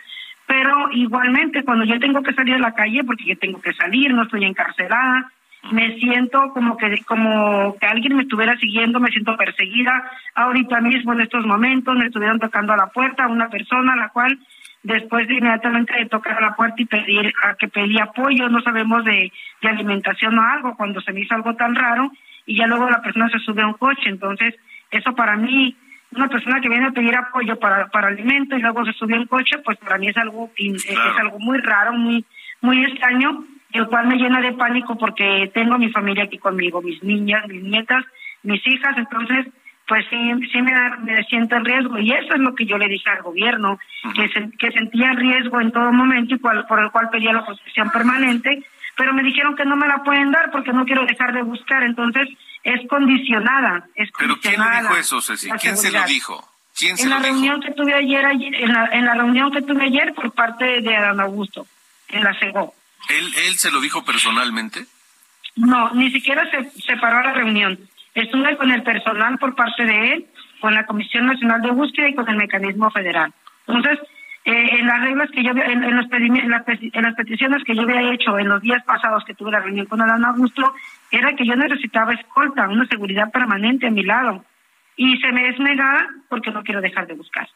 pero 0.46 0.90
igualmente 0.90 1.62
cuando 1.62 1.84
yo 1.84 1.98
tengo 2.00 2.22
que 2.22 2.34
salir 2.34 2.56
a 2.56 2.58
la 2.58 2.74
calle, 2.74 3.04
porque 3.04 3.24
yo 3.24 3.38
tengo 3.38 3.60
que 3.60 3.72
salir, 3.72 4.12
no 4.12 4.24
estoy 4.24 4.44
encarcelada, 4.44 5.30
me 5.70 5.96
siento 5.98 6.50
como 6.52 6.76
que 6.76 7.04
como 7.04 7.76
que 7.78 7.86
alguien 7.86 8.16
me 8.16 8.22
estuviera 8.24 8.56
siguiendo, 8.56 9.00
me 9.00 9.10
siento 9.10 9.36
perseguida. 9.36 10.10
Ahorita 10.34 10.80
mismo 10.80 11.12
en 11.12 11.20
estos 11.20 11.46
momentos 11.46 11.96
me 11.96 12.06
estuvieron 12.06 12.40
tocando 12.40 12.72
a 12.72 12.76
la 12.76 12.88
puerta 12.88 13.28
una 13.28 13.48
persona 13.48 13.94
la 13.94 14.08
cual 14.08 14.38
después 14.82 15.26
de 15.28 15.34
inmediatamente 15.34 15.94
de 15.96 16.06
tocar 16.06 16.38
a 16.38 16.40
la 16.40 16.54
puerta 16.54 16.82
y 16.82 16.84
pedir 16.84 17.32
a 17.44 17.54
que 17.54 17.68
pedía 17.68 18.04
apoyo, 18.04 18.48
no 18.48 18.60
sabemos 18.60 19.04
de, 19.04 19.32
de 19.62 19.68
alimentación 19.68 20.36
o 20.36 20.42
algo, 20.42 20.76
cuando 20.76 21.00
se 21.00 21.12
me 21.12 21.20
hizo 21.20 21.34
algo 21.34 21.54
tan 21.54 21.76
raro 21.76 22.10
y 22.46 22.56
ya 22.56 22.66
luego 22.66 22.88
la 22.88 23.02
persona 23.02 23.28
se 23.28 23.38
sube 23.40 23.62
a 23.62 23.66
un 23.66 23.74
coche, 23.74 24.08
entonces 24.08 24.54
eso 24.90 25.14
para 25.14 25.36
mí 25.36 25.76
una 26.12 26.28
persona 26.28 26.60
que 26.60 26.68
viene 26.68 26.86
a 26.86 26.92
pedir 26.92 27.14
apoyo 27.14 27.58
para 27.58 27.88
para 27.88 28.08
alimento 28.08 28.56
y 28.56 28.62
luego 28.62 28.84
se 28.84 28.92
sube 28.92 29.16
a 29.16 29.20
un 29.20 29.26
coche, 29.26 29.58
pues 29.64 29.76
para 29.78 29.98
mí 29.98 30.08
es 30.08 30.16
algo 30.16 30.50
es 30.56 31.18
algo 31.18 31.38
muy 31.38 31.58
raro, 31.58 31.92
muy 31.92 32.24
muy 32.60 32.84
extraño 32.84 33.44
el 33.72 33.86
cual 33.88 34.06
me 34.06 34.16
llena 34.16 34.40
de 34.40 34.52
pánico 34.52 34.96
porque 34.96 35.50
tengo 35.52 35.78
mi 35.78 35.90
familia 35.90 36.24
aquí 36.24 36.38
conmigo, 36.38 36.80
mis 36.80 37.02
niñas, 37.02 37.46
mis 37.48 37.62
nietas, 37.62 38.04
mis 38.42 38.66
hijas, 38.66 38.96
entonces 38.96 39.46
pues 39.86 40.04
sí, 40.10 40.16
sí 40.50 40.62
me, 40.62 40.72
me 41.04 41.22
siento 41.24 41.56
en 41.56 41.64
riesgo. 41.64 41.98
Y 41.98 42.10
eso 42.10 42.34
es 42.34 42.40
lo 42.40 42.54
que 42.54 42.66
yo 42.66 42.76
le 42.76 42.88
dije 42.88 43.08
al 43.08 43.22
gobierno, 43.22 43.78
que, 44.14 44.50
que 44.58 44.72
sentía 44.72 45.12
riesgo 45.12 45.60
en 45.60 45.70
todo 45.70 45.92
momento 45.92 46.34
y 46.34 46.38
cual, 46.40 46.66
por 46.66 46.80
el 46.80 46.90
cual 46.90 47.08
pedía 47.10 47.32
la 47.32 47.46
protección 47.46 47.90
permanente, 47.90 48.64
pero 48.96 49.12
me 49.12 49.22
dijeron 49.22 49.54
que 49.56 49.64
no 49.64 49.76
me 49.76 49.86
la 49.86 50.02
pueden 50.02 50.32
dar 50.32 50.50
porque 50.50 50.72
no 50.72 50.84
quiero 50.84 51.04
dejar 51.06 51.32
de 51.32 51.42
buscar, 51.42 51.82
entonces 51.82 52.28
es 52.64 52.86
condicionada. 52.88 53.86
Es 53.94 54.10
¿Pero 54.18 54.40
quién 54.40 54.60
le 54.60 54.80
dijo 54.80 54.96
eso, 54.96 55.20
Ceci? 55.20 55.50
¿Quién 55.60 55.76
se 55.76 55.90
lo 55.90 56.02
dijo? 56.04 56.48
¿Quién 56.76 56.96
se 56.96 57.04
en 57.04 57.10
lo 57.10 57.16
la 57.16 57.22
dijo? 57.22 57.34
reunión 57.34 57.60
que 57.60 57.72
tuve 57.72 57.94
ayer, 57.94 58.24
ayer 58.26 58.54
en, 58.56 58.72
la, 58.72 58.86
en 58.92 59.04
la 59.04 59.14
reunión 59.14 59.52
que 59.52 59.62
tuve 59.62 59.84
ayer 59.84 60.12
por 60.14 60.32
parte 60.32 60.80
de 60.80 60.96
Adán 60.96 61.20
Augusto, 61.20 61.66
en 62.08 62.24
la 62.24 62.34
CEGO. 62.38 62.74
¿Él, 63.08 63.34
¿Él 63.46 63.56
se 63.56 63.70
lo 63.70 63.80
dijo 63.80 64.04
personalmente? 64.04 64.86
No, 65.56 65.90
ni 65.94 66.10
siquiera 66.10 66.50
se 66.50 66.70
separó 66.82 67.18
a 67.18 67.22
la 67.24 67.32
reunión. 67.32 67.78
Estuve 68.14 68.56
con 68.56 68.70
el 68.72 68.82
personal 68.82 69.38
por 69.38 69.54
parte 69.54 69.84
de 69.84 70.12
él, 70.12 70.26
con 70.60 70.74
la 70.74 70.86
Comisión 70.86 71.26
Nacional 71.26 71.62
de 71.62 71.70
Búsqueda 71.70 72.08
y 72.08 72.14
con 72.14 72.28
el 72.28 72.36
mecanismo 72.36 72.90
federal. 72.90 73.32
Entonces, 73.66 73.98
eh, 74.46 74.78
en 74.78 74.86
las 74.86 75.02
reglas 75.02 75.28
que 75.32 75.42
yo, 75.42 75.50
en, 75.50 75.82
en, 75.82 75.96
los 75.96 76.06
en, 76.12 76.50
las, 76.50 77.14
peticiones 77.16 77.64
que 77.64 77.74
yo 77.74 77.82
había 77.82 78.12
hecho 78.12 78.38
en 78.38 78.48
los 78.48 78.62
días 78.62 78.80
pasados 78.84 79.24
que 79.24 79.34
tuve 79.34 79.50
la 79.50 79.58
reunión 79.58 79.86
con 79.86 80.00
Adán 80.00 80.24
Augusto, 80.24 80.72
era 81.10 81.34
que 81.34 81.44
yo 81.44 81.56
necesitaba 81.56 82.14
escolta, 82.14 82.68
una 82.68 82.86
seguridad 82.86 83.32
permanente 83.32 83.88
a 83.88 83.90
mi 83.90 84.04
lado. 84.04 84.44
Y 84.94 85.16
se 85.16 85.32
me 85.32 85.48
es 85.48 85.58
negada 85.58 86.06
porque 86.28 86.52
no 86.52 86.62
quiero 86.62 86.80
dejar 86.80 87.08
de 87.08 87.14
buscar. 87.14 87.48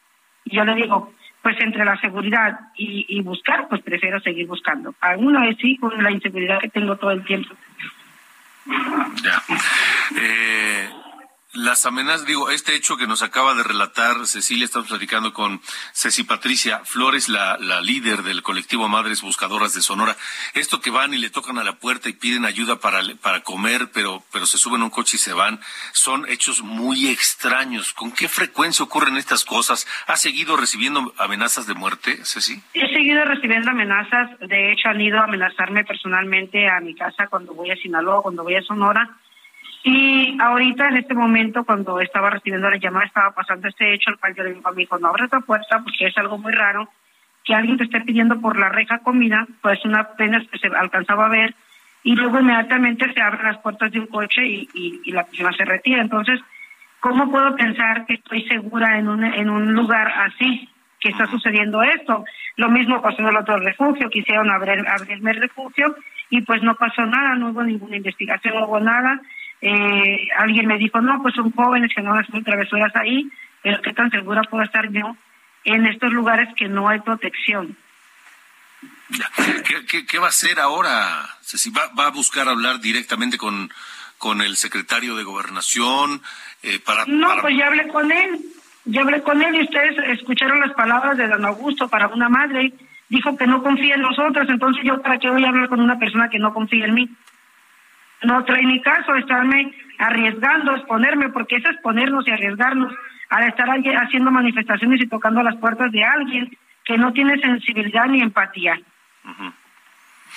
Y 0.43 0.57
yo 0.57 0.65
le 0.65 0.75
digo, 0.75 1.13
pues 1.41 1.55
entre 1.61 1.85
la 1.85 1.97
seguridad 2.01 2.59
y, 2.75 3.21
buscar, 3.21 3.69
pues 3.69 3.81
prefiero 3.81 4.19
seguir 4.19 4.47
buscando. 4.47 4.93
Aún 4.99 5.37
así, 5.37 5.77
con 5.77 6.03
la 6.03 6.11
inseguridad 6.11 6.59
que 6.59 6.67
tengo 6.67 6.97
todo 6.97 7.11
el 7.11 7.23
tiempo. 7.23 7.55
Ya. 9.23 9.41
Eh, 10.19 10.89
las 11.53 11.85
amenazas, 11.85 12.25
digo, 12.25 12.49
este 12.49 12.75
hecho 12.75 12.95
que 12.95 13.07
nos 13.07 13.21
acaba 13.21 13.53
de 13.53 13.63
relatar 13.63 14.25
Cecilia, 14.25 14.65
estamos 14.65 14.87
platicando 14.87 15.33
con 15.33 15.61
Ceci 15.93 16.23
Patricia 16.23 16.79
Flores, 16.85 17.27
la, 17.27 17.57
la 17.59 17.81
líder 17.81 18.23
del 18.23 18.41
colectivo 18.41 18.87
Madres 18.87 19.21
Buscadoras 19.21 19.73
de 19.73 19.81
Sonora. 19.81 20.15
Esto 20.53 20.79
que 20.79 20.91
van 20.91 21.13
y 21.13 21.17
le 21.17 21.29
tocan 21.29 21.57
a 21.57 21.63
la 21.63 21.73
puerta 21.73 22.07
y 22.07 22.13
piden 22.13 22.45
ayuda 22.45 22.77
para, 22.79 23.01
para 23.21 23.41
comer, 23.41 23.89
pero, 23.93 24.23
pero 24.31 24.45
se 24.45 24.57
suben 24.57 24.81
a 24.81 24.85
un 24.85 24.89
coche 24.89 25.17
y 25.17 25.19
se 25.19 25.33
van, 25.33 25.59
son 25.91 26.25
hechos 26.29 26.61
muy 26.61 27.09
extraños. 27.09 27.93
¿Con 27.93 28.11
qué 28.11 28.29
frecuencia 28.29 28.85
ocurren 28.85 29.17
estas 29.17 29.43
cosas? 29.43 29.87
¿Ha 30.07 30.15
seguido 30.15 30.55
recibiendo 30.55 31.13
amenazas 31.17 31.67
de 31.67 31.73
muerte, 31.73 32.19
Ceci? 32.23 32.61
He 32.73 32.93
seguido 32.93 33.25
recibiendo 33.25 33.71
amenazas. 33.71 34.39
De 34.39 34.71
hecho, 34.71 34.87
han 34.87 35.01
ido 35.01 35.19
a 35.19 35.25
amenazarme 35.25 35.83
personalmente 35.83 36.69
a 36.69 36.79
mi 36.79 36.95
casa 36.95 37.27
cuando 37.27 37.53
voy 37.53 37.71
a 37.71 37.75
Sinaloa, 37.75 38.21
cuando 38.21 38.43
voy 38.43 38.55
a 38.55 38.61
Sonora 38.61 39.17
y 39.83 40.37
ahorita, 40.39 40.89
en 40.89 40.97
este 40.97 41.15
momento, 41.15 41.63
cuando 41.63 41.99
estaba 41.99 42.29
recibiendo 42.29 42.69
la 42.69 42.77
llamada, 42.77 43.05
estaba 43.05 43.31
pasando 43.31 43.67
este 43.67 43.93
hecho, 43.93 44.11
al 44.11 44.19
cual 44.19 44.35
yo 44.35 44.43
le 44.43 44.53
digo 44.53 44.69
a 44.69 44.73
mi 44.73 44.83
hijo, 44.83 44.99
no 44.99 45.07
abres 45.07 45.31
la 45.31 45.39
puerta 45.39 45.79
porque 45.79 46.07
es 46.07 46.17
algo 46.17 46.37
muy 46.37 46.53
raro 46.53 46.87
que 47.43 47.55
alguien 47.55 47.77
te 47.77 47.85
esté 47.85 48.01
pidiendo 48.01 48.39
por 48.39 48.59
la 48.59 48.69
reja 48.69 48.99
comida, 48.99 49.47
pues 49.61 49.83
una 49.83 50.09
pena 50.09 50.39
que 50.51 50.59
se 50.59 50.67
alcanzaba 50.67 51.25
a 51.25 51.29
ver, 51.29 51.55
y 52.03 52.15
luego 52.15 52.39
inmediatamente 52.39 53.11
se 53.13 53.21
abren 53.21 53.47
las 53.47 53.57
puertas 53.57 53.91
de 53.91 53.99
un 53.99 54.07
coche 54.07 54.45
y, 54.45 54.69
y, 55.03 55.11
la 55.11 55.23
persona 55.23 55.51
se 55.53 55.65
retira. 55.65 56.01
Entonces, 56.01 56.39
¿cómo 56.99 57.31
puedo 57.31 57.55
pensar 57.55 58.05
que 58.05 58.15
estoy 58.15 58.43
segura 58.47 58.99
en 58.99 59.07
un, 59.07 59.23
en 59.23 59.49
un 59.49 59.73
lugar 59.73 60.07
así, 60.07 60.69
que 60.99 61.09
está 61.09 61.25
sucediendo 61.25 61.81
esto? 61.81 62.23
Lo 62.57 62.69
mismo 62.69 63.01
pasó 63.01 63.21
en 63.21 63.29
el 63.29 63.37
otro 63.37 63.57
refugio, 63.57 64.09
quisieron 64.09 64.51
abrir, 64.51 64.83
abrirme 64.87 65.31
el 65.31 65.41
refugio 65.41 65.95
y 66.29 66.41
pues 66.41 66.61
no 66.61 66.75
pasó 66.75 67.05
nada, 67.05 67.35
no 67.35 67.49
hubo 67.49 67.63
ninguna 67.63 67.97
investigación, 67.97 68.55
no 68.55 68.67
hubo 68.67 68.79
nada 68.79 69.19
eh, 69.61 70.27
alguien 70.37 70.65
me 70.65 70.77
dijo, 70.77 70.99
no, 71.01 71.21
pues 71.21 71.35
son 71.35 71.51
jóvenes 71.51 71.91
que 71.95 72.01
no 72.01 72.15
hacen 72.15 72.43
travesuras 72.43 72.95
ahí, 72.95 73.29
pero 73.61 73.81
qué 73.81 73.93
tan 73.93 74.09
segura 74.09 74.41
puedo 74.43 74.63
estar 74.63 74.89
yo 74.91 75.15
en 75.63 75.85
estos 75.85 76.11
lugares 76.11 76.49
que 76.55 76.67
no 76.67 76.89
hay 76.89 76.99
protección. 76.99 77.77
¿Qué, 80.07 80.17
va 80.17 80.27
a 80.27 80.29
hacer 80.29 80.59
ahora? 80.59 80.89
¿Va, 81.77 81.87
¿Va, 81.99 82.07
a 82.07 82.11
buscar 82.11 82.47
hablar 82.47 82.79
directamente 82.79 83.37
con, 83.37 83.71
con 84.17 84.41
el 84.41 84.55
secretario 84.55 85.15
de 85.15 85.23
Gobernación? 85.23 86.21
Eh, 86.63 86.79
para, 86.79 87.05
no, 87.05 87.29
pues 87.41 87.55
ya 87.55 87.67
hablé 87.67 87.87
con 87.89 88.11
él. 88.11 88.39
Ya 88.85 89.01
hablé 89.01 89.21
con 89.21 89.39
él 89.43 89.55
y 89.55 89.61
ustedes 89.61 89.95
escucharon 90.17 90.59
las 90.59 90.73
palabras 90.73 91.15
de 91.15 91.27
don 91.27 91.45
Augusto 91.45 91.87
para 91.87 92.07
una 92.07 92.29
madre. 92.29 92.73
Dijo 93.09 93.37
que 93.37 93.45
no 93.45 93.61
confía 93.61 93.95
en 93.95 94.01
nosotros, 94.01 94.47
entonces 94.49 94.83
yo 94.83 94.99
para 95.03 95.19
qué 95.19 95.29
voy 95.29 95.43
a 95.43 95.49
hablar 95.49 95.69
con 95.69 95.81
una 95.81 95.99
persona 95.99 96.29
que 96.29 96.39
no 96.39 96.53
confía 96.53 96.85
en 96.85 96.93
mí 96.95 97.09
no 98.23 98.43
trae 98.45 98.63
ni 98.63 98.81
caso 98.81 99.15
estarme 99.15 99.73
arriesgando, 99.97 100.75
exponerme, 100.75 101.29
porque 101.29 101.57
es 101.57 101.65
exponernos 101.65 102.27
y 102.27 102.31
arriesgarnos 102.31 102.93
al 103.29 103.47
estar 103.47 103.67
haciendo 103.69 104.31
manifestaciones 104.31 105.01
y 105.01 105.07
tocando 105.07 105.41
las 105.41 105.55
puertas 105.55 105.91
de 105.91 106.03
alguien 106.03 106.57
que 106.83 106.97
no 106.97 107.13
tiene 107.13 107.39
sensibilidad 107.39 108.07
ni 108.07 108.21
empatía. 108.21 108.79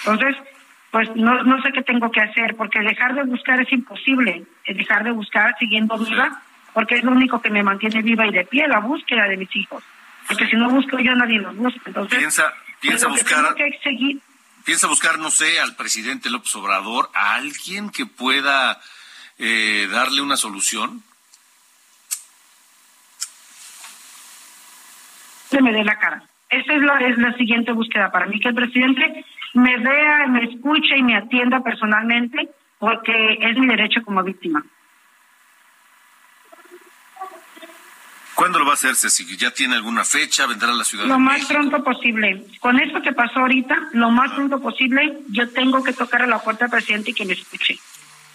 Entonces, 0.06 0.36
pues 0.90 1.08
no, 1.16 1.42
no 1.42 1.60
sé 1.62 1.72
qué 1.72 1.82
tengo 1.82 2.10
que 2.10 2.20
hacer, 2.20 2.54
porque 2.56 2.80
dejar 2.80 3.14
de 3.14 3.24
buscar 3.24 3.60
es 3.60 3.72
imposible, 3.72 4.44
dejar 4.68 5.02
de 5.02 5.10
buscar 5.10 5.56
siguiendo 5.58 5.98
viva, 5.98 6.40
porque 6.72 6.96
es 6.96 7.04
lo 7.04 7.12
único 7.12 7.40
que 7.40 7.50
me 7.50 7.62
mantiene 7.62 8.02
viva 8.02 8.26
y 8.26 8.32
de 8.32 8.44
pie, 8.44 8.68
la 8.68 8.80
búsqueda 8.80 9.26
de 9.26 9.36
mis 9.36 9.54
hijos. 9.56 9.82
Porque 10.28 10.46
si 10.46 10.56
no 10.56 10.70
busco 10.70 10.98
yo, 10.98 11.14
nadie 11.14 11.40
los 11.40 11.56
busca. 11.56 11.80
Entonces, 11.86 12.18
piensa, 12.18 12.52
piensa 12.80 13.08
pues, 13.08 13.22
buscar. 13.22 13.54
Que 13.54 13.78
seguir, 13.82 14.20
piensa 14.64 14.86
buscar, 14.86 15.18
no 15.18 15.30
sé, 15.30 15.60
al 15.60 15.76
presidente 15.76 16.30
López 16.30 16.54
Obrador, 16.56 17.10
a 17.14 17.34
alguien 17.34 17.90
que 17.90 18.06
pueda 18.06 18.80
eh, 19.38 19.88
darle 19.90 20.22
una 20.22 20.36
solución? 20.36 21.02
Se 25.50 25.60
me 25.60 25.72
dé 25.72 25.84
la 25.84 25.98
cara. 25.98 26.24
Esa 26.50 26.74
es 26.74 26.82
la, 26.82 26.98
es 27.00 27.18
la 27.18 27.34
siguiente 27.34 27.72
búsqueda 27.72 28.10
para 28.10 28.26
mí, 28.26 28.40
que 28.40 28.48
el 28.48 28.54
presidente 28.54 29.24
me 29.54 29.76
vea, 29.78 30.26
me 30.28 30.44
escuche 30.44 30.96
y 30.96 31.02
me 31.02 31.16
atienda 31.16 31.60
personalmente, 31.60 32.48
porque 32.78 33.38
es 33.40 33.56
mi 33.56 33.66
derecho 33.66 34.02
como 34.04 34.22
víctima. 34.22 34.64
¿Cuándo 38.44 38.58
lo 38.58 38.66
va 38.66 38.72
a 38.72 38.74
hacer, 38.74 38.94
Ceci? 38.94 39.24
¿Ya 39.38 39.52
tiene 39.52 39.74
alguna 39.74 40.04
fecha? 40.04 40.46
¿Vendrá 40.46 40.68
a 40.68 40.74
la 40.74 40.84
ciudad 40.84 41.06
Lo 41.06 41.18
más 41.18 41.46
pronto 41.46 41.82
posible. 41.82 42.44
Con 42.60 42.78
esto 42.78 43.00
que 43.00 43.14
pasó 43.14 43.40
ahorita, 43.40 43.74
lo 43.94 44.10
más 44.10 44.32
pronto 44.32 44.60
posible, 44.60 45.16
yo 45.30 45.48
tengo 45.48 45.82
que 45.82 45.94
tocar 45.94 46.20
a 46.20 46.26
la 46.26 46.40
puerta 46.40 46.66
del 46.66 46.72
presidente 46.72 47.12
y 47.12 47.14
que 47.14 47.24
me 47.24 47.32
escuche. 47.32 47.78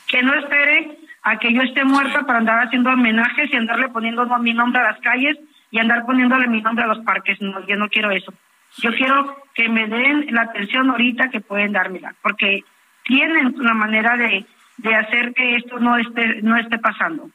Que 0.08 0.24
no 0.24 0.34
espere 0.34 0.98
a 1.22 1.38
que 1.38 1.54
yo 1.54 1.62
esté 1.62 1.84
muerta 1.84 2.24
para 2.26 2.40
andar 2.40 2.66
haciendo 2.66 2.90
homenajes 2.90 3.54
y 3.54 3.56
andarle 3.56 3.90
poniendo 3.90 4.26
mi 4.40 4.52
nombre 4.52 4.82
a 4.82 4.94
las 4.94 5.00
calles 5.02 5.38
y 5.70 5.78
andar 5.78 6.04
poniéndole 6.08 6.48
mi 6.48 6.64
nombre 6.64 6.86
a 6.86 6.88
los 6.88 7.06
parques. 7.06 7.40
No, 7.40 7.64
yo 7.68 7.76
no 7.76 7.88
quiero 7.88 8.10
eso. 8.10 8.34
Yo 8.78 8.92
quiero 8.96 9.44
que 9.54 9.70
me 9.70 9.86
den 9.86 10.34
la 10.34 10.42
atención 10.42 10.90
ahorita 10.90 11.30
que 11.30 11.42
pueden 11.42 11.74
dármela, 11.74 12.16
porque 12.24 12.64
tienen 13.04 13.54
una 13.60 13.76
manera 13.76 14.18
de, 14.18 14.44
de 14.78 14.96
hacer 14.96 15.36
que 15.36 15.58
esto 15.58 15.78
no 15.78 15.98
esté, 15.98 16.42
no 16.42 16.58
esté 16.58 16.80
pasando. 16.80 17.30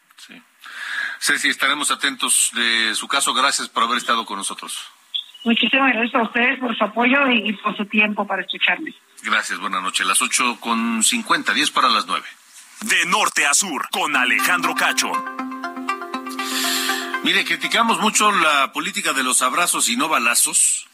Ceci, 1.24 1.48
estaremos 1.48 1.90
atentos 1.90 2.50
de 2.52 2.94
su 2.94 3.08
caso. 3.08 3.32
Gracias 3.32 3.70
por 3.70 3.84
haber 3.84 3.96
estado 3.96 4.26
con 4.26 4.36
nosotros. 4.36 4.76
Muchísimas 5.42 5.94
gracias 5.94 6.14
a 6.16 6.22
ustedes 6.22 6.60
por 6.60 6.76
su 6.76 6.84
apoyo 6.84 7.30
y, 7.30 7.50
por 7.54 7.74
su 7.74 7.86
tiempo 7.86 8.26
para 8.26 8.42
escucharme. 8.42 8.94
Gracias, 9.22 9.58
buenas 9.58 9.82
noches. 9.82 10.06
Las 10.06 10.20
ocho 10.20 10.60
con 10.60 11.02
cincuenta, 11.02 11.54
diez 11.54 11.70
para 11.70 11.88
las 11.88 12.04
nueve. 12.04 12.26
De 12.82 13.06
norte 13.06 13.46
a 13.46 13.54
sur, 13.54 13.88
con 13.90 14.14
Alejandro 14.14 14.74
Cacho. 14.74 15.10
Mire, 17.22 17.46
criticamos 17.46 18.00
mucho 18.00 18.30
la 18.30 18.70
política 18.74 19.14
de 19.14 19.22
los 19.22 19.40
abrazos 19.40 19.88
y 19.88 19.96
no 19.96 20.10
balazos, 20.10 20.88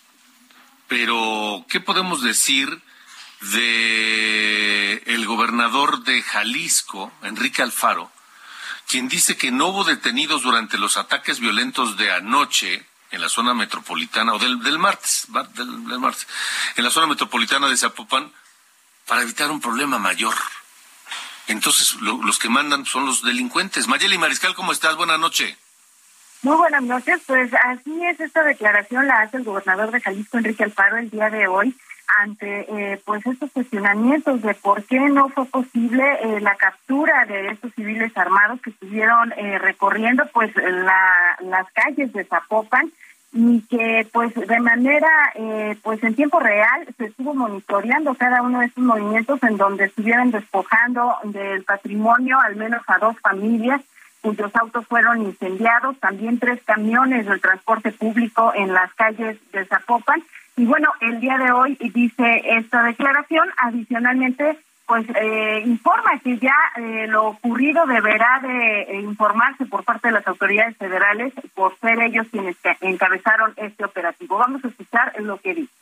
pero 0.87 1.67
¿qué 1.69 1.81
podemos 1.81 2.23
decir 2.23 2.81
de 3.41 5.03
el 5.07 5.27
gobernador 5.27 6.05
de 6.05 6.23
Jalisco, 6.23 7.13
Enrique 7.25 7.63
Alfaro, 7.63 8.13
quien 8.91 9.09
dice 9.09 9.37
que 9.37 9.53
no 9.53 9.69
hubo 9.69 9.85
detenidos 9.85 10.43
durante 10.43 10.77
los 10.77 10.97
ataques 10.97 11.39
violentos 11.39 11.97
de 11.97 12.11
anoche 12.11 12.85
en 13.13 13.21
la 13.21 13.29
zona 13.29 13.55
metropolitana, 13.55 14.35
o 14.35 14.39
del, 14.41 14.57
martes, 14.81 15.29
del, 15.55 15.99
martes, 16.01 16.27
en 16.75 16.83
la 16.83 16.91
zona 16.91 17.07
metropolitana 17.07 17.69
de 17.69 17.77
Zapopan, 17.77 18.33
para 19.07 19.23
evitar 19.23 19.49
un 19.53 19.61
problema 19.61 19.99
mayor. 19.99 20.35
Entonces, 21.47 21.95
los 22.01 22.39
que 22.41 22.49
mandan 22.49 22.85
son 22.85 23.07
los 23.07 23.23
delincuentes. 23.23 23.87
Mayeli 23.87 24.19
Mariscal, 24.19 24.55
¿cómo 24.55 24.73
estás? 24.73 24.97
Buenas 24.97 25.21
noches. 25.21 25.57
Muy 26.43 26.57
buenas 26.57 26.83
noches. 26.83 27.21
Pues 27.27 27.53
así 27.55 28.05
es, 28.07 28.19
esta 28.19 28.43
declaración 28.43 29.07
la 29.07 29.21
hace 29.21 29.37
el 29.37 29.45
gobernador 29.45 29.93
de 29.93 30.01
Jalisco, 30.01 30.39
Enrique 30.39 30.65
Alfaro, 30.65 30.97
el 30.97 31.11
día 31.11 31.31
de 31.31 31.47
hoy 31.47 31.77
ante 32.19 32.93
eh, 32.93 33.01
pues 33.05 33.25
estos 33.27 33.51
cuestionamientos 33.53 34.43
de 34.43 34.55
por 34.55 34.85
qué 34.85 34.99
no 34.99 35.29
fue 35.29 35.47
posible 35.47 36.05
eh, 36.23 36.41
la 36.41 36.57
captura 36.57 37.25
de 37.27 37.49
estos 37.49 37.73
civiles 37.75 38.17
armados 38.17 38.61
que 38.61 38.71
estuvieron 38.71 39.33
eh, 39.33 39.59
recorriendo 39.59 40.25
pues 40.33 40.55
la, 40.57 41.37
las 41.41 41.71
calles 41.73 42.13
de 42.13 42.25
Zapopan 42.25 42.91
y 43.33 43.63
que 43.63 44.09
pues 44.13 44.35
de 44.35 44.59
manera 44.59 45.09
pues 45.85 46.03
en 46.03 46.17
tiempo 46.17 46.41
real 46.41 46.89
se 46.99 47.05
estuvo 47.05 47.33
monitoreando 47.33 48.13
cada 48.17 48.43
uno 48.43 48.59
de 48.59 48.67
estos 48.67 48.83
movimientos 48.83 49.41
en 49.45 49.57
donde 49.57 49.85
estuvieron 49.85 50.33
despojando 50.33 51.15
del 51.23 51.63
patrimonio 51.63 52.41
al 52.41 52.57
menos 52.57 52.83
a 52.89 52.99
dos 52.99 53.17
familias 53.21 53.83
cuyos 54.21 54.51
autos 54.57 54.87
fueron 54.87 55.23
incendiados, 55.23 55.99
también 55.99 56.39
tres 56.39 56.61
camiones 56.65 57.27
del 57.27 57.41
transporte 57.41 57.93
público 57.93 58.53
en 58.55 58.73
las 58.73 58.93
calles 58.95 59.39
de 59.53 59.65
Zapopan 59.65 60.23
y 60.61 60.67
bueno, 60.67 60.93
el 61.01 61.21
día 61.21 61.39
de 61.39 61.53
hoy 61.53 61.75
dice 61.95 62.43
esta 62.45 62.83
declaración, 62.83 63.49
adicionalmente, 63.57 64.59
pues 64.87 65.07
eh, 65.15 65.63
informa 65.65 66.19
que 66.23 66.37
ya 66.37 66.55
eh, 66.77 67.07
lo 67.07 67.29
ocurrido 67.29 67.87
deberá 67.87 68.41
de 68.43 68.83
eh, 68.83 69.01
informarse 69.01 69.65
por 69.65 69.85
parte 69.85 70.09
de 70.09 70.13
las 70.13 70.27
autoridades 70.27 70.77
federales 70.77 71.33
por 71.55 71.79
ser 71.79 71.99
ellos 72.03 72.27
quienes 72.31 72.57
encabezaron 72.83 73.55
este 73.57 73.87
operativo. 73.87 74.37
Vamos 74.37 74.63
a 74.63 74.69
escuchar 74.69 75.15
lo 75.23 75.39
que 75.39 75.55
dice 75.55 75.80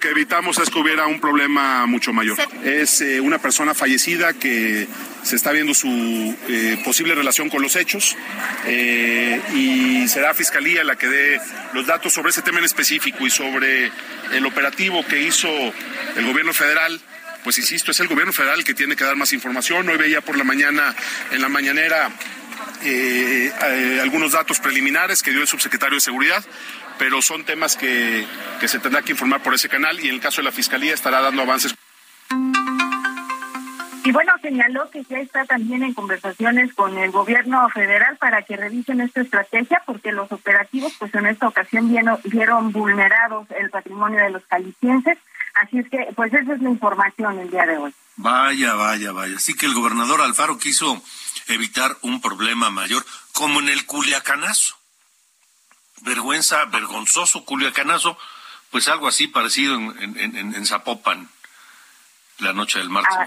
que 0.00 0.10
evitamos 0.10 0.58
es 0.58 0.70
que 0.70 0.78
hubiera 0.78 1.06
un 1.06 1.20
problema 1.20 1.86
mucho 1.86 2.12
mayor. 2.12 2.36
Es 2.64 3.00
eh, 3.00 3.20
una 3.20 3.38
persona 3.38 3.74
fallecida 3.74 4.32
que 4.34 4.88
se 5.22 5.36
está 5.36 5.52
viendo 5.52 5.72
su 5.72 6.36
eh, 6.48 6.78
posible 6.84 7.14
relación 7.14 7.48
con 7.48 7.62
los 7.62 7.76
hechos 7.76 8.16
eh, 8.66 9.40
y 9.54 10.08
será 10.08 10.34
Fiscalía 10.34 10.82
la 10.84 10.96
que 10.96 11.06
dé 11.08 11.40
los 11.72 11.86
datos 11.86 12.12
sobre 12.12 12.30
ese 12.30 12.42
tema 12.42 12.58
en 12.58 12.64
específico 12.64 13.24
y 13.24 13.30
sobre 13.30 13.90
el 14.32 14.44
operativo 14.44 15.06
que 15.06 15.22
hizo 15.22 15.48
el 15.48 16.26
gobierno 16.26 16.52
federal. 16.52 17.00
Pues 17.44 17.58
insisto, 17.58 17.92
es 17.92 18.00
el 18.00 18.08
gobierno 18.08 18.32
federal 18.32 18.64
que 18.64 18.74
tiene 18.74 18.96
que 18.96 19.04
dar 19.04 19.16
más 19.16 19.32
información. 19.32 19.88
Hoy 19.88 19.98
veía 19.98 20.22
por 20.22 20.36
la 20.36 20.44
mañana, 20.44 20.94
en 21.30 21.40
la 21.42 21.48
mañanera, 21.48 22.10
algunos 24.02 24.32
datos 24.32 24.60
preliminares 24.60 25.22
que 25.22 25.30
dio 25.30 25.40
el 25.40 25.46
subsecretario 25.46 25.96
de 25.96 26.00
Seguridad 26.00 26.44
pero 26.98 27.22
son 27.22 27.44
temas 27.44 27.76
que, 27.76 28.26
que 28.60 28.68
se 28.68 28.78
tendrá 28.78 29.02
que 29.02 29.12
informar 29.12 29.42
por 29.42 29.54
ese 29.54 29.68
canal 29.68 29.98
y 30.00 30.08
en 30.08 30.14
el 30.14 30.20
caso 30.20 30.40
de 30.40 30.44
la 30.44 30.52
Fiscalía 30.52 30.94
estará 30.94 31.20
dando 31.20 31.42
avances. 31.42 31.74
Y 34.04 34.12
bueno, 34.12 34.32
señaló 34.42 34.90
que 34.90 35.02
ya 35.04 35.18
está 35.18 35.46
también 35.46 35.82
en 35.82 35.94
conversaciones 35.94 36.74
con 36.74 36.98
el 36.98 37.10
gobierno 37.10 37.66
federal 37.70 38.18
para 38.18 38.42
que 38.42 38.54
revisen 38.54 39.00
esta 39.00 39.22
estrategia 39.22 39.82
porque 39.86 40.12
los 40.12 40.30
operativos 40.30 40.92
pues 40.98 41.14
en 41.14 41.26
esta 41.26 41.48
ocasión 41.48 41.88
vieron, 41.88 42.20
vieron 42.24 42.70
vulnerados 42.70 43.46
el 43.58 43.70
patrimonio 43.70 44.20
de 44.22 44.30
los 44.30 44.44
calicienses. 44.44 45.16
Así 45.54 45.78
es 45.78 45.88
que 45.88 46.08
pues 46.14 46.34
esa 46.34 46.52
es 46.52 46.60
la 46.60 46.68
información 46.68 47.38
el 47.38 47.50
día 47.50 47.64
de 47.64 47.78
hoy. 47.78 47.94
Vaya, 48.16 48.74
vaya, 48.74 49.12
vaya. 49.12 49.36
Así 49.36 49.54
que 49.54 49.64
el 49.64 49.72
gobernador 49.72 50.20
Alfaro 50.20 50.58
quiso 50.58 51.02
evitar 51.48 51.96
un 52.02 52.20
problema 52.20 52.68
mayor 52.68 53.06
como 53.32 53.60
en 53.60 53.70
el 53.70 53.86
Culiacanazo. 53.86 54.83
Vergüenza, 56.02 56.64
vergonzoso 56.66 57.44
Culiacanazo, 57.44 58.18
pues 58.70 58.88
algo 58.88 59.08
así 59.08 59.28
parecido 59.28 59.76
en, 59.76 60.16
en, 60.18 60.54
en, 60.54 60.66
Zapopan 60.66 61.28
la 62.38 62.52
noche 62.52 62.78
del 62.78 62.90
martes. 62.90 63.16
Ah, 63.16 63.26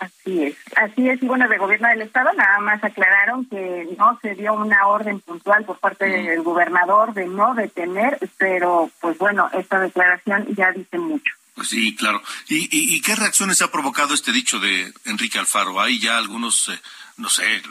Así 0.00 0.42
es, 0.42 0.56
así 0.76 1.08
es. 1.08 1.22
Y 1.22 1.26
bueno, 1.26 1.48
de 1.48 1.56
gobierno 1.56 1.88
del 1.88 2.02
estado 2.02 2.32
nada 2.32 2.58
más 2.58 2.82
aclararon 2.82 3.46
que 3.46 3.88
no 3.96 4.18
se 4.20 4.34
dio 4.34 4.52
una 4.52 4.86
orden 4.88 5.20
puntual 5.20 5.64
por 5.64 5.78
parte 5.78 6.04
del 6.06 6.42
gobernador 6.42 7.14
de 7.14 7.26
no 7.26 7.54
detener, 7.54 8.18
pero 8.36 8.90
pues 9.00 9.16
bueno, 9.18 9.48
esta 9.54 9.78
declaración 9.78 10.46
ya 10.54 10.72
dice 10.72 10.98
mucho. 10.98 11.32
Pues 11.54 11.68
sí, 11.68 11.94
claro. 11.94 12.20
¿Y, 12.48 12.68
y, 12.70 13.00
qué 13.00 13.14
reacciones 13.14 13.62
ha 13.62 13.70
provocado 13.70 14.12
este 14.12 14.32
dicho 14.32 14.58
de 14.58 14.92
Enrique 15.04 15.38
Alfaro? 15.38 15.80
Hay 15.80 16.00
ya 16.00 16.18
algunos, 16.18 16.68
eh, 16.68 16.80
no 17.16 17.28
sé, 17.28 17.62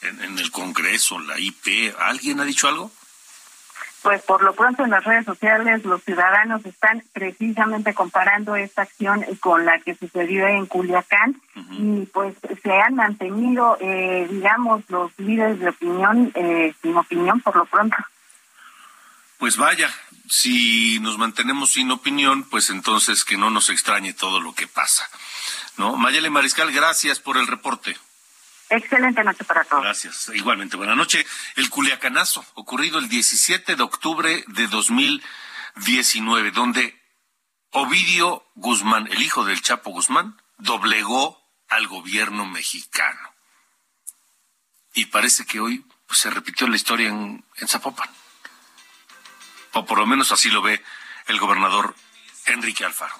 en, 0.00 0.22
en 0.22 0.38
el 0.38 0.50
Congreso, 0.50 1.18
la 1.18 1.38
IP, 1.38 1.94
¿alguien 1.98 2.40
ha 2.40 2.44
dicho 2.44 2.66
algo? 2.66 2.90
Pues 4.06 4.22
por 4.22 4.40
lo 4.44 4.54
pronto 4.54 4.84
en 4.84 4.90
las 4.90 5.02
redes 5.02 5.24
sociales 5.24 5.84
los 5.84 6.00
ciudadanos 6.04 6.64
están 6.64 7.02
precisamente 7.12 7.92
comparando 7.92 8.54
esta 8.54 8.82
acción 8.82 9.24
con 9.40 9.64
la 9.64 9.80
que 9.80 9.96
sucedió 9.96 10.46
en 10.46 10.66
Culiacán 10.66 11.42
y 11.72 12.06
pues 12.12 12.36
se 12.62 12.70
han 12.70 12.94
mantenido, 12.94 13.76
eh, 13.80 14.28
digamos, 14.30 14.84
los 14.90 15.10
líderes 15.18 15.58
de 15.58 15.70
opinión 15.70 16.30
eh, 16.36 16.72
sin 16.80 16.96
opinión 16.96 17.40
por 17.40 17.56
lo 17.56 17.64
pronto. 17.64 17.96
Pues 19.38 19.56
vaya, 19.56 19.92
si 20.28 21.00
nos 21.00 21.18
mantenemos 21.18 21.72
sin 21.72 21.90
opinión, 21.90 22.44
pues 22.44 22.70
entonces 22.70 23.24
que 23.24 23.36
no 23.36 23.50
nos 23.50 23.70
extrañe 23.70 24.12
todo 24.12 24.40
lo 24.40 24.54
que 24.54 24.68
pasa. 24.68 25.10
¿No? 25.78 25.96
Mayele 25.96 26.30
Mariscal, 26.30 26.70
gracias 26.70 27.18
por 27.18 27.38
el 27.38 27.48
reporte. 27.48 27.96
Excelente 28.68 29.22
noche 29.22 29.44
para 29.44 29.64
todos. 29.64 29.82
Gracias. 29.82 30.30
Igualmente, 30.34 30.76
buena 30.76 30.94
noche. 30.94 31.24
El 31.54 31.70
Culiacanazo, 31.70 32.44
ocurrido 32.54 32.98
el 32.98 33.08
17 33.08 33.76
de 33.76 33.82
octubre 33.82 34.44
de 34.48 34.66
2019, 34.66 36.50
donde 36.50 37.00
Ovidio 37.70 38.44
Guzmán, 38.54 39.06
el 39.10 39.22
hijo 39.22 39.44
del 39.44 39.62
Chapo 39.62 39.90
Guzmán, 39.90 40.40
doblegó 40.58 41.40
al 41.68 41.86
gobierno 41.86 42.46
mexicano. 42.46 43.34
Y 44.94 45.06
parece 45.06 45.44
que 45.44 45.60
hoy 45.60 45.84
pues, 46.06 46.20
se 46.20 46.30
repitió 46.30 46.66
la 46.66 46.76
historia 46.76 47.08
en, 47.08 47.44
en 47.56 47.68
Zapopan. 47.68 48.08
O 49.72 49.84
por 49.84 49.98
lo 49.98 50.06
menos 50.06 50.32
así 50.32 50.48
lo 50.48 50.62
ve 50.62 50.82
el 51.26 51.38
gobernador 51.38 51.94
Enrique 52.46 52.84
Alfaro. 52.84 53.14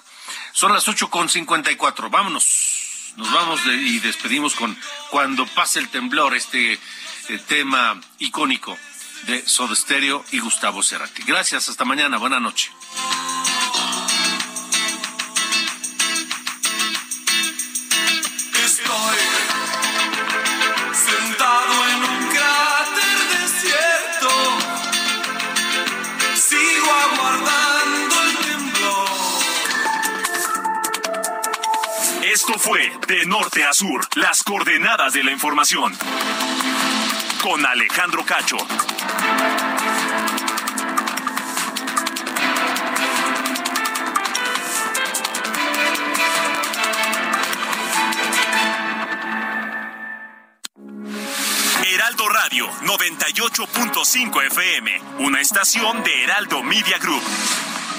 Son 0.53 0.73
las 0.73 0.87
ocho 0.87 1.09
con 1.09 1.29
cincuenta 1.29 1.71
y 1.71 1.75
cuatro. 1.75 2.09
Vámonos. 2.09 2.66
Nos 3.17 3.31
vamos 3.33 3.61
y 3.65 3.99
despedimos 3.99 4.55
con 4.55 4.77
Cuando 5.09 5.45
pase 5.47 5.79
el 5.79 5.89
temblor, 5.89 6.35
este 6.35 6.73
eh, 6.73 6.79
tema 7.47 7.99
icónico 8.19 8.77
de 9.25 9.45
Soda 9.47 9.75
Stereo 9.75 10.23
y 10.31 10.39
Gustavo 10.39 10.83
Cerati. 10.83 11.23
Gracias, 11.23 11.67
hasta 11.67 11.83
mañana, 11.83 12.17
buena 12.17 12.39
noche. 12.39 12.71
De 33.07 33.25
Norte 33.25 33.63
a 33.63 33.71
Sur, 33.71 34.05
las 34.15 34.43
coordenadas 34.43 35.13
de 35.13 35.23
la 35.23 35.31
información. 35.31 35.95
Con 37.41 37.65
Alejandro 37.65 38.25
Cacho. 38.25 38.57
Heraldo 51.85 52.27
Radio 52.27 52.67
98.5 52.81 54.45
FM, 54.47 55.01
una 55.19 55.39
estación 55.39 56.03
de 56.03 56.23
Heraldo 56.25 56.61
Media 56.61 56.97
Group 56.97 57.23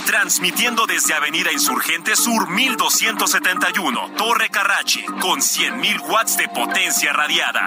transmitiendo 0.08 0.86
desde 0.86 1.12
Avenida 1.12 1.52
Insurgente 1.52 2.16
Sur 2.16 2.48
1271, 2.48 4.12
Torre 4.16 4.48
Carrachi, 4.48 5.04
con 5.20 5.40
100.000 5.40 6.00
watts 6.08 6.38
de 6.38 6.48
potencia 6.48 7.12
radiada. 7.12 7.66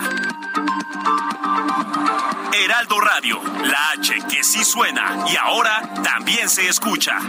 Heraldo 2.52 3.00
Radio, 3.00 3.40
la 3.64 3.92
H 3.92 4.16
que 4.28 4.44
sí 4.44 4.64
suena 4.64 5.24
y 5.32 5.36
ahora 5.38 5.88
también 6.04 6.50
se 6.50 6.68
escucha. 6.68 7.20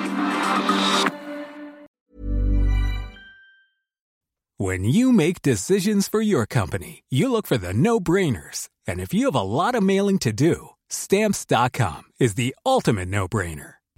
When 4.56 4.84
you 4.84 5.12
make 5.12 5.42
decisions 5.42 6.08
for 6.08 6.22
your 6.22 6.46
company, 6.46 7.02
you 7.10 7.30
look 7.30 7.46
for 7.46 7.58
the 7.58 7.74
no-brainers. 7.74 8.70
And 8.86 8.98
if 8.98 9.12
you 9.12 9.26
have 9.26 9.34
a 9.34 9.42
lot 9.42 9.74
of 9.74 9.82
mailing 9.82 10.18
to 10.20 10.32
do, 10.32 10.70
stamps.com 10.88 12.04
is 12.18 12.34
the 12.34 12.54
ultimate 12.64 13.08
no-brainer. 13.08 13.81